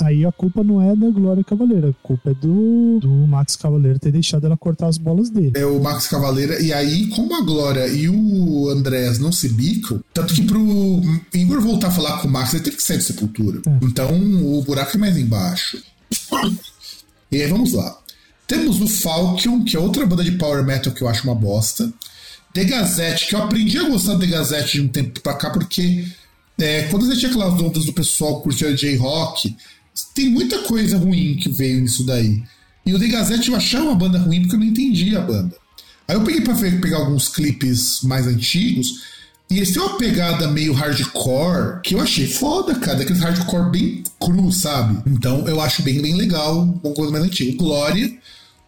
aí 0.00 0.24
a 0.24 0.32
culpa 0.32 0.64
não 0.64 0.82
é 0.82 0.94
da 0.94 1.08
Glória 1.08 1.44
Cavaleira, 1.44 1.90
a 1.90 1.92
culpa 2.02 2.30
é 2.30 2.34
do, 2.34 2.98
do 3.00 3.08
Max 3.08 3.54
Cavaleira 3.54 3.98
ter 3.98 4.10
deixado 4.10 4.44
ela 4.44 4.56
cortar 4.56 4.88
as 4.88 4.98
bolas 4.98 5.30
dele. 5.30 5.52
É 5.54 5.64
o 5.64 5.80
Max 5.80 6.08
Cavaleira, 6.08 6.60
e 6.60 6.72
aí, 6.72 7.06
como 7.10 7.36
a 7.36 7.42
Glória 7.42 7.86
e 7.86 8.08
o 8.08 8.68
Andrés 8.70 9.20
não 9.20 9.30
se 9.30 9.48
bicam, 9.48 10.02
tanto 10.12 10.34
que 10.34 10.42
pro 10.42 11.00
Igor 11.32 11.60
voltar 11.60 11.88
a 11.88 11.92
falar 11.92 12.20
com 12.20 12.26
o 12.26 12.30
Max, 12.30 12.54
ele 12.54 12.64
teve 12.64 12.76
que 12.76 12.82
sair 12.82 12.98
de 12.98 13.04
Sepultura. 13.04 13.62
É. 13.64 13.84
Então 13.84 14.10
o 14.10 14.62
buraco 14.62 14.96
é 14.96 14.98
mais 14.98 15.16
embaixo. 15.16 15.80
E 17.30 17.40
aí 17.40 17.48
vamos 17.48 17.72
lá. 17.72 17.96
Temos 18.48 18.80
o 18.80 18.88
Falcon, 18.88 19.62
que 19.62 19.76
é 19.76 19.78
outra 19.78 20.06
banda 20.06 20.24
de 20.24 20.32
power 20.32 20.64
metal 20.64 20.92
que 20.92 21.02
eu 21.02 21.08
acho 21.08 21.22
uma 21.24 21.34
bosta. 21.34 21.92
The 22.54 22.64
Gazette, 22.64 23.26
que 23.26 23.34
eu 23.34 23.42
aprendi 23.42 23.76
a 23.76 23.88
gostar 23.88 24.14
do 24.14 24.20
The 24.20 24.26
Gazette 24.26 24.78
de 24.78 24.80
um 24.80 24.88
tempo 24.88 25.20
pra 25.20 25.34
cá, 25.34 25.50
porque 25.50 26.06
é, 26.58 26.84
quando 26.84 27.06
você 27.06 27.14
tinha 27.14 27.30
aquelas 27.30 27.60
ondas 27.60 27.84
do 27.84 27.92
pessoal 27.92 28.40
curtindo 28.40 28.74
J-Rock, 28.74 29.54
tem 30.14 30.30
muita 30.30 30.60
coisa 30.60 30.96
ruim 30.96 31.36
que 31.36 31.50
veio 31.50 31.82
nisso 31.82 32.04
daí. 32.06 32.42
E 32.86 32.94
o 32.94 32.98
The 32.98 33.06
Gazette 33.08 33.50
eu 33.50 33.56
achava 33.56 33.84
uma 33.84 33.94
banda 33.94 34.18
ruim 34.18 34.40
porque 34.40 34.56
eu 34.56 34.60
não 34.60 34.66
entendia 34.66 35.18
a 35.18 35.22
banda. 35.22 35.54
Aí 36.08 36.16
eu 36.16 36.24
peguei 36.24 36.40
pra 36.40 36.54
pegar 36.54 36.96
alguns 36.96 37.28
clipes 37.28 38.00
mais 38.02 38.26
antigos 38.26 39.04
e 39.50 39.58
eles 39.58 39.72
têm 39.72 39.82
uma 39.82 39.98
pegada 39.98 40.48
meio 40.48 40.72
hardcore 40.72 41.82
que 41.82 41.94
eu 41.94 42.00
achei 42.00 42.26
foda, 42.26 42.74
cara. 42.76 42.96
Daqueles 42.96 43.20
hardcore 43.20 43.70
bem 43.70 44.02
cru, 44.18 44.50
sabe? 44.50 45.02
Então 45.06 45.46
eu 45.46 45.60
acho 45.60 45.82
bem, 45.82 46.00
bem 46.00 46.14
legal, 46.14 46.62
uma 46.62 46.94
coisa 46.94 47.12
mais 47.12 47.24
antiga. 47.24 47.54
Glória. 47.58 48.10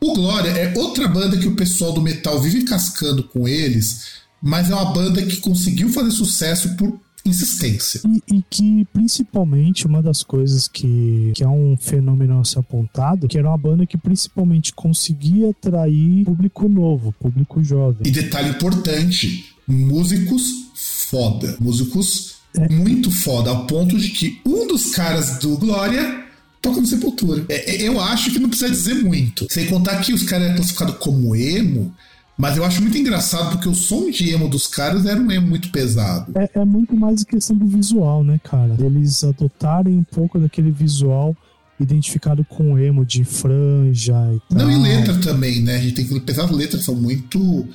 O 0.03 0.15
Glória 0.15 0.51
é 0.51 0.73
outra 0.79 1.07
banda 1.07 1.37
que 1.37 1.47
o 1.47 1.55
pessoal 1.55 1.93
do 1.93 2.01
metal 2.01 2.41
vive 2.41 2.65
cascando 2.65 3.23
com 3.23 3.47
eles, 3.47 4.21
mas 4.41 4.71
é 4.71 4.75
uma 4.75 4.93
banda 4.93 5.23
que 5.23 5.37
conseguiu 5.37 5.91
fazer 5.91 6.11
sucesso 6.11 6.75
por 6.77 6.99
insistência. 7.25 8.01
E, 8.07 8.37
e, 8.37 8.45
que, 8.49 8.87
principalmente, 8.95 9.87
uma 9.87 10.03
das 10.03 10.23
coisas 10.23 10.67
que, 10.67 11.33
que 11.35 11.45
é 11.45 11.49
um 11.49 11.77
fenômeno 11.77 12.41
a 12.41 12.45
ser 12.45 12.61
apontado, 12.61 13.29
que 13.29 13.39
era 13.39 13.49
uma 13.49 13.59
banda 13.59 13.85
que 13.85 13.99
principalmente 13.99 14.73
conseguia 14.73 15.51
atrair 15.51 16.25
público 16.25 16.67
novo, 16.67 17.13
público 17.21 17.63
jovem. 17.63 18.01
E 18.07 18.11
detalhe 18.11 18.49
importante, 18.49 19.55
músicos 19.67 20.71
foda. 21.11 21.57
Músicos 21.61 22.37
é. 22.57 22.73
muito 22.73 23.11
foda, 23.11 23.51
ao 23.51 23.67
ponto 23.67 23.99
de 23.99 24.09
que 24.09 24.41
um 24.47 24.67
dos 24.67 24.93
caras 24.93 25.39
do 25.39 25.59
Glória 25.59 26.30
toca 26.61 26.81
no 26.81 26.87
Sepultura. 26.87 27.45
É, 27.49 27.77
é 27.77 27.89
eu 27.89 28.01
acho 28.01 28.31
que 28.31 28.39
não 28.39 28.49
precisa 28.49 28.71
dizer 28.71 28.95
muito. 28.95 29.47
Sem 29.51 29.67
contar 29.67 30.01
que 30.01 30.13
os 30.13 30.23
caras 30.23 30.47
eram 30.47 30.57
classificados 30.57 30.97
como 30.99 31.35
emo, 31.35 31.95
mas 32.37 32.57
eu 32.57 32.65
acho 32.65 32.81
muito 32.81 32.97
engraçado 32.97 33.51
porque 33.53 33.69
o 33.69 33.75
som 33.75 34.11
de 34.11 34.31
emo 34.31 34.49
dos 34.49 34.67
caras 34.67 35.05
era 35.05 35.21
um 35.21 35.31
emo 35.31 35.49
muito 35.49 35.71
pesado. 35.71 36.33
É, 36.35 36.61
é 36.61 36.65
muito 36.65 36.97
mais 36.97 37.23
questão 37.25 37.57
do 37.57 37.67
visual, 37.67 38.25
né, 38.25 38.41
cara? 38.43 38.77
Eles 38.79 39.23
adotarem 39.25 39.97
um 39.97 40.05
pouco 40.05 40.39
daquele 40.39 40.71
visual 40.71 41.37
identificado 41.79 42.45
com 42.45 42.79
emo 42.79 43.05
de 43.05 43.25
franja 43.25 44.15
e 44.35 44.41
tal. 44.49 44.59
Não, 44.59 44.71
e 44.71 44.77
letra 44.77 45.15
também, 45.19 45.63
né? 45.63 45.77
A 45.77 45.81
gente 45.81 45.95
tem 45.95 46.07
que 46.07 46.21
pensar 46.21 46.45
as 46.45 46.51
letras 46.51 46.85
são 46.85 46.95
muito 46.95 47.67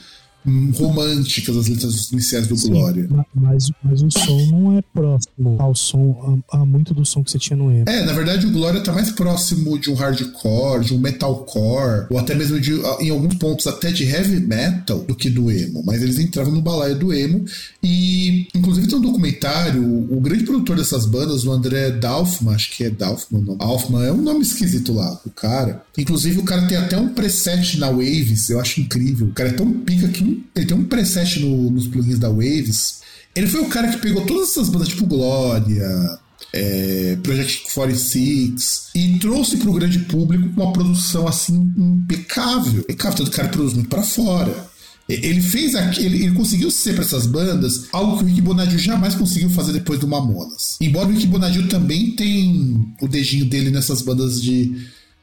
românticas 0.77 1.57
as 1.57 1.67
letras 1.67 2.11
iniciais 2.11 2.47
do 2.47 2.55
Sim, 2.55 2.69
Glória. 2.69 3.07
Mas, 3.33 3.71
mas 3.83 4.01
o 4.01 4.11
som 4.11 4.45
não 4.51 4.77
é 4.77 4.81
próximo 4.93 5.55
ao 5.59 5.75
som, 5.75 6.43
a, 6.51 6.57
a, 6.57 6.65
muito 6.65 6.93
do 6.93 7.05
som 7.05 7.23
que 7.23 7.31
você 7.31 7.39
tinha 7.39 7.57
no 7.57 7.71
emo. 7.71 7.85
É, 7.87 8.05
na 8.05 8.13
verdade 8.13 8.45
o 8.45 8.51
Glória 8.51 8.81
tá 8.81 8.91
mais 8.91 9.11
próximo 9.11 9.77
de 9.79 9.89
um 9.89 9.95
hardcore, 9.95 10.85
de 10.85 10.93
um 10.93 10.99
metalcore, 10.99 12.07
ou 12.09 12.17
até 12.17 12.35
mesmo 12.35 12.59
de, 12.59 12.73
em 12.99 13.09
alguns 13.09 13.35
pontos 13.35 13.65
até 13.67 13.91
de 13.91 14.03
heavy 14.03 14.39
metal 14.39 14.99
do 14.99 15.15
que 15.15 15.29
do 15.29 15.51
emo. 15.51 15.83
Mas 15.85 16.01
eles 16.01 16.19
entravam 16.19 16.53
no 16.53 16.61
balaio 16.61 16.97
do 16.97 17.13
emo 17.13 17.45
e, 17.81 18.47
inclusive, 18.53 18.87
tem 18.87 18.97
um 18.97 19.01
documentário, 19.01 19.83
o 19.83 20.19
grande 20.19 20.43
produtor 20.43 20.77
dessas 20.77 21.05
bandas, 21.05 21.43
o 21.45 21.51
André 21.51 21.91
Dalfman, 21.91 22.53
acho 22.53 22.71
que 22.71 22.83
é 22.83 22.89
Dalfman, 22.89 23.41
não. 23.41 23.57
Dalfman 23.57 24.05
é 24.05 24.11
um 24.11 24.21
nome 24.21 24.41
esquisito 24.41 24.93
lá, 24.93 25.19
o 25.25 25.29
cara. 25.29 25.83
Inclusive, 25.97 26.39
o 26.39 26.43
cara 26.43 26.67
tem 26.67 26.77
até 26.77 26.97
um 26.97 27.09
preset 27.09 27.79
na 27.79 27.89
Waves, 27.89 28.49
eu 28.49 28.59
acho 28.59 28.81
incrível. 28.81 29.27
O 29.27 29.31
cara 29.31 29.49
é 29.49 29.53
tão 29.53 29.71
pica 29.71 30.07
que 30.07 30.34
ele 30.55 30.65
tem 30.65 30.77
um 30.77 30.85
preset 30.85 31.39
no, 31.39 31.69
nos 31.71 31.87
plugins 31.87 32.19
da 32.19 32.29
Waves. 32.29 33.01
Ele 33.35 33.47
foi 33.47 33.61
o 33.61 33.69
cara 33.69 33.89
que 33.89 33.97
pegou 33.97 34.25
todas 34.25 34.49
essas 34.49 34.69
bandas, 34.69 34.87
tipo 34.87 35.05
Glória, 35.05 36.19
é, 36.53 37.17
Project 37.21 37.63
46, 37.73 38.87
e 38.95 39.19
trouxe 39.19 39.57
para 39.57 39.69
o 39.69 39.73
grande 39.73 39.99
público 39.99 40.49
uma 40.55 40.71
produção 40.71 41.27
assim 41.27 41.73
impecável. 41.77 42.81
Impecável, 42.81 43.17
tanto 43.17 43.27
o 43.27 43.31
cara 43.31 43.49
produz 43.49 43.73
muito 43.73 43.89
para 43.89 44.03
fora. 44.03 44.69
Ele 45.07 45.41
fez 45.41 45.75
aquele, 45.75 46.23
ele 46.23 46.33
conseguiu 46.33 46.71
ser 46.71 46.93
para 46.93 47.03
essas 47.03 47.27
bandas 47.27 47.85
algo 47.91 48.17
que 48.17 48.23
o 48.23 48.27
Rick 48.27 48.41
Bonadio 48.41 48.79
jamais 48.79 49.13
conseguiu 49.13 49.51
fazer 49.51 49.71
depois 49.71 49.99
do 49.99 50.07
Mamonas. 50.07 50.77
Embora 50.81 51.07
o 51.07 51.11
Rick 51.11 51.27
Bonadio 51.27 51.67
também 51.67 52.15
tem 52.15 52.95
o 52.99 53.07
dedinho 53.07 53.45
dele 53.45 53.69
nessas 53.69 54.01
bandas 54.01 54.41
de, 54.41 54.75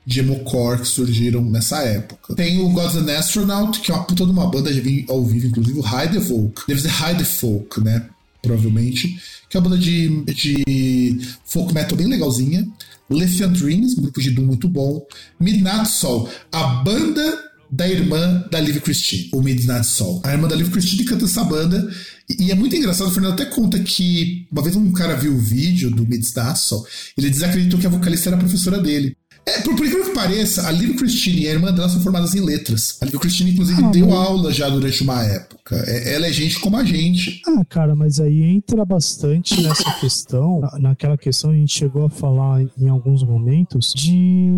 de 0.05 0.21
emocore 0.21 0.81
que 0.81 0.89
surgiram 0.89 1.43
nessa 1.43 1.79
época. 1.83 2.35
Tem 2.35 2.59
o 2.61 2.69
Gods 2.71 2.97
and 2.97 3.13
Astronaut, 3.13 3.81
que 3.81 3.91
é 3.91 3.95
uma 3.95 4.05
puta 4.05 4.25
de 4.25 4.33
uma 4.33 4.47
banda 4.51 4.73
de 4.73 5.05
ao 5.09 5.25
vivo, 5.25 5.47
inclusive 5.47 5.79
o 5.79 5.83
High 5.83 6.21
Folk. 6.21 6.63
Deve 6.67 6.81
ser 6.81 6.89
High 6.89 7.25
Folk, 7.25 7.81
né? 7.81 8.09
Provavelmente. 8.43 9.17
Que 9.49 9.57
é 9.57 9.61
uma 9.61 9.69
banda 9.69 9.81
de, 9.81 10.25
de 10.25 11.21
folk 11.45 11.73
metal 11.73 11.97
bem 11.97 12.09
legalzinha. 12.09 12.67
Lithium 13.09 13.53
Dreams, 13.53 13.95
grupo 13.95 14.21
de 14.21 14.31
Doom 14.31 14.47
muito 14.47 14.69
bom. 14.69 15.07
Midnight 15.39 15.89
Soul, 15.89 16.29
a 16.51 16.65
banda 16.83 17.53
da 17.71 17.89
irmã 17.89 18.45
da 18.51 18.61
Liv 18.61 18.81
Christine, 18.81 19.31
o 19.33 19.41
Midnight 19.41 19.87
Soul. 19.87 20.21
A 20.25 20.33
irmã 20.33 20.47
da 20.47 20.55
Liv 20.55 20.71
Christine 20.71 21.05
canta 21.05 21.25
essa 21.25 21.43
banda. 21.43 21.91
E 22.39 22.51
é 22.51 22.55
muito 22.55 22.77
engraçado, 22.77 23.09
o 23.09 23.11
Fernando 23.11 23.33
até 23.33 23.47
conta 23.47 23.79
que 23.79 24.47
uma 24.51 24.63
vez 24.63 24.77
um 24.77 24.93
cara 24.93 25.17
viu 25.17 25.35
o 25.35 25.39
vídeo 25.39 25.91
do 25.91 26.03
Midnight 26.03 26.59
Soul, 26.59 26.87
ele 27.17 27.31
desacreditou 27.31 27.81
que 27.81 27.87
a 27.87 27.91
vocalista 27.91 28.29
era 28.29 28.37
a 28.37 28.41
professora 28.41 28.79
dele. 28.79 29.17
É, 29.45 29.61
por, 29.63 29.75
por 29.75 29.85
incrível 29.85 30.05
que 30.05 30.15
pareça, 30.15 30.67
a 30.69 30.71
Liv 30.71 30.97
Christine 30.97 31.43
e 31.43 31.49
a 31.49 31.53
irmã 31.53 31.73
dela 31.73 31.89
são 31.89 32.01
formadas 32.01 32.35
em 32.35 32.41
letras. 32.41 32.97
A 33.01 33.07
Liv 33.07 33.19
Christine, 33.19 33.53
inclusive, 33.53 33.85
ah, 33.85 33.91
deu 33.91 34.07
mas... 34.09 34.19
aula 34.19 34.53
já 34.53 34.69
durante 34.69 35.03
uma 35.03 35.23
época. 35.23 35.83
É, 35.87 36.15
ela 36.15 36.27
é 36.27 36.33
gente 36.33 36.61
como 36.61 36.77
a 36.77 36.85
gente. 36.85 37.43
Ah, 37.47 37.65
cara, 37.65 37.97
mas 37.97 38.21
aí 38.21 38.43
entra 38.43 38.85
bastante 38.85 39.61
nessa 39.61 39.93
questão. 39.99 40.61
Naquela 40.79 41.19
questão 41.19 41.51
a 41.51 41.55
gente 41.55 41.75
chegou 41.75 42.05
a 42.05 42.11
falar 42.11 42.63
em 42.79 42.89
alguns 42.89 43.25
momentos 43.25 43.93
de 43.97 44.49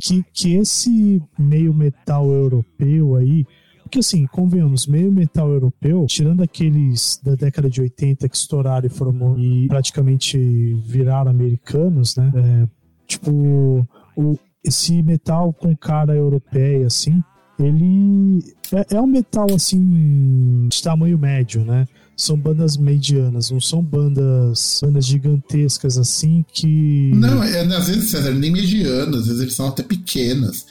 que, 0.00 0.24
que 0.32 0.54
esse 0.54 1.20
meio 1.38 1.74
metal 1.74 2.30
europeu 2.30 3.16
aí 3.16 3.44
porque 3.82 3.98
assim, 3.98 4.26
convenhamos, 4.26 4.88
meio 4.88 5.12
metal 5.12 5.48
europeu, 5.50 6.06
tirando 6.08 6.42
aqueles 6.42 7.20
da 7.22 7.36
década 7.36 7.70
de 7.70 7.80
80 7.80 8.28
que 8.28 8.36
estouraram 8.36 8.86
e 8.86 8.88
formou 8.88 9.38
e 9.38 9.68
praticamente 9.68 10.36
viraram 10.84 11.30
americanos, 11.30 12.16
né? 12.16 12.32
É, 12.34 12.68
tipo, 13.06 13.86
o, 14.16 14.38
esse 14.64 15.02
metal 15.02 15.52
com 15.52 15.76
cara 15.76 16.14
europeia, 16.14 16.86
assim, 16.86 17.22
ele 17.58 18.42
é, 18.72 18.96
é 18.96 19.00
um 19.00 19.06
metal, 19.06 19.46
assim, 19.54 20.68
de 20.68 20.82
tamanho 20.82 21.18
médio, 21.18 21.64
né? 21.64 21.86
São 22.16 22.36
bandas 22.36 22.76
medianas, 22.76 23.50
não 23.50 23.60
são 23.60 23.82
bandas, 23.82 24.80
bandas 24.82 25.04
gigantescas, 25.04 25.98
assim, 25.98 26.44
que... 26.52 27.10
Não, 27.14 27.42
é, 27.42 27.60
às 27.60 27.88
vezes, 27.88 28.10
César, 28.10 28.32
nem 28.32 28.52
medianas, 28.52 29.22
às 29.22 29.26
vezes 29.26 29.42
eles 29.42 29.54
são 29.54 29.68
até 29.68 29.82
pequenas, 29.82 30.66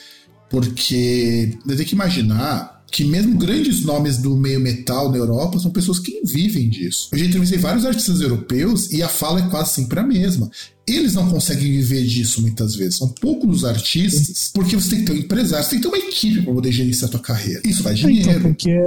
porque 0.49 1.57
você 1.65 1.75
tem 1.77 1.85
que 1.85 1.95
imaginar 1.95 2.72
que 2.93 3.03
mesmo 3.03 3.35
grandes 3.39 3.83
nomes 3.83 4.19
do 4.19 4.37
meio 4.37 4.59
metal 4.59 5.09
na 5.09 5.17
Europa 5.17 5.57
são 5.57 5.71
pessoas 5.71 5.97
que 5.97 6.21
vivem 6.23 6.69
disso. 6.69 7.09
Eu 7.11 7.17
já 7.17 7.25
entrevistei 7.25 7.57
vários 7.57 7.85
artistas 7.87 8.21
europeus 8.21 8.91
e 8.91 9.01
a 9.01 9.09
fala 9.09 9.39
é 9.39 9.49
quase 9.49 9.71
sempre 9.71 9.99
a 9.99 10.03
mesma. 10.03 10.47
Eles 10.85 11.15
não 11.15 11.27
conseguem 11.27 11.71
viver 11.71 12.03
disso 12.03 12.39
muitas 12.43 12.75
vezes. 12.75 12.97
São 12.97 13.09
poucos 13.09 13.57
os 13.57 13.65
artistas, 13.65 14.51
porque 14.53 14.75
você 14.75 14.91
tem 14.91 14.99
que 14.99 15.05
ter 15.05 15.11
um 15.13 15.17
empresário, 15.17 15.65
você 15.65 15.71
tem 15.71 15.81
que 15.81 15.89
ter 15.89 15.95
uma 15.95 16.07
equipe 16.07 16.43
para 16.43 16.53
poder 16.53 16.71
gerenciar 16.71 17.09
a 17.09 17.11
tua 17.11 17.19
carreira. 17.19 17.61
Isso 17.65 17.81
vai 17.81 17.95
então, 17.95 18.11
dinheiro. 18.11 18.29
Então, 18.29 18.53
porque, 18.53 18.85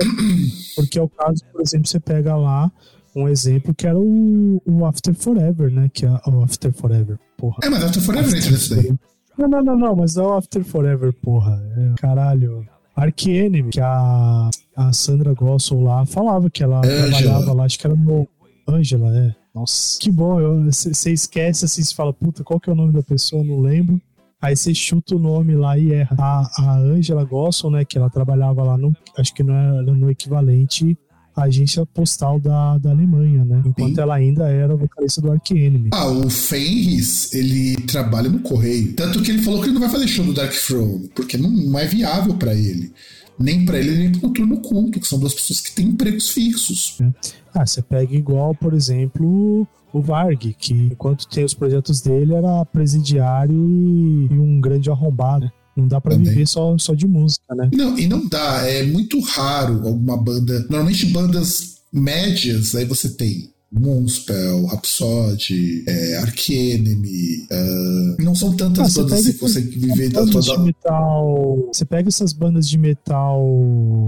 porque 0.77 0.99
é 1.01 1.03
o 1.03 1.09
caso, 1.09 1.43
por 1.51 1.61
exemplo, 1.63 1.89
você 1.89 1.99
pega 1.99 2.37
lá 2.37 2.71
um 3.17 3.29
exemplo 3.29 3.75
que 3.75 3.89
era 3.89 3.99
o, 3.99 4.63
o 4.65 4.87
After 4.87 5.17
Forever, 5.17 5.69
né? 5.73 5.91
Que 5.93 6.07
é 6.07 6.11
o 6.11 6.45
After 6.45 6.73
Forever, 6.73 7.19
porra. 7.37 7.57
É, 7.65 7.69
mas 7.69 7.83
After 7.83 8.01
Forever 8.01 8.37
entra 8.37 8.51
nisso 8.53 8.73
daí. 8.73 8.95
Não, 9.37 9.49
não, 9.49 9.63
não, 9.65 9.77
não, 9.77 9.97
mas 9.97 10.17
é 10.17 10.23
o 10.23 10.33
After 10.35 10.63
Forever, 10.63 11.13
porra. 11.13 11.61
É, 11.77 12.01
caralho. 12.01 12.65
Ark 12.97 13.31
Enemy, 13.31 13.71
que 13.71 13.81
a, 13.81 14.51
a 14.75 14.93
Sandra 14.93 15.35
Gossel 15.35 15.83
lá 15.83 16.07
falava 16.07 16.49
que 16.49 16.63
ela 16.65 16.79
Angela. 16.79 17.11
trabalhava 17.11 17.53
lá, 17.53 17.65
acho 17.65 17.79
que 17.79 17.87
era 17.87 17.95
no. 17.95 18.27
Angela, 18.67 19.17
é. 19.17 19.35
Nossa, 19.55 19.99
que 20.01 20.11
bom. 20.11 20.65
Você 20.65 21.13
esquece 21.13 21.65
assim, 21.65 21.83
você 21.83 21.95
fala, 21.95 22.13
puta, 22.13 22.43
qual 22.43 22.59
que 22.59 22.69
é 22.69 22.73
o 22.73 22.77
nome 22.77 22.93
da 22.93 23.03
pessoa? 23.03 23.45
Não 23.45 23.61
lembro. 23.61 24.01
Aí 24.41 24.57
você 24.57 24.75
chuta 24.75 25.15
o 25.15 25.19
nome 25.19 25.55
lá 25.55 25.79
e 25.79 25.93
erra. 25.93 26.17
A, 26.19 26.51
a 26.59 26.79
Angela 26.79 27.25
Gossel, 27.25 27.71
né, 27.71 27.85
que 27.85 27.97
ela 27.97 28.11
trabalhava 28.11 28.63
lá, 28.63 28.77
no, 28.77 28.93
acho 29.17 29.33
que 29.35 29.43
não 29.43 29.55
era 29.55 29.83
no 29.83 30.11
equivalente 30.11 30.99
à 31.37 31.45
agência 31.45 31.85
postal 31.87 32.41
da, 32.41 32.79
da 32.79 32.91
Alemanha, 32.91 33.45
né? 33.45 33.63
Enquanto 33.65 33.95
Sim. 33.95 34.01
ela 34.01 34.15
ainda 34.15 34.49
era 34.49 34.75
vocalista 34.75 35.21
do 35.21 35.31
Ark 35.31 35.51
Enemy. 35.51 35.91
Ah, 35.93 36.09
o 36.09 36.31
Fenris, 36.31 37.33
ele 37.35 37.77
trabalha 37.83 38.31
no 38.31 38.41
correio. 38.41 38.95
Tanto 38.95 39.23
que 39.23 39.31
ele 39.31 39.43
falou 39.43 39.61
que 39.61 39.67
ele 39.67 39.75
não 39.75 39.83
vai 39.83 39.91
fazer 39.91 40.09
show 40.09 40.25
do 40.25 40.33
Dark 40.33 40.53
Throne, 40.53 41.09
porque 41.15 41.37
não, 41.37 41.51
não 41.51 41.79
é 41.79 41.87
viável 41.87 42.35
para 42.35 42.55
ele 42.55 42.93
nem 43.39 43.65
para 43.65 43.79
ele 43.79 43.97
nem 43.99 44.13
para 44.13 44.27
o 44.27 44.33
turno 44.33 44.61
culto, 44.63 44.99
que 44.99 45.07
são 45.07 45.19
duas 45.19 45.35
pessoas 45.35 45.61
que 45.61 45.75
têm 45.75 45.89
empregos 45.89 46.31
fixos. 46.31 46.99
É. 47.01 47.11
Ah, 47.55 47.67
você 47.67 47.83
pega 47.83 48.15
igual, 48.15 48.55
por 48.55 48.75
exemplo, 48.75 49.67
o 49.93 50.01
Varg, 50.01 50.55
que 50.59 50.73
enquanto 50.73 51.29
tem 51.29 51.45
os 51.45 51.55
projetos 51.55 52.01
dele 52.01 52.35
era 52.35 52.65
presidiário 52.67 53.55
e, 53.55 54.29
e 54.31 54.39
um 54.39 54.61
grande 54.61 54.91
arrombado. 54.91 55.51
Não 55.77 55.87
dá 55.87 56.01
para 56.01 56.17
viver 56.17 56.47
só, 56.47 56.77
só 56.79 56.95
de 56.95 57.07
música, 57.07 57.55
né? 57.55 57.69
Não, 57.75 57.99
e 57.99 58.07
não 58.07 58.27
dá. 58.27 58.67
É 58.67 58.83
muito 58.83 59.21
raro 59.21 59.87
alguma 59.87 60.17
banda. 60.17 60.61
Normalmente 60.71 61.07
bandas 61.07 61.77
médias, 61.93 62.75
aí 62.75 62.87
você 62.87 63.11
tem 63.11 63.51
Moonspell, 63.71 64.65
Rhapsody, 64.67 65.85
é, 65.87 66.17
Arcanemy. 66.19 67.47
Uh, 67.51 68.23
não 68.23 68.35
são 68.35 68.57
tantas 68.57 68.97
ah, 68.97 69.03
bandas 69.03 69.27
que 69.27 69.33
você 69.33 69.39
consegue 69.39 69.79
viver 69.79 70.11
da 70.11 70.25
tua. 70.25 70.41
De 70.41 70.59
metal, 70.59 71.69
você 71.73 71.85
pega 71.85 72.09
essas 72.09 72.33
bandas 72.33 72.69
de 72.69 72.79
metal. 72.79 73.45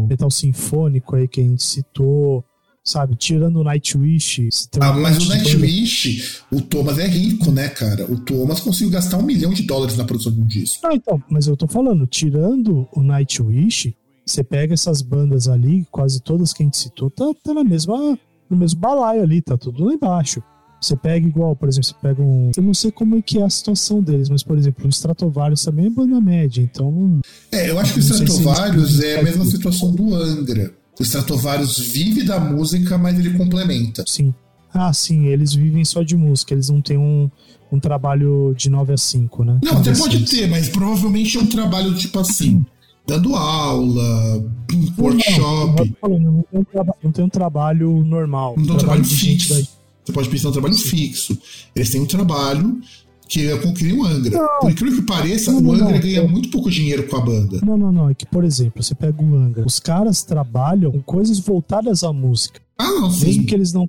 metal 0.08 0.30
sinfônico 0.30 1.16
aí 1.16 1.28
que 1.28 1.40
a 1.40 1.44
gente 1.44 1.62
citou. 1.62 2.44
Sabe, 2.88 3.16
tirando 3.16 3.60
o 3.60 3.64
Nightwish. 3.64 4.48
ah, 4.80 4.92
mas 4.94 5.26
o 5.26 5.28
Nightwish, 5.28 6.40
o 6.50 6.62
Thomas 6.62 6.98
é 6.98 7.06
rico, 7.06 7.50
né, 7.50 7.68
cara? 7.68 8.10
O 8.10 8.18
Thomas 8.18 8.60
conseguiu 8.60 8.90
gastar 8.90 9.18
um 9.18 9.22
milhão 9.22 9.52
de 9.52 9.64
dólares 9.64 9.94
na 9.94 10.04
produção 10.04 10.32
de 10.32 10.40
um 10.40 10.46
disco. 10.46 10.86
Ah, 10.86 10.94
então, 10.94 11.22
mas 11.28 11.46
eu 11.46 11.54
tô 11.54 11.68
falando, 11.68 12.06
tirando 12.06 12.88
o 12.94 13.02
Nightwish, 13.02 13.94
você 14.24 14.42
pega 14.42 14.72
essas 14.72 15.02
bandas 15.02 15.48
ali, 15.48 15.86
quase 15.90 16.18
todas 16.22 16.54
que 16.54 16.62
a 16.62 16.64
gente 16.64 16.78
citou, 16.78 17.10
tá, 17.10 17.26
tá 17.44 17.52
na 17.52 17.62
mesma 17.62 18.18
no 18.48 18.56
mesmo 18.56 18.80
balaio 18.80 19.22
ali, 19.22 19.42
tá 19.42 19.58
tudo 19.58 19.84
lá 19.84 19.92
embaixo. 19.92 20.42
Você 20.80 20.96
pega 20.96 21.26
igual, 21.26 21.56
por 21.56 21.68
exemplo, 21.68 21.88
você 21.88 21.94
pega 22.00 22.22
um. 22.22 22.52
Eu 22.56 22.62
não 22.62 22.72
sei 22.72 22.92
como 22.92 23.16
é 23.16 23.22
que 23.22 23.38
é 23.38 23.44
a 23.44 23.50
situação 23.50 24.00
deles, 24.00 24.28
mas, 24.28 24.44
por 24.44 24.56
exemplo, 24.56 24.86
o 24.86 24.88
Stratovarius 24.88 25.64
também 25.64 25.86
é 25.86 25.90
banda 25.90 26.20
média, 26.20 26.62
então. 26.62 27.20
É, 27.50 27.68
eu 27.68 27.78
acho 27.80 27.94
que 27.94 27.98
o 27.98 28.02
Stratovarius 28.02 28.96
se 28.96 29.06
é 29.06 29.18
a 29.18 29.22
mesma 29.22 29.44
situação 29.44 29.90
do 29.90 30.14
Angra. 30.14 30.72
O 30.98 31.02
Stratovarius 31.02 31.78
vive 31.78 32.24
da 32.24 32.40
música, 32.40 32.98
mas 32.98 33.18
ele 33.18 33.36
complementa. 33.36 34.04
Sim. 34.06 34.34
Ah, 34.72 34.92
sim, 34.92 35.26
eles 35.26 35.54
vivem 35.54 35.84
só 35.84 36.02
de 36.02 36.16
música, 36.16 36.52
eles 36.52 36.68
não 36.68 36.80
têm 36.80 36.98
um, 36.98 37.30
um 37.72 37.80
trabalho 37.80 38.54
de 38.56 38.68
9 38.68 38.92
a 38.92 38.96
5, 38.96 39.44
né? 39.44 39.58
Não, 39.62 39.78
até 39.78 39.94
pode 39.94 40.24
ter, 40.26 40.46
mas 40.48 40.68
provavelmente 40.68 41.38
é 41.38 41.40
um 41.40 41.46
trabalho 41.46 41.94
tipo 41.94 42.18
assim 42.18 42.64
dando 43.08 43.34
aula, 43.34 44.44
workshop. 44.98 45.40
Não, 45.40 45.66
não, 45.66 45.74
tem, 45.74 45.96
um 46.12 46.44
não 47.02 47.12
tem 47.12 47.24
um 47.24 47.28
trabalho 47.28 48.04
normal. 48.04 48.54
Não 48.58 48.66
tem 48.66 48.74
um 48.74 48.78
trabalho, 48.78 49.04
fixo. 49.04 49.54
Você 50.04 50.12
pode 50.12 50.28
pensar 50.28 50.50
um 50.50 50.52
trabalho 50.52 50.74
Sim. 50.74 50.88
fixo. 50.88 51.38
Eles 51.74 51.88
têm 51.88 52.02
um 52.02 52.06
trabalho 52.06 52.78
que 53.28 53.46
é 53.46 53.58
com 53.58 53.72
que 53.74 53.92
o 53.92 54.04
Angra. 54.04 54.38
Não, 54.38 54.60
Por 54.60 54.70
incrível 54.70 55.00
que 55.00 55.06
pareça, 55.06 55.52
não, 55.52 55.60
o 55.60 55.72
Angra 55.72 55.92
não, 55.92 56.00
ganha 56.00 56.26
muito 56.26 56.50
pouco 56.50 56.70
dinheiro 56.70 57.06
com 57.06 57.16
a 57.16 57.20
banda. 57.20 57.60
Não, 57.62 57.76
não, 57.76 57.92
não. 57.92 58.10
É 58.10 58.14
que, 58.14 58.26
por 58.26 58.42
exemplo, 58.42 58.82
você 58.82 58.94
pega 58.94 59.22
o 59.22 59.34
Angra. 59.36 59.64
Os 59.66 59.78
caras 59.78 60.22
trabalham 60.22 60.90
com 60.90 61.02
coisas 61.02 61.38
voltadas 61.38 62.02
à 62.02 62.12
música. 62.12 62.60
Ah, 62.78 62.90
não, 62.90 63.10
sim. 63.10 63.26
Mesmo 63.26 63.46
que 63.46 63.54
eles 63.54 63.72
não. 63.72 63.88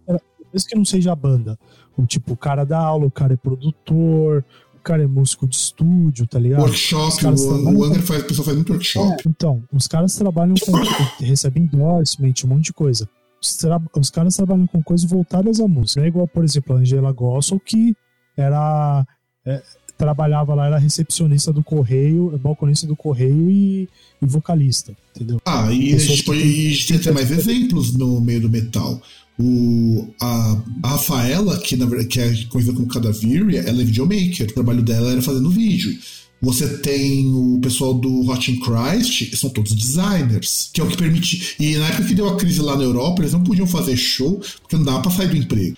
Mesmo 0.54 0.70
que 0.70 0.76
não 0.76 0.86
seja 0.86 1.12
a 1.12 1.16
banda. 1.16 1.58
O 1.98 2.06
tipo, 2.06 2.34
o 2.34 2.38
cara 2.38 2.64
dá 2.64 2.80
aula, 2.80 3.06
o 3.06 3.12
cara 3.12 3.34
é 3.34 3.38
produtor, 3.38 4.44
o 4.76 4.82
cara 4.82 5.04
é 5.04 5.08
músico 5.08 5.48
de 5.48 5.56
estúdio, 5.56 6.26
tá 6.26 6.40
ligado? 6.40 6.62
Workshop, 6.62 7.26
o, 7.26 7.78
o 7.78 7.84
Angra 7.84 8.02
faz, 8.02 8.22
a 8.22 8.26
pessoa 8.26 8.46
faz 8.46 8.56
muito 8.56 8.72
workshop. 8.72 9.24
É, 9.26 9.30
então, 9.30 9.64
os 9.72 9.88
caras 9.88 10.16
trabalham 10.16 10.56
com. 10.56 10.72
recebem 11.24 11.64
endorsement, 11.64 12.34
um 12.46 12.48
monte 12.48 12.66
de 12.66 12.74
coisa. 12.74 13.08
Os, 13.42 13.56
tra 13.56 13.82
os, 13.98 14.10
caras 14.10 14.36
trabalham 14.36 14.68
com 14.68 14.82
coisas 14.82 15.10
voltadas 15.10 15.60
à 15.60 15.68
música. 15.68 16.00
Não 16.02 16.06
é 16.06 16.10
igual, 16.10 16.28
por 16.28 16.44
exemplo, 16.44 16.76
a 16.76 16.80
Angela 16.80 17.12
Gossel, 17.12 17.60
que 17.60 17.96
era. 18.36 19.06
É, 19.46 19.62
trabalhava 19.98 20.56
lá, 20.56 20.68
era 20.68 20.78
recepcionista 20.78 21.52
do 21.52 21.62
correio, 21.62 22.40
balconista 22.42 22.88
do 22.88 22.96
correio 22.96 23.52
e, 23.52 23.90
e 24.22 24.26
vocalista, 24.26 24.96
entendeu? 25.14 25.42
Ah, 25.46 25.72
e 25.72 25.94
a 25.94 25.98
gente, 25.98 26.24
pode, 26.24 26.86
tem, 26.88 26.98
até 26.98 27.12
mais 27.12 27.30
exemplos 27.30 27.94
no 27.94 28.22
meio 28.22 28.42
do 28.42 28.50
metal. 28.50 29.02
O, 29.38 30.08
a, 30.22 30.62
a 30.84 30.88
Rafaela, 30.90 31.58
que, 31.60 31.76
na, 31.76 31.86
que 32.06 32.20
é 32.20 32.46
conhecida 32.46 32.76
como 32.76 32.88
Cadaveria, 32.88 33.62
ela 33.62 33.82
é 33.82 33.86
videomaker. 33.86 34.48
O 34.48 34.54
trabalho 34.54 34.82
dela 34.82 35.12
era 35.12 35.22
fazendo 35.22 35.50
vídeo. 35.50 35.98
Você 36.42 36.78
tem 36.78 37.28
o 37.34 37.60
pessoal 37.62 37.94
do 37.94 38.30
Hot 38.30 38.52
in 38.52 38.60
Christ, 38.62 39.36
são 39.36 39.50
todos 39.50 39.74
designers, 39.74 40.70
que 40.74 40.80
é 40.80 40.84
o 40.84 40.88
que 40.88 40.96
permite. 40.96 41.56
E 41.60 41.76
na 41.76 41.88
época 41.88 42.06
que 42.06 42.16
deu 42.16 42.30
a 42.30 42.38
crise 42.38 42.62
lá 42.62 42.78
na 42.78 42.84
Europa, 42.84 43.22
eles 43.22 43.34
não 43.34 43.44
podiam 43.44 43.68
fazer 43.68 43.98
show 43.98 44.42
porque 44.62 44.78
não 44.78 44.86
dava 44.86 45.02
pra 45.02 45.12
sair 45.12 45.28
do 45.28 45.38
emprego. 45.38 45.78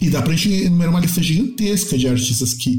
E 0.00 0.08
dá 0.08 0.22
pra 0.22 0.34
gente 0.34 0.64
enumerar 0.64 0.92
uma 0.92 1.00
lista 1.00 1.22
gigantesca 1.22 1.96
de 1.96 2.08
artistas 2.08 2.54
que, 2.54 2.78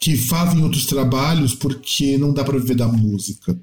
que 0.00 0.16
fazem 0.16 0.62
outros 0.62 0.86
trabalhos 0.86 1.54
porque 1.54 2.18
não 2.18 2.32
dá 2.32 2.42
para 2.44 2.58
viver 2.58 2.74
da 2.74 2.88
música. 2.88 3.58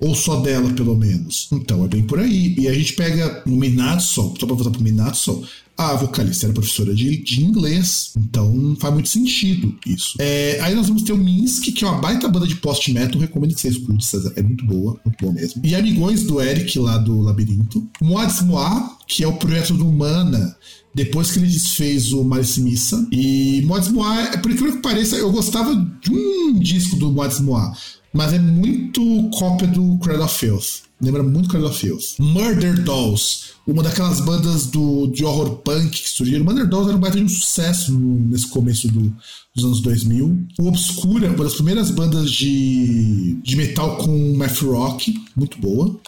Ou 0.00 0.14
só 0.14 0.40
dela, 0.40 0.70
pelo 0.72 0.96
menos. 0.96 1.48
Então, 1.52 1.84
é 1.84 1.88
bem 1.88 2.02
por 2.02 2.18
aí. 2.18 2.54
E 2.58 2.68
a 2.68 2.74
gente 2.74 2.94
pega 2.94 3.42
o 3.46 3.50
Minatso, 3.50 4.34
só 4.38 4.46
pra 4.46 4.54
voltar 4.54 4.70
pro 4.70 4.82
Minatso, 4.82 5.44
a 5.76 5.94
vocalista 5.94 6.46
era 6.46 6.52
professora 6.52 6.94
de, 6.94 7.16
de 7.22 7.44
inglês, 7.44 8.12
então 8.16 8.76
faz 8.78 8.94
muito 8.94 9.08
sentido 9.08 9.76
isso. 9.84 10.16
É, 10.20 10.60
aí 10.60 10.74
nós 10.74 10.86
vamos 10.86 11.02
ter 11.02 11.12
o 11.12 11.18
Minsk, 11.18 11.64
que 11.72 11.84
é 11.84 11.88
uma 11.88 12.00
baita 12.00 12.28
banda 12.28 12.46
de 12.46 12.54
post-metal, 12.56 13.20
recomendo 13.20 13.54
que 13.54 13.60
você 13.60 13.68
escute, 13.68 14.04
César, 14.04 14.32
é 14.36 14.42
muito 14.42 14.64
boa, 14.64 15.00
muito 15.04 15.18
boa 15.20 15.32
mesmo. 15.32 15.60
E 15.64 15.74
Amigões 15.74 16.22
do 16.22 16.40
Eric, 16.40 16.78
lá 16.78 16.96
do 16.96 17.20
Labirinto. 17.20 17.84
Moads 18.00 18.42
Moa, 18.42 18.96
que 19.08 19.24
é 19.24 19.26
o 19.26 19.32
projeto 19.32 19.74
do 19.74 19.84
Mana, 19.86 20.56
depois 20.94 21.32
que 21.32 21.38
ele 21.38 21.48
desfez 21.48 22.12
o 22.12 22.22
Malice 22.22 22.60
Missa. 22.60 23.06
E 23.10 23.62
Moads 23.66 23.88
Moa, 23.88 24.38
por 24.38 24.50
incrível 24.50 24.76
que 24.76 24.82
pareça, 24.82 25.16
eu 25.16 25.32
gostava 25.32 25.74
de 26.00 26.10
um 26.10 26.58
disco 26.58 26.96
do 26.96 27.10
Moads 27.10 27.40
Moa, 27.40 27.76
mas 28.12 28.32
é 28.32 28.38
muito 28.38 29.28
cópia 29.30 29.66
do 29.66 29.98
Cradle 29.98 30.24
of 30.24 30.38
Filth. 30.38 30.84
Lembra 31.00 31.22
muito 31.22 31.48
Cradle 31.48 31.68
of 31.68 31.78
Filth. 31.78 32.18
Murder 32.20 32.82
Dolls, 32.84 33.54
uma 33.66 33.82
daquelas 33.82 34.20
bandas 34.20 34.66
do, 34.66 35.08
de 35.08 35.24
horror 35.24 35.56
punk 35.56 35.90
que 35.90 36.08
surgiram. 36.08 36.44
Murder 36.44 36.68
Dolls 36.68 36.88
era 36.88 36.96
um 36.96 37.00
baita 37.00 37.18
de 37.18 37.24
um 37.24 37.28
sucesso 37.28 37.92
no, 37.92 38.20
nesse 38.28 38.46
começo 38.46 38.86
do, 38.88 39.12
dos 39.54 39.64
anos 39.64 39.80
2000. 39.80 40.46
O 40.60 40.68
Obscura, 40.68 41.28
uma 41.28 41.44
das 41.44 41.54
primeiras 41.54 41.90
bandas 41.90 42.30
de, 42.30 43.34
de 43.42 43.56
metal 43.56 43.96
com 43.96 44.36
math 44.36 44.62
rock, 44.62 45.12
muito 45.36 45.58
boa. 45.58 45.98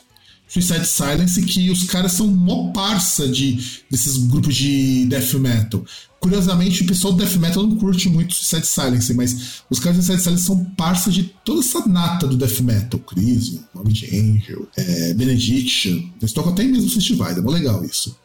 Suicide 0.49 0.86
Silence, 0.86 1.42
que 1.42 1.70
os 1.70 1.84
caras 1.84 2.12
são 2.12 2.28
mó 2.28 2.70
parça 2.72 3.26
de, 3.26 3.59
desses 3.90 4.16
grupos 4.16 4.55
de 4.55 5.05
death 5.07 5.34
metal. 5.34 5.84
Curiosamente, 6.20 6.82
o 6.82 6.86
pessoal 6.86 7.12
do 7.12 7.24
death 7.24 7.36
metal 7.36 7.66
não 7.66 7.76
curte 7.76 8.09
muito 8.09 8.34
Suicide 8.34 8.66
Silence, 8.66 9.14
mas 9.14 9.62
os 9.68 9.80
caras 9.80 9.99
do 9.99 10.03
Suicide 10.05 10.22
Silence 10.22 10.44
são 10.44 10.64
parça 10.76 11.11
de 11.11 11.24
toda 11.44 11.61
essa 11.61 11.86
nata 11.86 12.26
do 12.26 12.36
death 12.36 12.61
metal. 12.61 13.01
Crisium, 13.01 13.61
Morbid 13.74 14.07
Angel, 14.07 14.68
é, 14.76 15.14
Benediction. 15.14 16.11
Eles 16.20 16.32
tocam 16.32 16.53
até 16.53 16.62
em 16.62 16.68
mesmos 16.68 16.94
festivais, 16.94 17.36
é 17.36 17.40
mó 17.40 17.51
legal 17.51 17.84
isso. 17.84 18.16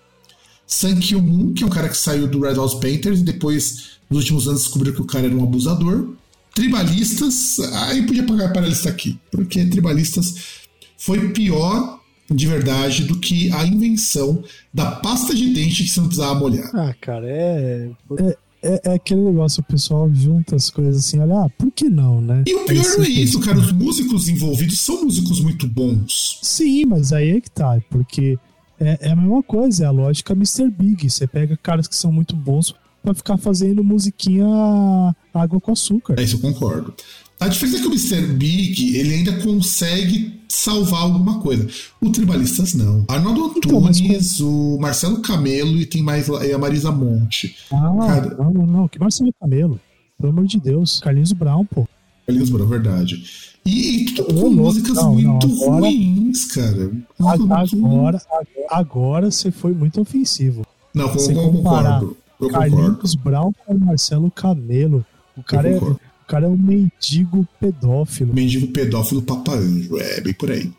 Sun 0.67 0.95
Moon, 1.21 1.53
que 1.53 1.63
é 1.63 1.67
um 1.67 1.69
cara 1.69 1.89
que 1.89 1.97
saiu 1.97 2.27
do 2.27 2.41
Red 2.41 2.53
House 2.53 2.75
Painters 2.75 3.19
e 3.19 3.23
depois, 3.23 3.97
nos 4.09 4.19
últimos 4.19 4.47
anos, 4.47 4.61
descobriu 4.61 4.93
que 4.93 5.01
o 5.01 5.05
cara 5.05 5.25
era 5.25 5.35
um 5.35 5.43
abusador. 5.43 6.13
Tribalistas, 6.55 7.59
aí 7.59 8.05
podia 8.05 8.23
pagar 8.23 8.53
para 8.53 8.65
a 8.65 8.69
lista 8.69 8.89
aqui, 8.89 9.19
porque 9.31 9.65
Tribalistas 9.65 10.35
foi 10.97 11.29
pior 11.29 12.00
de 12.35 12.47
verdade 12.47 13.03
do 13.03 13.19
que 13.19 13.51
a 13.51 13.65
invenção 13.65 14.43
da 14.73 14.91
pasta 14.91 15.33
de 15.33 15.53
dente 15.53 15.83
que 15.83 15.89
você 15.89 15.99
não 15.99 16.07
precisava 16.07 16.39
molhar. 16.39 16.69
Ah, 16.73 16.93
cara, 16.99 17.27
é. 17.27 17.91
é... 18.19 18.37
É, 18.63 18.79
é, 18.91 18.93
aquele 18.93 19.21
negócio, 19.21 19.61
o 19.61 19.63
pessoal 19.63 20.07
junta 20.13 20.55
as 20.55 20.69
coisas 20.69 20.97
assim, 20.97 21.19
olha, 21.19 21.45
ah, 21.45 21.49
por 21.49 21.71
que 21.71 21.89
não, 21.89 22.21
né? 22.21 22.43
E 22.45 22.53
o 22.53 22.63
pior 22.65 22.85
não 22.95 23.05
é 23.05 23.09
isso, 23.09 23.39
cara. 23.39 23.57
Os 23.57 23.71
músicos 23.71 24.29
envolvidos 24.29 24.79
são 24.79 25.03
músicos 25.03 25.41
muito 25.41 25.67
bons. 25.67 26.37
Sim, 26.43 26.85
mas 26.85 27.11
aí 27.11 27.31
é 27.31 27.41
que 27.41 27.49
tá, 27.49 27.81
porque 27.89 28.37
é, 28.79 28.99
é 29.01 29.11
a 29.11 29.15
mesma 29.15 29.41
coisa, 29.41 29.83
é 29.83 29.87
a 29.87 29.91
lógica 29.91 30.33
Mr. 30.33 30.69
Big. 30.69 31.09
Você 31.09 31.25
pega 31.25 31.57
caras 31.57 31.87
que 31.87 31.95
são 31.95 32.11
muito 32.11 32.35
bons 32.35 32.75
pra 33.01 33.15
ficar 33.15 33.37
fazendo 33.37 33.83
musiquinha 33.83 34.45
água 35.33 35.59
com 35.59 35.71
açúcar. 35.71 36.15
É 36.19 36.23
isso, 36.23 36.35
eu 36.35 36.39
concordo. 36.39 36.93
A 37.41 37.47
diferença 37.47 37.77
é 37.77 37.81
que 37.81 37.87
o 37.87 37.89
Mr. 37.89 38.21
Big, 38.33 38.95
ele 38.95 39.15
ainda 39.15 39.33
consegue 39.41 40.39
salvar 40.47 41.01
alguma 41.01 41.39
coisa. 41.39 41.67
O 41.99 42.11
Tribalistas 42.11 42.75
não. 42.75 43.03
Arnaldo 43.07 43.53
então, 43.57 43.79
Antunes, 43.79 44.39
o 44.39 44.77
Marcelo 44.79 45.23
Camelo 45.23 45.75
e 45.79 45.87
tem 45.87 46.03
mais 46.03 46.27
e 46.27 46.53
a 46.53 46.57
Marisa 46.59 46.91
Monte. 46.91 47.55
Ah, 47.73 47.95
Cara... 48.05 48.35
não, 48.35 48.51
não, 48.51 48.65
não. 48.67 48.87
Que 48.87 48.99
Marcelo 48.99 49.33
Camelo? 49.41 49.79
Pelo 50.19 50.31
amor 50.33 50.45
de 50.45 50.59
Deus. 50.59 50.99
Carlinhos 50.99 51.33
Brown, 51.33 51.65
pô. 51.65 51.87
Carlinhos 52.27 52.51
Brown, 52.51 52.67
verdade. 52.67 53.23
E, 53.65 54.03
e 54.03 54.05
tudo 54.13 54.35
com 54.35 54.49
músicas 54.51 54.93
não, 54.93 55.13
muito 55.15 55.47
não, 55.47 55.63
agora, 55.63 55.85
ruins, 55.87 56.45
cara. 56.45 56.91
Agora, 57.19 57.63
agora, 57.73 58.21
agora 58.69 59.31
você 59.31 59.49
foi 59.49 59.73
muito 59.73 59.99
ofensivo. 59.99 60.63
Não, 60.93 61.11
eu, 61.11 61.31
eu 61.31 61.51
concordo. 61.51 62.17
Eu 62.39 62.49
Carlinhos 62.49 63.15
Brown 63.15 63.51
com 63.65 63.73
Marcelo 63.79 64.29
Camelo. 64.29 65.03
O 65.35 65.41
cara 65.41 65.69
é 65.69 65.79
cara 66.31 66.45
é 66.45 66.47
um 66.47 66.57
mendigo 66.57 67.45
pedófilo. 67.59 68.33
Mendigo 68.33 68.67
pedófilo 68.67 69.21
Papa 69.21 69.53
Anjo, 69.53 69.97
é 69.97 70.21
bem 70.21 70.33
por 70.33 70.49
aí. 70.49 70.71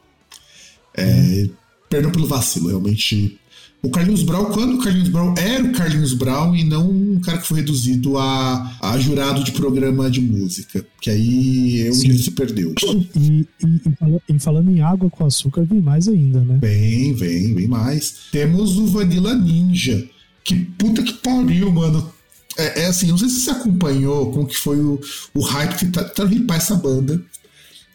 É, 0.97 1.49
Perdão 1.91 2.11
pelo 2.11 2.27
vacilo, 2.27 2.69
realmente. 2.69 3.39
O 3.83 3.91
Carlinhos 3.91 4.23
Brown, 4.23 4.47
quando 4.47 4.77
o 4.77 4.79
Carlinhos 4.79 5.09
Brown 5.09 5.35
era 5.37 5.63
o 5.63 5.73
Carlinhos 5.73 6.15
Brown 6.15 6.57
e 6.57 6.65
não 6.65 6.89
um 6.89 7.21
cara 7.21 7.37
que 7.37 7.47
foi 7.47 7.59
reduzido 7.59 8.17
a, 8.17 8.79
a 8.81 8.97
jurado 8.97 9.45
de 9.45 9.53
programa 9.53 10.11
de 10.11 10.21
música. 10.21 10.87
Que 11.01 11.11
aí 11.11 11.87
é 11.87 11.91
onde 11.91 12.07
ele 12.07 12.19
se 12.19 12.31
perdeu. 12.31 12.73
E, 13.15 13.47
e, 13.63 13.81
e, 14.29 14.39
falando 14.39 14.71
em 14.71 14.81
água 14.81 15.11
com 15.11 15.27
açúcar, 15.27 15.65
vem 15.65 15.83
mais 15.83 16.09
ainda, 16.09 16.41
né? 16.41 16.59
Vem, 16.63 17.13
vem, 17.13 17.55
vem 17.55 17.67
mais. 17.67 18.15
Temos 18.31 18.79
o 18.79 18.87
Vanilla 18.87 19.35
Ninja. 19.35 20.03
Que 20.45 20.55
puta 20.55 21.03
que 21.03 21.13
pariu, 21.15 21.71
mano 21.71 22.11
é, 22.57 22.83
é, 22.83 22.87
assim, 22.87 23.09
não 23.09 23.19
sei 23.19 23.29
se 23.29 23.41
você 23.41 23.51
acompanhou 23.51 24.31
como 24.31 24.47
que 24.47 24.57
foi 24.57 24.79
o, 24.79 25.01
o 25.35 25.41
hype 25.41 25.77
que 25.77 25.87
tá, 25.87 26.05
tá 26.05 26.25
ripar 26.25 26.57
essa 26.57 26.75
banda. 26.75 27.21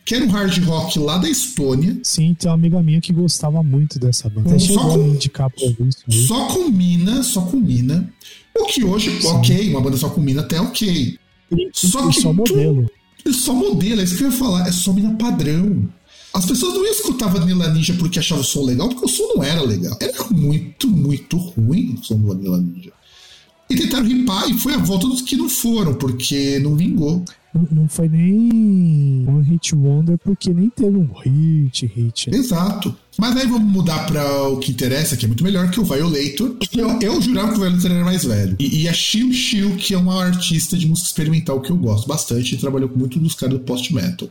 Que 0.06 0.16
era 0.16 0.24
um 0.24 0.30
hard 0.30 0.58
rock 0.64 0.98
lá 1.00 1.18
da 1.18 1.30
Estônia. 1.30 2.00
Sim, 2.02 2.34
tem 2.34 2.50
uma 2.50 2.56
amiga 2.56 2.82
minha 2.82 3.02
que 3.02 3.12
gostava 3.12 3.62
muito 3.62 4.00
dessa 4.00 4.30
banda. 4.30 4.52
Até 4.52 4.60
só 4.60 4.80
com, 4.80 5.08
indicar 5.08 5.50
pra 5.50 5.66
isso. 5.66 6.28
Só 6.28 6.48
com 6.48 6.70
mina, 6.70 7.22
só 7.24 7.42
com 7.42 7.58
mina. 7.58 8.10
O 8.58 8.66
que 8.68 8.86
hoje, 8.86 9.22
Sim. 9.22 9.28
ok, 9.28 9.70
uma 9.70 9.82
banda 9.82 9.98
só 9.98 10.10
com 10.10 10.22
mina 10.22 10.42
até 10.42 10.62
ok. 10.62 11.20
E, 11.52 11.70
só 11.74 12.08
e 12.08 12.14
que 12.14 12.22
só 12.22 12.32
modelo. 12.32 12.90
Tu, 13.22 13.34
só 13.34 13.54
modelo, 13.54 14.00
é 14.00 14.06
isso 14.06 14.16
que 14.16 14.24
eu 14.24 14.32
ia 14.32 14.38
falar, 14.38 14.66
é 14.68 14.72
só 14.72 14.94
mina 14.94 15.14
padrão. 15.16 15.90
As 16.34 16.46
pessoas 16.46 16.74
não 16.76 16.86
escutavam 16.86 17.42
Vanilla 17.42 17.68
Ninja 17.70 17.94
porque 17.96 18.20
achavam 18.20 18.44
o 18.44 18.46
som 18.46 18.64
legal, 18.64 18.88
porque 18.90 19.06
o 19.06 19.10
som 19.10 19.34
não 19.36 19.44
era 19.44 19.62
legal. 19.62 19.98
Era 20.00 20.24
muito, 20.32 20.88
muito 20.88 21.36
ruim 21.38 21.96
o 22.00 22.04
som 22.06 22.18
do 22.18 22.28
Vanilla 22.28 22.60
Ninja. 22.60 22.94
E 23.70 23.76
tentaram 23.76 24.06
ripar, 24.06 24.50
e 24.50 24.58
foi 24.58 24.74
a 24.74 24.78
volta 24.78 25.08
dos 25.08 25.22
que 25.22 25.36
não 25.36 25.50
foram, 25.50 25.94
porque 25.94 26.58
não 26.60 26.76
vingou. 26.76 27.24
Não, 27.54 27.68
não 27.72 27.88
foi 27.88 28.08
nem 28.08 29.26
um 29.28 29.42
hit 29.42 29.76
wonder, 29.76 30.18
porque 30.18 30.54
nem 30.54 30.70
teve 30.70 30.96
um 30.96 31.10
hit, 31.24 31.86
hit. 31.86 32.30
Exato. 32.34 32.96
Mas 33.18 33.36
aí 33.36 33.48
vamos 33.48 33.70
mudar 33.70 34.06
para 34.06 34.48
o 34.48 34.58
que 34.58 34.72
interessa, 34.72 35.18
que 35.18 35.26
é 35.26 35.28
muito 35.28 35.44
melhor, 35.44 35.70
que 35.70 35.80
o 35.80 35.84
Violator. 35.84 36.56
Eu, 36.76 37.00
eu 37.02 37.22
jurava 37.22 37.50
que 37.50 37.58
o 37.58 37.62
Violator 37.62 37.92
era 37.92 38.06
mais 38.06 38.24
velho. 38.24 38.56
E, 38.60 38.84
e 38.84 38.88
a 38.88 38.94
Shil 38.94 39.34
Shil, 39.34 39.76
que 39.76 39.94
é 39.94 39.98
uma 39.98 40.24
artista 40.24 40.78
de 40.78 40.88
música 40.88 41.08
experimental 41.08 41.60
que 41.60 41.72
eu 41.72 41.78
gosto 41.78 42.08
bastante, 42.08 42.56
e 42.56 42.58
trabalhou 42.58 42.88
com 42.88 43.00
muito 43.00 43.20
dos 43.20 43.36
caras 43.36 43.58
do 43.58 43.66
post-metal. 43.66 44.30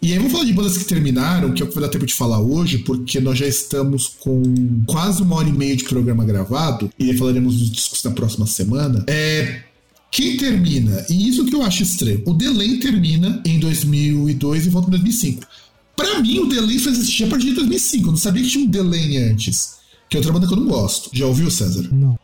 E 0.00 0.12
aí 0.12 0.18
vamos 0.18 0.32
falar 0.32 0.44
de 0.44 0.52
bandas 0.52 0.78
que 0.78 0.84
terminaram, 0.84 1.52
que 1.52 1.60
é 1.60 1.64
o 1.64 1.68
que 1.68 1.74
vai 1.74 1.82
dar 1.82 1.90
tempo 1.90 2.06
de 2.06 2.14
falar 2.14 2.40
hoje, 2.40 2.78
porque 2.78 3.18
nós 3.20 3.36
já 3.36 3.46
estamos 3.46 4.06
com 4.20 4.42
quase 4.86 5.22
uma 5.22 5.36
hora 5.36 5.48
e 5.48 5.52
meia 5.52 5.76
de 5.76 5.84
programa 5.84 6.24
gravado, 6.24 6.90
e 6.98 7.10
aí 7.10 7.16
falaremos 7.16 7.56
dos 7.56 7.70
discos 7.70 8.02
na 8.04 8.12
próxima 8.12 8.46
semana. 8.46 9.04
É, 9.08 9.62
quem 10.10 10.36
termina, 10.36 11.04
e 11.10 11.28
isso 11.28 11.44
que 11.44 11.54
eu 11.54 11.62
acho 11.62 11.82
estranho, 11.82 12.22
o 12.26 12.32
Delay 12.32 12.78
termina 12.78 13.42
em 13.44 13.58
2002 13.58 14.66
e 14.66 14.68
volta 14.68 14.88
em 14.88 14.90
2005. 14.92 15.46
Para 15.96 16.20
mim, 16.20 16.38
o 16.38 16.46
Delay 16.46 16.78
só 16.78 16.90
existia 16.90 17.26
a 17.26 17.30
partir 17.30 17.46
de 17.48 17.54
2005. 17.54 18.06
Eu 18.06 18.10
não 18.12 18.16
sabia 18.16 18.42
que 18.42 18.48
tinha 18.48 18.64
um 18.64 18.68
Delay 18.68 19.16
antes. 19.16 19.78
Que 20.08 20.16
é 20.16 20.18
outra 20.20 20.32
banda 20.32 20.46
que 20.46 20.52
eu 20.52 20.56
não 20.56 20.68
gosto. 20.68 21.10
Já 21.12 21.26
ouviu, 21.26 21.50
César? 21.50 21.88
Não. 21.92 22.16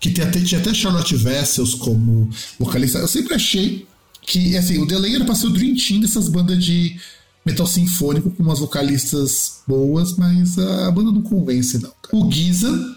Que 0.00 0.10
tem 0.10 0.24
até, 0.24 0.40
tinha 0.40 0.60
até 0.60 0.72
Charlotte 0.72 1.14
Vessels 1.14 1.74
como 1.74 2.30
vocalista. 2.58 2.98
Eu 2.98 3.06
sempre 3.06 3.34
achei 3.34 3.86
que, 4.22 4.56
assim, 4.56 4.78
o 4.78 4.86
Delay 4.86 5.16
era 5.16 5.24
pra 5.24 5.34
ser 5.34 5.48
o 5.48 5.50
Dream 5.50 5.74
Team 5.74 6.00
dessas 6.00 6.28
bandas 6.28 6.64
de 6.64 6.96
metal 7.44 7.66
sinfônico 7.66 8.30
com 8.30 8.42
umas 8.42 8.60
vocalistas 8.60 9.62
boas, 9.66 10.16
mas 10.16 10.56
a 10.58 10.90
banda 10.92 11.10
não 11.10 11.22
convence, 11.22 11.78
não. 11.78 11.90
Cara. 12.02 12.24
O 12.24 12.30
Giza, 12.30 12.96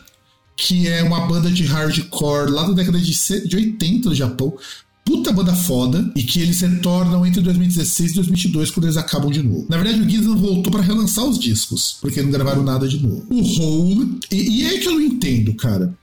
que 0.55 0.88
é 0.88 1.03
uma 1.03 1.21
banda 1.21 1.49
de 1.49 1.63
hardcore 1.63 2.51
lá 2.51 2.63
da 2.67 2.73
década 2.73 2.99
de 2.99 3.55
80 3.55 4.09
do 4.09 4.15
Japão, 4.15 4.55
puta 5.03 5.32
banda 5.32 5.53
foda, 5.53 6.11
e 6.15 6.23
que 6.23 6.39
eles 6.39 6.61
retornam 6.61 7.26
entre 7.26 7.41
2016 7.41 8.11
e 8.11 8.15
2022 8.15 8.71
quando 8.71 8.86
eles 8.86 8.97
acabam 8.97 9.32
de 9.32 9.41
novo. 9.41 9.65
Na 9.67 9.78
verdade, 9.78 10.01
o 10.01 10.09
Giza 10.09 10.36
voltou 10.36 10.71
para 10.71 10.82
relançar 10.82 11.26
os 11.26 11.39
discos, 11.39 11.97
porque 12.01 12.21
não 12.21 12.32
gravaram 12.32 12.63
nada 12.63 12.88
de 12.88 12.99
novo. 12.99 13.26
O 13.30 13.41
Hole, 13.41 14.19
e, 14.32 14.61
e 14.61 14.65
é 14.65 14.78
que 14.78 14.88
eu 14.88 14.93
não 14.93 15.01
entendo, 15.01 15.55
cara. 15.55 15.93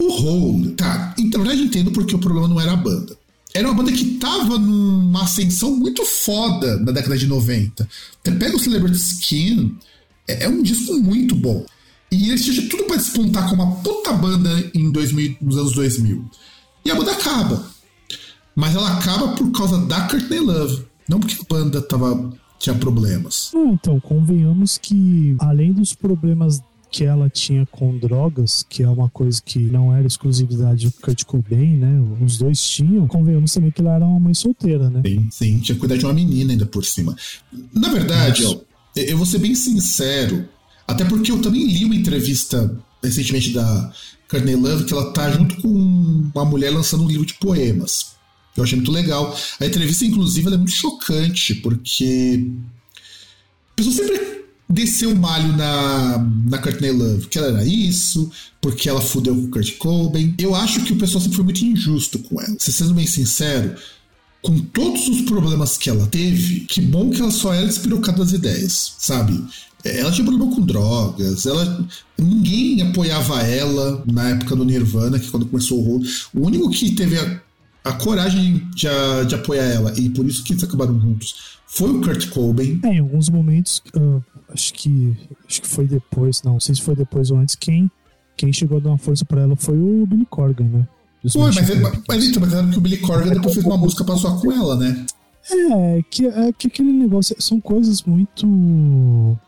O 0.00 0.12
Hole, 0.12 0.70
tá, 0.70 1.14
então, 1.18 1.40
na 1.40 1.46
verdade 1.46 1.62
eu 1.62 1.66
entendo 1.66 1.90
porque 1.90 2.14
o 2.14 2.18
problema 2.18 2.48
não 2.48 2.60
era 2.60 2.72
a 2.72 2.76
banda 2.76 3.16
era 3.54 3.68
uma 3.68 3.74
banda 3.74 3.92
que 3.92 4.18
tava 4.18 4.58
numa 4.58 5.22
ascensão 5.22 5.76
muito 5.76 6.04
foda 6.04 6.76
na 6.80 6.90
década 6.90 7.16
de 7.16 7.28
90. 7.28 7.88
Você 8.22 8.32
pega 8.32 8.56
o 8.56 8.58
Celebrity 8.58 8.98
Skin, 8.98 9.78
é, 10.26 10.44
é 10.44 10.48
um 10.48 10.60
disco 10.60 10.92
muito 10.94 11.36
bom. 11.36 11.64
E 12.10 12.30
eles 12.30 12.44
tinham 12.44 12.68
tudo 12.68 12.84
para 12.84 12.96
despontar 12.96 13.48
como 13.48 13.62
uma 13.62 13.76
puta 13.76 14.12
banda 14.12 14.70
em 14.74 14.90
2000, 14.90 15.36
nos 15.40 15.56
anos 15.56 15.72
2000. 15.72 16.24
E 16.84 16.90
a 16.90 16.96
banda 16.96 17.12
acaba. 17.12 17.64
Mas 18.56 18.74
ela 18.74 18.98
acaba 18.98 19.28
por 19.28 19.50
causa 19.52 19.78
da 19.86 20.00
Courtney 20.08 20.40
Love. 20.40 20.84
Não 21.08 21.20
porque 21.20 21.36
a 21.40 21.44
banda 21.48 21.80
tava, 21.80 22.32
tinha 22.58 22.74
problemas. 22.74 23.52
então, 23.54 24.00
convenhamos 24.00 24.78
que, 24.78 25.36
além 25.38 25.72
dos 25.72 25.94
problemas 25.94 26.60
que 26.94 27.02
ela 27.02 27.28
tinha 27.28 27.66
com 27.66 27.98
drogas, 27.98 28.64
que 28.68 28.80
é 28.80 28.88
uma 28.88 29.10
coisa 29.10 29.42
que 29.44 29.58
não 29.58 29.92
era 29.92 30.06
exclusividade 30.06 30.86
do 30.86 30.92
Kurt 30.92 31.24
Cobain, 31.24 31.76
né? 31.76 32.00
Os 32.24 32.38
dois 32.38 32.62
tinham. 32.62 33.08
Convenhamos 33.08 33.52
também 33.52 33.72
que 33.72 33.80
ela 33.80 33.96
era 33.96 34.06
uma 34.06 34.20
mãe 34.20 34.32
solteira, 34.32 34.88
né? 34.88 35.02
Sim, 35.04 35.28
sim. 35.28 35.58
Tinha 35.58 35.74
que 35.74 35.80
cuidar 35.80 35.96
de 35.96 36.04
uma 36.04 36.14
menina 36.14 36.52
ainda 36.52 36.66
por 36.66 36.84
cima. 36.84 37.16
Na 37.72 37.88
verdade, 37.88 38.46
ó, 38.46 38.60
eu 38.94 39.16
vou 39.16 39.26
ser 39.26 39.38
bem 39.38 39.56
sincero, 39.56 40.48
até 40.86 41.04
porque 41.04 41.32
eu 41.32 41.42
também 41.42 41.66
li 41.66 41.84
uma 41.84 41.96
entrevista 41.96 42.80
recentemente 43.02 43.50
da 43.50 43.92
Courtney 44.30 44.54
Love, 44.54 44.84
que 44.84 44.92
ela 44.92 45.12
tá 45.12 45.32
junto 45.32 45.60
com 45.62 45.68
uma 46.32 46.44
mulher 46.44 46.70
lançando 46.70 47.02
um 47.02 47.08
livro 47.08 47.26
de 47.26 47.34
poemas. 47.34 48.14
Eu 48.56 48.62
achei 48.62 48.76
muito 48.76 48.92
legal. 48.92 49.36
A 49.58 49.66
entrevista, 49.66 50.04
inclusive, 50.04 50.46
é 50.46 50.56
muito 50.56 50.70
chocante, 50.70 51.56
porque 51.56 52.52
a 53.72 53.74
pessoa 53.74 53.96
sempre 53.96 54.43
desceu 54.68 55.10
o 55.10 55.16
malho 55.16 55.56
na, 55.56 56.18
na 56.48 56.58
Courtney 56.58 56.90
Love, 56.90 57.26
que 57.28 57.38
ela 57.38 57.48
era 57.48 57.64
isso, 57.64 58.30
porque 58.60 58.88
ela 58.88 59.00
fudeu 59.00 59.34
com 59.34 59.42
o 59.42 59.50
Kurt 59.50 59.76
Cobain. 59.76 60.34
Eu 60.38 60.54
acho 60.54 60.82
que 60.84 60.92
o 60.92 60.96
pessoal 60.96 61.20
sempre 61.20 61.36
foi 61.36 61.44
muito 61.44 61.64
injusto 61.64 62.18
com 62.18 62.40
ela. 62.40 62.56
Se 62.58 62.72
sendo 62.72 62.94
bem 62.94 63.06
sincero, 63.06 63.74
com 64.44 64.58
todos 64.58 65.08
os 65.08 65.22
problemas 65.22 65.78
que 65.78 65.88
ela 65.88 66.06
teve, 66.06 66.60
que 66.60 66.80
bom 66.80 67.10
que 67.10 67.20
ela 67.20 67.30
só 67.30 67.52
era 67.54 67.66
despirocada 67.66 68.18
das 68.18 68.32
ideias, 68.32 68.94
sabe? 68.98 69.42
Ela 69.82 70.12
tinha 70.12 70.26
problema 70.26 70.54
com 70.54 70.62
drogas, 70.62 71.44
ela 71.46 71.86
ninguém 72.18 72.82
apoiava 72.82 73.42
ela 73.42 74.02
na 74.10 74.30
época 74.30 74.56
do 74.56 74.64
Nirvana, 74.64 75.18
que 75.18 75.30
quando 75.30 75.46
começou 75.46 75.78
o 75.78 75.82
rolo. 75.82 76.04
O 76.34 76.46
único 76.46 76.70
que 76.70 76.94
teve 76.94 77.18
a, 77.18 77.40
a 77.84 77.92
coragem 77.92 78.66
de, 78.74 78.86
de, 79.28 79.34
apoiar 79.34 79.64
ela, 79.64 79.98
e 79.98 80.08
por 80.08 80.26
isso 80.26 80.42
que 80.42 80.52
eles 80.52 80.64
acabaram 80.64 80.98
juntos, 80.98 81.53
foi 81.74 81.90
o 81.90 82.00
Kurt 82.00 82.28
Cobain. 82.30 82.80
É, 82.84 82.88
em 82.88 82.98
alguns 83.00 83.28
momentos, 83.28 83.82
uh, 83.96 84.22
acho 84.48 84.72
que 84.74 85.16
acho 85.48 85.62
que 85.62 85.68
foi 85.68 85.86
depois, 85.86 86.42
não, 86.42 86.54
não 86.54 86.60
sei 86.60 86.74
se 86.74 86.82
foi 86.82 86.94
depois 86.94 87.30
ou 87.30 87.38
antes, 87.38 87.54
quem, 87.54 87.90
quem 88.36 88.52
chegou 88.52 88.78
a 88.78 88.80
dar 88.80 88.90
uma 88.90 88.98
força 88.98 89.24
para 89.24 89.42
ela 89.42 89.56
foi 89.56 89.76
o 89.76 90.06
Billy 90.06 90.26
Corgan, 90.26 90.64
né? 90.64 90.88
Pô, 91.32 91.40
mas, 91.40 91.56
é, 91.56 91.74
mas 92.06 92.24
então, 92.24 92.42
mas 92.42 92.70
que 92.70 92.78
o 92.78 92.80
Billy 92.80 92.98
Corgan 92.98 93.32
depois 93.32 93.54
fez 93.54 93.64
uma 93.66 93.78
música 93.78 94.04
pra 94.04 94.14
com 94.14 94.52
ela, 94.52 94.76
né? 94.76 95.06
É, 95.50 96.02
que, 96.10 96.26
é 96.26 96.52
que 96.52 96.68
aquele 96.68 96.92
negócio 96.92 97.34
são 97.38 97.60
coisas 97.60 98.02
muito 98.02 99.38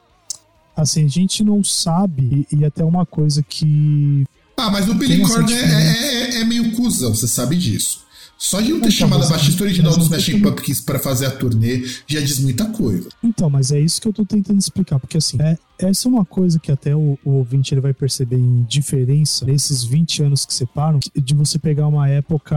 assim, 0.76 1.04
a 1.04 1.08
gente 1.08 1.42
não 1.42 1.64
sabe, 1.64 2.46
e, 2.52 2.56
e 2.56 2.64
até 2.64 2.84
uma 2.84 3.06
coisa 3.06 3.42
que. 3.42 4.24
Ah, 4.56 4.70
mas 4.70 4.88
o 4.88 4.94
Billy 4.94 5.22
Corgan 5.22 5.54
é, 5.54 6.36
é, 6.36 6.40
é, 6.40 6.44
meio 6.44 6.72
cuzão, 6.72 7.14
você 7.14 7.26
sabe 7.26 7.56
disso. 7.56 8.04
Só 8.38 8.60
de 8.60 8.70
não 8.70 8.80
ter 8.80 8.88
então, 8.88 8.90
chamado 8.90 9.24
a 9.24 9.28
baixista 9.28 9.62
original 9.64 9.94
dos 9.94 10.04
Smashing 10.04 10.40
Pumpkins 10.40 10.80
para 10.80 10.98
fazer 10.98 11.26
a 11.26 11.30
turnê 11.30 11.84
já 12.06 12.20
diz 12.20 12.38
muita 12.38 12.66
coisa. 12.66 13.08
Então, 13.22 13.48
mas 13.48 13.70
é 13.72 13.80
isso 13.80 14.00
que 14.00 14.08
eu 14.08 14.12
tô 14.12 14.24
tentando 14.24 14.58
explicar, 14.58 14.98
porque 14.98 15.16
assim, 15.16 15.38
é, 15.40 15.56
essa 15.78 16.06
é 16.06 16.10
uma 16.10 16.24
coisa 16.24 16.58
que 16.58 16.70
até 16.70 16.94
o, 16.94 17.18
o 17.24 17.30
ouvinte 17.30 17.72
ele 17.72 17.80
vai 17.80 17.94
perceber 17.94 18.36
em 18.36 18.62
diferença 18.64 19.44
nesses 19.46 19.84
20 19.84 20.24
anos 20.24 20.44
que 20.44 20.52
separam, 20.52 20.98
de 21.14 21.34
você 21.34 21.58
pegar 21.58 21.88
uma 21.88 22.08
época 22.08 22.56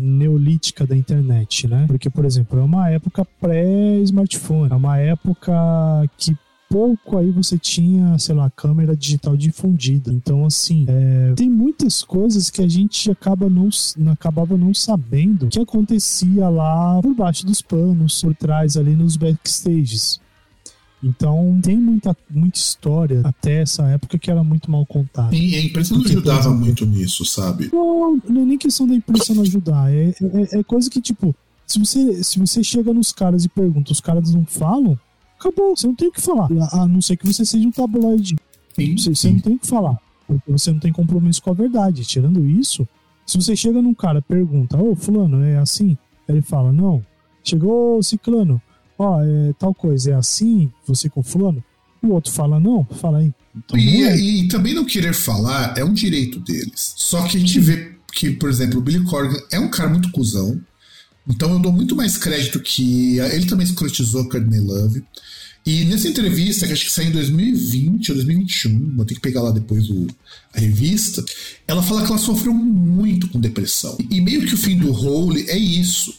neolítica 0.00 0.86
da 0.86 0.96
internet, 0.96 1.68
né? 1.68 1.84
Porque, 1.86 2.10
por 2.10 2.24
exemplo, 2.24 2.58
é 2.58 2.62
uma 2.62 2.90
época 2.90 3.24
pré-smartphone, 3.40 4.70
é 4.72 4.74
uma 4.74 4.98
época 4.98 5.52
que 6.18 6.36
pouco 6.70 7.18
aí 7.18 7.30
você 7.32 7.58
tinha, 7.58 8.16
sei 8.16 8.34
lá, 8.34 8.48
câmera 8.48 8.96
digital 8.96 9.36
difundida. 9.36 10.12
Então, 10.12 10.46
assim, 10.46 10.86
é, 10.88 11.34
tem 11.34 11.50
muitas 11.50 12.04
coisas 12.04 12.48
que 12.48 12.62
a 12.62 12.68
gente 12.68 13.10
acaba 13.10 13.50
não, 13.50 13.68
acabava 14.12 14.56
não 14.56 14.72
sabendo 14.72 15.48
que 15.48 15.58
acontecia 15.58 16.48
lá 16.48 17.00
por 17.02 17.12
baixo 17.12 17.44
dos 17.44 17.60
panos, 17.60 18.22
por 18.22 18.34
trás 18.36 18.76
ali 18.76 18.94
nos 18.94 19.16
backstages. 19.16 20.20
Então 21.02 21.58
tem 21.62 21.78
muita, 21.78 22.14
muita 22.30 22.58
história 22.58 23.22
até 23.24 23.62
essa 23.62 23.88
época 23.88 24.18
que 24.18 24.30
era 24.30 24.44
muito 24.44 24.70
mal 24.70 24.84
contada. 24.84 25.34
E 25.34 25.56
a 25.56 25.64
imprensa 25.64 25.94
não 25.94 26.02
Porque, 26.02 26.14
ajudava 26.14 26.40
exemplo, 26.40 26.58
muito 26.58 26.86
nisso, 26.86 27.24
sabe? 27.24 27.70
Não, 27.72 28.20
não 28.28 28.42
é 28.42 28.44
nem 28.44 28.58
questão 28.58 28.86
da 28.86 28.94
imprensa 28.94 29.34
não 29.34 29.42
ajudar. 29.42 29.90
É, 29.90 30.10
é, 30.10 30.58
é, 30.58 30.62
coisa 30.62 30.90
que, 30.90 31.00
tipo, 31.00 31.34
se 31.66 31.78
você, 31.78 32.22
se 32.22 32.38
você 32.38 32.62
chega 32.62 32.92
nos 32.92 33.12
caras 33.12 33.44
e 33.46 33.48
pergunta, 33.48 33.92
os 33.92 34.00
caras 34.00 34.34
não 34.34 34.44
falam, 34.44 34.98
acabou, 35.40 35.74
você 35.74 35.86
não 35.86 35.94
tem 35.94 36.08
o 36.08 36.12
que 36.12 36.20
falar. 36.20 36.48
A 36.72 36.86
não 36.86 37.00
ser 37.00 37.16
que 37.16 37.26
você 37.26 37.44
seja 37.44 37.66
um 37.66 37.70
tabloide. 37.70 38.36
Sim, 38.76 38.96
você, 38.96 39.14
você 39.14 39.30
não 39.30 39.40
tem 39.40 39.54
o 39.54 39.58
que 39.58 39.66
falar. 39.66 39.98
Porque 40.26 40.52
você 40.52 40.70
não 40.72 40.78
tem 40.78 40.92
compromisso 40.92 41.42
com 41.42 41.50
a 41.50 41.54
verdade. 41.54 42.04
Tirando 42.04 42.46
isso, 42.46 42.86
se 43.26 43.36
você 43.36 43.56
chega 43.56 43.80
num 43.80 43.94
cara 43.94 44.22
pergunta, 44.22 44.76
ô, 44.80 44.94
fulano, 44.94 45.42
é 45.42 45.56
assim? 45.56 45.96
Ele 46.28 46.42
fala, 46.42 46.72
não. 46.72 47.04
Chegou 47.42 48.02
ciclano, 48.02 48.60
ó, 48.98 49.20
é 49.22 49.52
tal 49.58 49.74
coisa, 49.74 50.10
é 50.10 50.14
assim, 50.14 50.70
você 50.86 51.08
com 51.08 51.22
fulano? 51.22 51.64
O 52.02 52.08
outro 52.08 52.30
fala, 52.30 52.60
não, 52.60 52.84
fala 52.84 53.18
aí. 53.18 53.32
Então, 53.56 53.78
e, 53.78 54.04
é. 54.04 54.16
e, 54.16 54.48
também 54.48 54.74
não 54.74 54.84
querer 54.84 55.14
falar 55.14 55.74
é 55.76 55.84
um 55.84 55.92
direito 55.92 56.38
deles. 56.40 56.94
Só 56.96 57.26
que 57.26 57.36
a 57.36 57.40
gente 57.40 57.58
vê 57.58 57.92
que, 58.12 58.30
por 58.32 58.48
exemplo, 58.48 58.78
o 58.78 58.82
Billy 58.82 59.02
Corgan 59.04 59.38
é 59.50 59.58
um 59.58 59.70
cara 59.70 59.88
muito 59.88 60.10
cuzão. 60.12 60.60
Então 61.30 61.52
eu 61.52 61.58
dou 61.58 61.72
muito 61.72 61.96
mais 61.96 62.16
crédito 62.16 62.60
que. 62.60 63.18
Ele 63.18 63.46
também 63.46 63.64
escrotizou 63.64 64.28
Courtney 64.28 64.60
Love. 64.60 65.02
E 65.64 65.84
nessa 65.84 66.08
entrevista, 66.08 66.66
que 66.66 66.72
acho 66.72 66.86
que 66.86 66.90
saiu 66.90 67.10
em 67.10 67.12
2020 67.12 68.10
ou 68.10 68.14
2021, 68.16 68.96
vou 68.96 69.04
ter 69.04 69.14
que 69.14 69.20
pegar 69.20 69.42
lá 69.42 69.50
depois 69.50 69.90
o, 69.90 70.06
a 70.54 70.58
revista, 70.58 71.22
ela 71.68 71.82
fala 71.82 72.02
que 72.02 72.08
ela 72.08 72.18
sofreu 72.18 72.54
muito 72.54 73.28
com 73.28 73.38
depressão. 73.38 73.96
E 74.10 74.20
meio 74.20 74.46
que 74.46 74.54
o 74.54 74.58
fim 74.58 74.78
do 74.78 74.90
Hole 74.90 75.48
é 75.48 75.58
isso. 75.58 76.14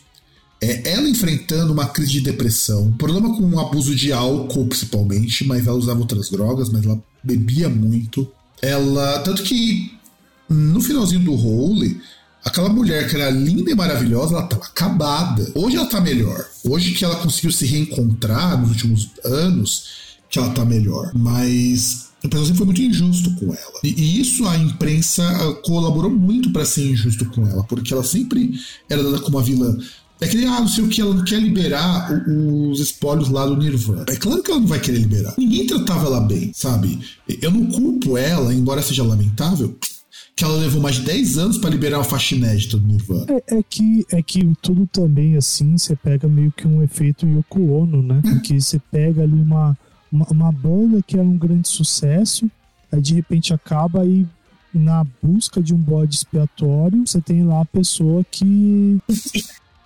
É 0.61 0.91
ela 0.91 1.09
enfrentando 1.09 1.73
uma 1.73 1.87
crise 1.87 2.11
de 2.11 2.21
depressão, 2.21 2.91
problema 2.93 3.35
com 3.35 3.49
o 3.49 3.59
abuso 3.59 3.95
de 3.95 4.13
álcool 4.13 4.67
principalmente, 4.67 5.43
mas 5.43 5.65
ela 5.65 5.75
usava 5.75 5.99
outras 5.99 6.29
drogas, 6.29 6.69
mas 6.69 6.85
ela 6.85 7.03
bebia 7.23 7.67
muito. 7.67 8.31
Ela. 8.61 9.19
Tanto 9.21 9.41
que 9.41 9.91
no 10.47 10.79
finalzinho 10.81 11.21
do 11.21 11.33
Hole, 11.33 11.99
Aquela 12.43 12.69
mulher 12.69 13.07
que 13.07 13.15
era 13.15 13.29
linda 13.29 13.69
e 13.69 13.75
maravilhosa, 13.75 14.33
ela 14.33 14.43
estava 14.43 14.63
acabada. 14.63 15.51
Hoje 15.53 15.75
ela 15.75 15.85
está 15.85 16.01
melhor. 16.01 16.45
Hoje 16.63 16.93
que 16.93 17.05
ela 17.05 17.15
conseguiu 17.17 17.51
se 17.51 17.65
reencontrar 17.65 18.59
nos 18.59 18.71
últimos 18.71 19.09
anos, 19.23 19.85
que 20.29 20.39
ela 20.39 20.49
está 20.49 20.65
melhor. 20.65 21.11
Mas 21.13 22.09
o 22.23 22.29
pessoal 22.29 22.45
sempre 22.45 22.57
foi 22.57 22.65
muito 22.65 22.81
injusto 22.81 23.35
com 23.35 23.45
ela. 23.47 23.79
E, 23.83 23.89
e 23.89 24.21
isso 24.21 24.47
a 24.47 24.57
imprensa 24.57 25.23
ah, 25.23 25.53
colaborou 25.63 26.11
muito 26.11 26.51
para 26.51 26.65
ser 26.65 26.89
injusto 26.89 27.25
com 27.25 27.47
ela, 27.47 27.63
porque 27.63 27.93
ela 27.93 28.03
sempre 28.03 28.59
era 28.89 29.03
dada 29.03 29.19
como 29.19 29.37
uma 29.37 29.43
vilã. 29.43 29.77
É 30.19 30.27
que, 30.27 30.45
ah, 30.45 30.59
não 30.59 30.67
sei 30.67 30.83
o 30.83 30.87
que, 30.87 31.01
ela 31.01 31.15
não 31.15 31.25
quer 31.25 31.39
liberar 31.39 32.11
os 32.27 32.79
espólios 32.79 33.29
lá 33.29 33.45
do 33.47 33.57
Nirvana. 33.57 34.05
É 34.07 34.15
claro 34.15 34.43
que 34.43 34.51
ela 34.51 34.59
não 34.59 34.67
vai 34.67 34.79
querer 34.79 34.99
liberar. 34.99 35.33
Ninguém 35.35 35.65
tratava 35.65 36.05
ela 36.05 36.21
bem, 36.21 36.51
sabe? 36.53 36.99
Eu 37.41 37.49
não 37.49 37.65
culpo 37.65 38.15
ela, 38.15 38.53
embora 38.53 38.83
seja 38.83 39.03
lamentável, 39.03 39.75
que 40.35 40.43
ela 40.43 40.57
levou 40.57 40.81
mais 40.81 40.95
de 40.95 41.03
10 41.03 41.37
anos 41.37 41.57
para 41.57 41.69
liberar 41.69 41.99
o 41.99 42.03
faixa 42.03 42.35
inédita 42.35 42.77
do 42.77 42.87
Nirvana. 42.87 43.25
É, 43.29 43.57
é, 43.57 43.63
que, 43.63 44.05
é 44.11 44.21
que 44.21 44.51
tudo 44.61 44.87
também, 44.87 45.35
assim, 45.35 45.77
você 45.77 45.95
pega 45.95 46.27
meio 46.27 46.51
que 46.51 46.67
um 46.67 46.81
efeito 46.81 47.27
Yoko 47.27 47.61
Ono, 47.73 48.01
né? 48.01 48.21
É. 48.25 48.29
Porque 48.29 48.59
você 48.59 48.79
pega 48.91 49.23
ali 49.23 49.39
uma, 49.39 49.77
uma, 50.11 50.25
uma, 50.29 50.51
banda 50.51 51.01
que 51.05 51.15
era 51.15 51.25
um 51.25 51.37
grande 51.37 51.67
sucesso, 51.67 52.49
aí 52.91 53.01
de 53.01 53.13
repente 53.13 53.53
acaba 53.53 54.05
e 54.05 54.25
na 54.73 55.05
busca 55.21 55.61
de 55.61 55.73
um 55.73 55.77
bode 55.77 56.15
expiatório, 56.15 57.03
você 57.05 57.19
tem 57.21 57.43
lá 57.43 57.61
a 57.61 57.65
pessoa 57.65 58.25
que 58.31 58.99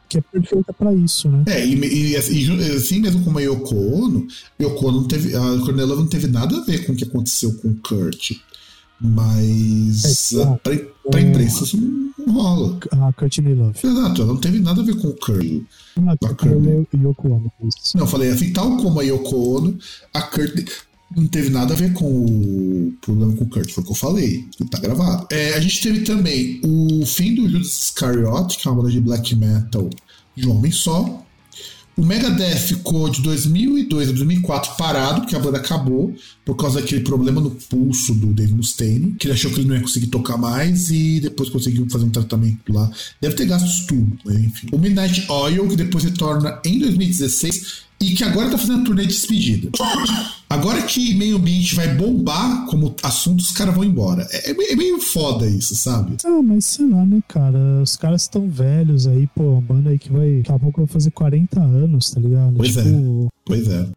que 0.07 0.19
é 0.19 0.21
perfeita 0.21 0.71
para 0.71 0.93
isso, 0.93 1.29
né? 1.29 1.43
É, 1.47 1.65
e, 1.65 2.11
e, 2.11 2.15
assim 2.15 2.99
mesmo 3.01 3.23
como 3.23 3.39
a 3.39 3.41
Yoko 3.41 3.75
Ono, 3.75 4.27
Yoko 4.61 4.87
Ono 4.87 5.01
não 5.01 5.07
teve, 5.07 5.35
a 5.35 5.41
Cornella 5.65 5.95
não 5.95 6.07
teve 6.07 6.27
nada 6.27 6.57
a 6.57 6.61
ver 6.61 6.85
com 6.85 6.93
o 6.93 6.95
que 6.95 7.03
aconteceu 7.03 7.53
com 7.55 7.69
o 7.69 7.75
Kurt. 7.75 8.31
Mas 8.99 10.33
é, 10.33 10.45
pra, 10.63 10.77
pra 11.11 11.21
imprensa 11.21 11.63
isso 11.63 11.77
não 11.77 12.33
rola. 12.33 12.79
A 12.91 13.13
Courtney 13.13 13.53
Love. 13.53 13.77
Exato, 13.83 14.21
ela 14.21 14.33
não 14.33 14.39
teve 14.39 14.59
nada 14.59 14.81
a 14.81 14.85
ver 14.85 14.95
com 14.95 15.09
o 15.09 15.13
Kurt. 15.13 15.63
Não, 15.97 16.13
a 16.13 16.17
Kurt 16.17 16.87
Yoko 16.93 17.27
Ono. 17.27 17.51
Não, 17.93 18.01
eu 18.01 18.07
falei 18.07 18.29
assim, 18.29 18.53
tal 18.53 18.77
como 18.77 18.99
a 18.99 19.03
Yoko 19.03 19.57
Ono, 19.57 19.77
a 20.13 20.21
Kurt 20.21 20.69
não 21.15 21.27
teve 21.27 21.49
nada 21.49 21.73
a 21.73 21.77
ver 21.77 21.93
com 21.93 22.05
o 22.05 22.93
problema 23.01 23.35
com 23.35 23.43
o 23.43 23.49
Kurt, 23.49 23.71
foi 23.71 23.83
o 23.83 23.85
que 23.85 23.91
eu 23.91 23.95
falei, 23.95 24.45
tá 24.71 24.79
gravado. 24.79 25.27
É, 25.29 25.53
a 25.53 25.59
gente 25.59 25.81
teve 25.81 25.99
também 26.01 26.61
o 26.63 27.05
fim 27.05 27.35
do 27.35 27.49
Judas 27.49 27.67
Iscariot, 27.67 28.57
que 28.57 28.67
é 28.67 28.71
uma 28.71 28.81
banda 28.81 28.91
de 28.91 29.01
black 29.01 29.35
metal 29.35 29.89
de 30.35 30.47
um 30.47 30.57
homem 30.57 30.71
só, 30.71 31.24
o 31.97 32.05
Megadeth 32.05 32.57
ficou 32.57 33.09
de 33.09 33.21
2002 33.21 34.09
a 34.09 34.11
2004 34.11 34.75
parado, 34.75 35.21
porque 35.21 35.35
a 35.35 35.39
banda 35.39 35.57
acabou, 35.57 36.13
por 36.43 36.55
causa 36.55 36.81
daquele 36.81 37.01
problema 37.01 37.39
no 37.39 37.51
pulso 37.51 38.13
do 38.13 38.27
Dave 38.33 38.53
Mustaine, 38.53 39.15
que 39.17 39.27
ele 39.27 39.33
achou 39.33 39.49
que 39.51 39.59
ele 39.61 39.67
não 39.67 39.75
ia 39.75 39.81
conseguir 39.81 40.07
tocar 40.07 40.37
mais 40.37 40.91
e 40.91 41.19
depois 41.21 41.49
conseguiu 41.49 41.87
fazer 41.89 42.05
um 42.05 42.09
tratamento 42.09 42.73
lá. 42.73 42.91
Deve 43.21 43.35
ter 43.35 43.45
gastos 43.45 43.85
tudo, 43.85 44.17
mas 44.25 44.35
enfim. 44.35 44.67
O 44.73 44.77
Midnight 44.77 45.25
Oil, 45.29 45.67
que 45.69 45.75
depois 45.77 46.03
retorna 46.03 46.59
em 46.65 46.79
2016 46.79 47.84
e 47.99 48.13
que 48.13 48.23
agora 48.23 48.49
tá 48.49 48.57
fazendo 48.57 48.81
a 48.81 48.85
turnê 48.85 49.01
de 49.03 49.09
despedida. 49.09 49.69
Agora 50.49 50.81
que 50.83 51.13
meio 51.15 51.37
ambiente 51.37 51.75
vai 51.75 51.95
bombar 51.95 52.65
como 52.67 52.95
assunto, 53.01 53.39
os 53.39 53.51
caras 53.51 53.73
vão 53.73 53.83
embora. 53.83 54.27
É, 54.31 54.51
é, 54.51 54.75
meio 54.75 54.99
foda 54.99 55.47
isso, 55.47 55.75
sabe? 55.75 56.17
Ah, 56.23 56.41
mas 56.43 56.65
sei 56.65 56.87
lá, 56.87 57.05
né, 57.05 57.21
cara? 57.27 57.81
Os 57.81 57.95
caras 57.95 58.23
estão 58.23 58.49
velhos 58.49 59.07
aí, 59.07 59.27
pô, 59.35 59.53
uma 59.53 59.61
banda 59.61 59.89
aí 59.89 59.99
que 59.99 60.11
vai. 60.11 60.37
Daqui 60.37 60.51
a 60.51 60.59
pouco 60.59 60.81
vai 60.81 60.87
fazer 60.87 61.11
40 61.11 61.61
anos, 61.61 62.11
tá 62.11 62.19
ligado? 62.19 62.55
Pois 62.57 62.73
tipo... 62.73 62.79
é. 62.79 63.29
Pois 63.45 63.67
é. 63.67 63.87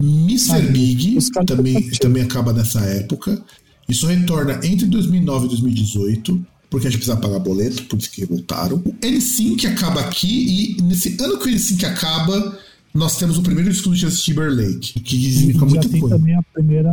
Mr. 0.00 0.52
Ah, 0.52 0.60
Big 0.60 1.18
também, 1.46 1.90
também 1.90 2.22
acaba 2.22 2.52
nessa 2.52 2.80
época. 2.80 3.42
Isso 3.88 4.06
retorna 4.06 4.60
entre 4.64 4.86
2009 4.86 5.46
e 5.46 5.48
2018, 5.48 6.46
porque 6.70 6.86
a 6.86 6.90
gente 6.90 6.98
precisava 6.98 7.20
pagar 7.20 7.40
boleto, 7.40 7.84
por 7.84 7.98
isso 7.98 8.10
que 8.10 8.24
voltaram. 8.24 8.76
O 8.76 8.92
N5 8.94 9.66
acaba 9.66 10.00
aqui, 10.00 10.76
e 10.78 10.82
nesse 10.82 11.16
ano 11.20 11.38
que 11.38 11.48
o 11.48 11.52
N5 11.52 11.84
acaba, 11.84 12.58
nós 12.92 13.16
temos 13.16 13.38
o 13.38 13.42
primeiro 13.42 13.70
disco 13.70 13.88
do 13.90 13.94
Justin 13.96 14.32
Timberlake, 14.32 15.00
que 15.00 15.16
E 15.16 15.32
significa 15.32 15.58
já 15.60 15.66
muita 15.66 15.88
tem 15.88 16.00
coisa. 16.00 16.18
também 16.18 16.34
a 16.34 16.42
primeira. 16.42 16.90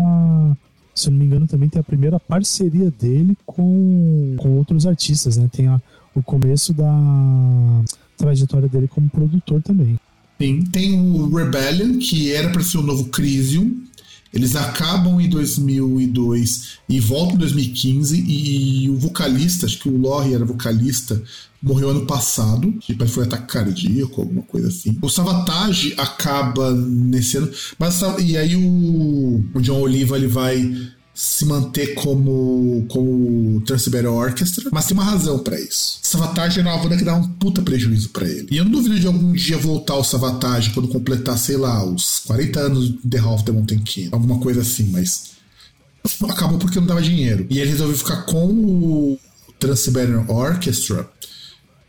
Se 0.93 1.07
eu 1.07 1.11
não 1.11 1.19
me 1.19 1.25
engano, 1.25 1.47
também 1.47 1.69
tem 1.69 1.79
a 1.79 1.83
primeira 1.83 2.19
parceria 2.19 2.89
dele 2.89 3.37
com, 3.45 4.35
com 4.37 4.49
outros 4.57 4.85
artistas, 4.87 5.37
né? 5.37 5.47
Tem 5.51 5.67
a, 5.67 5.79
o 6.15 6.23
começo 6.23 6.73
da 6.73 7.83
trajetória 8.17 8.67
dele 8.67 8.87
como 8.87 9.09
produtor 9.09 9.61
também. 9.61 9.99
Sim, 10.39 10.61
tem 10.71 10.99
o 10.99 11.33
Rebellion, 11.35 11.97
que 11.99 12.31
era 12.31 12.49
para 12.49 12.61
ser 12.63 12.77
o 12.77 12.83
novo 12.83 13.05
Crisium. 13.05 13.75
Eles 14.33 14.55
acabam 14.55 15.19
em 15.19 15.29
2002 15.29 16.79
e 16.87 16.99
voltam 16.99 17.35
em 17.35 17.39
2015. 17.39 18.25
E 18.27 18.89
o 18.89 18.97
vocalista, 18.97 19.65
acho 19.65 19.79
que 19.79 19.89
o 19.89 19.97
Lori 19.97 20.33
era 20.33 20.45
vocalista, 20.45 21.21
morreu 21.61 21.89
ano 21.89 22.05
passado. 22.05 22.71
Tipo, 22.79 23.07
foi 23.07 23.23
ataque 23.23 23.47
cardíaco, 23.47 24.21
alguma 24.21 24.43
coisa 24.43 24.67
assim. 24.67 24.97
O 25.01 25.09
Savatage 25.09 25.93
acaba 25.97 26.71
nesse 26.73 27.37
ano. 27.37 27.51
Mas, 27.79 28.01
e 28.19 28.37
aí 28.37 28.55
o, 28.55 29.43
o 29.53 29.61
John 29.61 29.81
Oliva 29.81 30.17
ele 30.17 30.27
vai 30.27 30.75
se 31.19 31.45
manter 31.45 31.95
como, 31.95 32.85
como 32.89 33.59
Trans-Siberian 33.61 34.11
Orchestra, 34.11 34.69
mas 34.71 34.85
tem 34.85 34.95
uma 34.95 35.03
razão 35.03 35.39
pra 35.39 35.59
isso. 35.59 35.97
Savatage 36.03 36.59
era 36.59 36.69
uma 36.69 36.77
banda 36.77 36.95
que 36.95 37.03
dá 37.03 37.15
um 37.15 37.27
puta 37.27 37.59
prejuízo 37.63 38.09
pra 38.09 38.29
ele. 38.29 38.47
E 38.51 38.57
eu 38.57 38.63
não 38.63 38.71
duvido 38.71 38.99
de 38.99 39.07
algum 39.07 39.33
dia 39.33 39.57
voltar 39.57 39.95
o 39.95 40.03
Savatage 40.03 40.69
quando 40.69 40.87
completar, 40.87 41.35
sei 41.39 41.57
lá, 41.57 41.83
os 41.83 42.19
40 42.19 42.59
anos 42.59 42.89
de 42.89 43.09
The 43.09 43.17
Hall 43.17 43.33
of 43.33 43.43
the 43.45 43.51
Mountain 43.51 43.79
King, 43.79 44.09
alguma 44.11 44.37
coisa 44.37 44.61
assim, 44.61 44.91
mas 44.91 45.31
acabou 46.29 46.59
porque 46.59 46.79
não 46.79 46.85
dava 46.85 47.01
dinheiro. 47.01 47.47
E 47.49 47.57
ele 47.59 47.71
resolveu 47.71 47.97
ficar 47.97 48.21
com 48.21 48.45
o 48.49 49.19
Trans-Siberian 49.57 50.23
Orchestra 50.27 51.09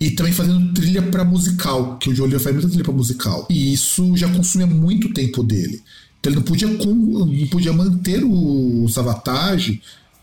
e 0.01 0.11
também 0.12 0.33
fazendo 0.33 0.72
trilha 0.72 1.03
para 1.03 1.22
musical, 1.22 1.99
que 1.99 2.09
o 2.09 2.14
Jolio 2.14 2.41
faz 2.41 2.55
muita 2.55 2.70
trilha 2.70 2.85
para 2.85 2.95
musical. 2.95 3.47
E 3.51 3.74
isso 3.74 4.16
já 4.16 4.26
consumia 4.26 4.66
muito 4.66 5.12
tempo 5.12 5.43
dele. 5.43 5.83
Então 6.20 6.32
ele 6.32 6.36
não 6.36 6.42
podia, 6.42 6.68
não 6.68 7.46
podia 7.48 7.72
manter 7.72 8.24
o 8.24 8.88
Savatage, 8.88 9.80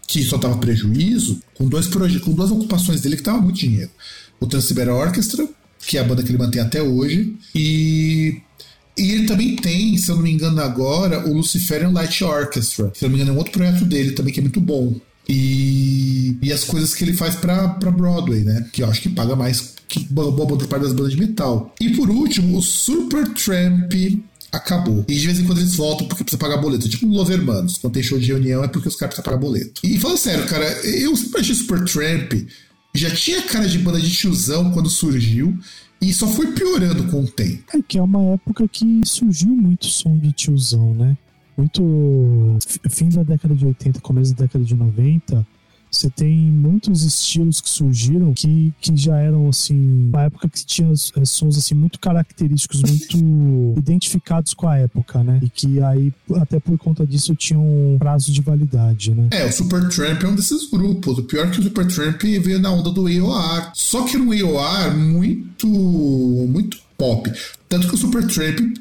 que 0.08 0.24
só 0.24 0.38
dava 0.38 0.58
prejuízo, 0.58 1.40
com, 1.56 1.68
dois 1.68 1.88
com 1.88 2.34
duas 2.34 2.52
ocupações 2.52 3.02
dele 3.02 3.18
que 3.18 3.24
dava 3.24 3.42
muito 3.42 3.58
dinheiro. 3.58 3.92
O 4.40 4.46
Trans-Siberian 4.46 4.94
Orchestra, 4.94 5.48
que 5.88 5.98
é 5.98 6.02
a 6.02 6.04
banda 6.04 6.22
que 6.22 6.30
ele 6.30 6.38
mantém 6.38 6.62
até 6.62 6.82
hoje, 6.82 7.36
e 7.54 8.42
e 8.98 9.12
ele 9.12 9.26
também 9.26 9.56
tem, 9.58 9.98
se 9.98 10.10
eu 10.10 10.16
não 10.16 10.24
me 10.24 10.32
engano 10.32 10.62
agora, 10.62 11.28
o 11.28 11.34
Luciferian 11.34 11.90
Light 11.90 12.24
Orchestra. 12.24 12.92
Se 12.96 13.04
eu 13.04 13.10
não 13.10 13.18
me 13.18 13.22
engano, 13.22 13.32
é 13.32 13.34
um 13.34 13.38
outro 13.38 13.52
projeto 13.52 13.84
dele 13.84 14.12
também 14.12 14.34
que 14.34 14.40
é 14.40 14.44
muito 14.44 14.62
bom. 14.62 14.96
E, 15.28 16.38
e 16.42 16.54
as 16.54 16.64
coisas 16.64 16.94
que 16.94 17.04
ele 17.04 17.14
faz 17.14 17.36
pra, 17.36 17.68
pra 17.68 17.92
Broadway, 17.92 18.44
né? 18.44 18.70
Que 18.72 18.84
eu 18.84 18.90
acho 18.90 19.02
que 19.02 19.10
paga 19.10 19.36
mais 19.36 19.76
que 19.88 20.00
boa 20.06 20.32
boa 20.32 20.58
parte 20.68 20.84
das 20.84 20.94
bandas 20.94 21.12
de 21.12 21.20
metal. 21.20 21.74
E 21.82 21.90
por 21.90 22.10
último, 22.10 22.58
o 22.58 22.62
Supertramp 22.62 23.92
acabou. 24.56 25.06
E 25.08 25.16
de 25.16 25.26
vez 25.26 25.40
em 25.40 25.46
quando 25.46 25.60
eles 25.60 25.76
voltam 25.76 26.08
porque 26.08 26.24
precisa 26.24 26.40
pagar 26.40 26.58
boleto. 26.58 26.90
Tipo 26.90 27.08
Los 27.08 27.30
Hermanos. 27.30 27.78
Quando 27.78 27.94
tem 27.94 28.04
show 28.04 28.20
de 28.20 28.28
reunião 28.28 28.64
é 28.64 28.68
porque 28.68 28.88
os 28.88 28.96
caras 28.96 29.16
precisam 29.16 29.32
pagar 29.32 29.38
boleto. 29.38 29.82
E 29.84 30.00
falando 30.00 30.18
sério, 30.18 30.46
cara, 30.46 30.66
eu 30.84 31.16
sempre 31.16 31.42
achei 31.42 31.56
Supertramp 31.56 32.34
já 32.96 33.14
tinha 33.14 33.42
cara 33.44 33.68
de 33.68 33.78
banda 33.78 34.00
de 34.00 34.10
tiozão 34.10 34.72
quando 34.72 34.90
surgiu. 34.90 35.58
E 36.02 36.14
só 36.14 36.28
foi 36.28 36.52
piorando 36.52 37.06
com 37.06 37.24
o 37.24 37.28
tempo. 37.28 37.64
É 37.74 37.82
que 37.82 37.98
é 37.98 38.02
uma 38.02 38.34
época 38.34 38.68
que 38.68 39.02
surgiu 39.06 39.50
muito 39.50 39.86
som 39.86 40.18
de 40.18 40.32
tiozão, 40.34 40.94
né? 40.94 41.18
Muito. 41.58 42.58
Fim 42.90 43.10
da 43.10 43.24
década 43.24 43.56
de 43.56 43.66
80, 43.66 44.02
começo 44.02 44.36
da 44.36 44.44
década 44.44 44.64
de 44.64 44.76
90, 44.76 45.48
você 45.96 46.10
tem 46.10 46.36
muitos 46.36 47.04
estilos 47.04 47.62
que 47.62 47.70
surgiram 47.70 48.34
que, 48.34 48.74
que 48.82 48.96
já 48.96 49.18
eram 49.18 49.48
assim 49.48 50.10
uma 50.10 50.24
época 50.24 50.50
que 50.50 50.66
tinha 50.66 50.92
é, 50.92 51.26
sons 51.26 51.58
assim 51.58 51.74
muito 51.74 52.00
característicos 52.00 52.82
muito 52.88 53.80
identificados 53.80 54.54
com 54.54 54.68
a 54.68 54.78
época 54.78 55.24
né? 55.24 55.40
E 55.42 55.50
que 55.50 55.82
aí 55.82 56.14
até 56.36 56.60
por 56.60 56.78
conta 56.78 57.06
disso 57.06 57.36
tinham 57.36 57.62
um 57.62 57.98
prazo 57.98 58.32
de 58.32 58.42
validade 58.42 59.12
né? 59.12 59.30
É 59.32 59.46
o 59.46 59.52
Supertramp 59.52 60.24
é 60.24 60.28
um 60.28 60.36
desses 60.36 60.70
grupos. 60.70 61.18
O 61.18 61.24
pior 61.24 61.48
é 61.48 61.50
que 61.50 61.60
o 61.60 61.64
Supertramp 61.64 62.22
veio 62.22 62.60
na 62.60 62.72
onda 62.72 62.92
do 62.92 63.08
AOR 63.08 63.72
só 63.74 64.04
que 64.04 64.16
era 64.16 64.24
um 64.24 64.32
AOR 64.32 64.98
muito 64.98 65.68
muito 65.68 66.78
pop. 66.98 67.32
Tanto 67.68 67.88
que 67.88 67.96
o 67.96 67.98
Supertramp 67.98 68.78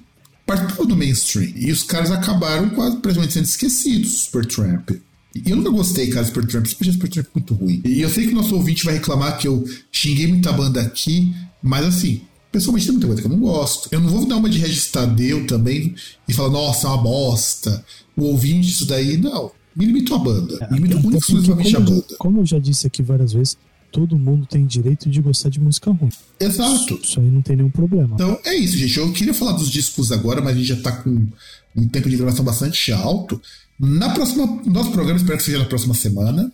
participou 0.46 0.86
do 0.86 0.96
mainstream. 0.96 1.52
E 1.56 1.72
os 1.72 1.82
caras 1.82 2.10
acabaram 2.10 2.70
quase 2.70 2.96
praticamente 2.98 3.34
sendo 3.34 3.44
esquecidos 3.44 4.24
Supertramp 4.24 4.90
e 5.35 5.51
eu 5.51 5.57
nunca 5.57 5.70
gostei, 5.70 6.09
cara, 6.09 6.22
do 6.22 6.26
Supertramp. 6.28 6.66
Sempre 6.66 6.82
achei 6.89 6.93
Supertramp 6.93 7.26
muito 7.35 7.55
ruim. 7.55 7.82
E 7.85 8.01
eu 8.01 8.09
sei 8.09 8.26
que 8.26 8.32
o 8.32 8.37
nosso 8.37 8.55
ouvinte 8.55 8.85
vai 8.85 8.95
reclamar 8.95 9.39
que 9.39 9.49
eu 9.49 9.64
xinguei 9.91 10.26
muita 10.26 10.53
banda 10.53 10.80
aqui, 10.80 11.35
mas 11.62 11.87
assim, 11.87 12.20
pessoalmente 12.53 12.87
tem 12.87 12.93
muita 12.93 13.07
coisa 13.09 13.22
que 13.22 13.26
eu 13.28 13.32
não 13.32 13.41
gosto. 13.41 13.89
Eu 13.91 14.01
não 14.01 14.09
vou 14.09 14.24
dar 14.26 14.37
uma 14.37 14.49
de 14.49 14.59
Regis 14.59 14.91
Tadeu 14.91 15.47
também 15.47 15.95
e 16.28 16.32
falar, 16.32 16.51
nossa, 16.51 16.87
é 16.87 16.91
uma 16.91 17.03
bosta. 17.03 17.85
O 18.16 18.24
ouvinte, 18.26 18.68
isso 18.70 18.87
daí, 18.87 19.16
não. 19.16 19.51
Me 19.74 19.87
limito 19.87 20.14
a 20.14 20.18
banda. 20.18 20.68
Me 20.70 20.76
limito 20.78 20.95
única 20.97 20.99
e 20.99 21.03
porque, 21.03 21.16
exclusivamente 21.18 21.74
eu- 21.74 21.80
banda. 21.80 22.05
como 22.18 22.41
eu 22.41 22.47
já 22.47 22.59
disse 22.61 22.87
aqui 22.87 23.03
várias 23.03 23.32
vezes 23.32 23.57
todo 23.91 24.18
mundo 24.18 24.45
tem 24.45 24.66
direito 24.66 25.09
de 25.09 25.20
gostar 25.22 25.51
de 25.51 25.61
música 25.61 25.89
ruim 25.93 26.11
Exato. 26.41 26.99
isso 27.01 27.20
aí 27.20 27.30
não 27.30 27.41
tem 27.41 27.55
nenhum 27.55 27.70
problema 27.70 28.14
Então 28.14 28.37
é 28.45 28.53
isso, 28.57 28.76
gente. 28.76 28.99
Eu 28.99 29.12
queria 29.12 29.32
falar 29.32 29.53
dos 29.53 29.70
discos 29.70 30.11
agora, 30.11 30.41
mas 30.41 30.55
a 30.55 30.59
gente 30.59 30.66
já 30.66 30.76
tá 30.76 30.91
com 30.91 31.28
um 31.76 31.87
tempo 31.89 32.11
de 32.11 32.16
gravação 32.16 32.45
bastante 32.45 32.91
alto. 32.93 33.41
Na 33.79 34.11
próxima, 34.11 34.47
no 34.47 34.72
nosso 34.72 34.93
programa, 34.93 35.18
espero 35.18 35.39
que 35.39 35.45
seja 35.45 35.59
na 35.59 35.64
próxima 35.64 35.95
semana. 35.95 36.53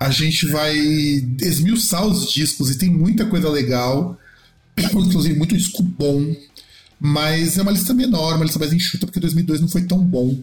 A 0.00 0.10
gente 0.10 0.46
vai 0.46 0.76
esmiuçar 1.40 2.06
os 2.06 2.30
discos 2.30 2.70
e 2.70 2.78
tem 2.78 2.88
muita 2.88 3.26
coisa 3.26 3.48
legal, 3.48 4.18
inclusive 4.78 5.34
muito 5.34 5.56
disco 5.56 5.82
bom. 5.82 6.34
Mas 7.00 7.58
é 7.58 7.62
uma 7.62 7.72
lista 7.72 7.94
menor, 7.94 8.36
uma 8.36 8.44
lista 8.44 8.58
mais 8.58 8.72
enxuta, 8.72 9.06
porque 9.06 9.20
2002 9.20 9.60
não 9.60 9.68
foi 9.68 9.82
tão 9.82 9.98
bom 9.98 10.36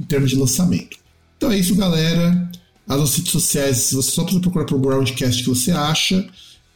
em 0.00 0.04
termos 0.04 0.30
de 0.30 0.36
lançamento. 0.36 0.98
Então 1.36 1.50
é 1.50 1.58
isso, 1.58 1.74
galera. 1.74 2.50
As 2.88 2.98
nossas 2.98 3.16
redes 3.16 3.32
sociais, 3.32 3.92
você 3.92 4.10
só 4.10 4.22
precisa 4.22 4.40
procurar 4.40 4.64
por 4.64 4.80
Groundcast 4.80 5.42
que 5.42 5.48
você 5.48 5.72
acha. 5.72 6.26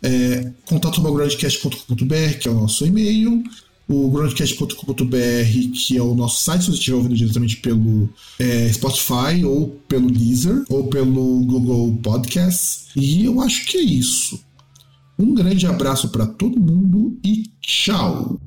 É, 0.03 0.51
contato.groundcast.com.br, 0.65 2.39
que 2.41 2.49
é 2.49 2.51
o 2.51 2.55
nosso 2.55 2.87
e-mail. 2.87 3.43
O 3.93 4.09
groundcast.com.br, 4.09 5.73
que 5.75 5.97
é 5.97 6.03
o 6.03 6.15
nosso 6.15 6.45
site, 6.45 6.61
se 6.61 6.71
você 6.71 6.79
estiver 6.79 6.97
ouvindo 6.97 7.17
diretamente 7.17 7.57
pelo 7.57 8.09
é, 8.39 8.73
Spotify, 8.73 9.45
ou 9.45 9.71
pelo 9.89 10.09
Deezer, 10.09 10.63
ou 10.69 10.87
pelo 10.87 11.45
Google 11.45 11.99
Podcasts. 12.01 12.87
E 12.95 13.25
eu 13.25 13.41
acho 13.41 13.67
que 13.67 13.79
é 13.79 13.83
isso. 13.83 14.41
Um 15.19 15.35
grande 15.35 15.67
abraço 15.67 16.09
para 16.11 16.25
todo 16.25 16.61
mundo 16.61 17.19
e 17.25 17.51
tchau! 17.61 18.41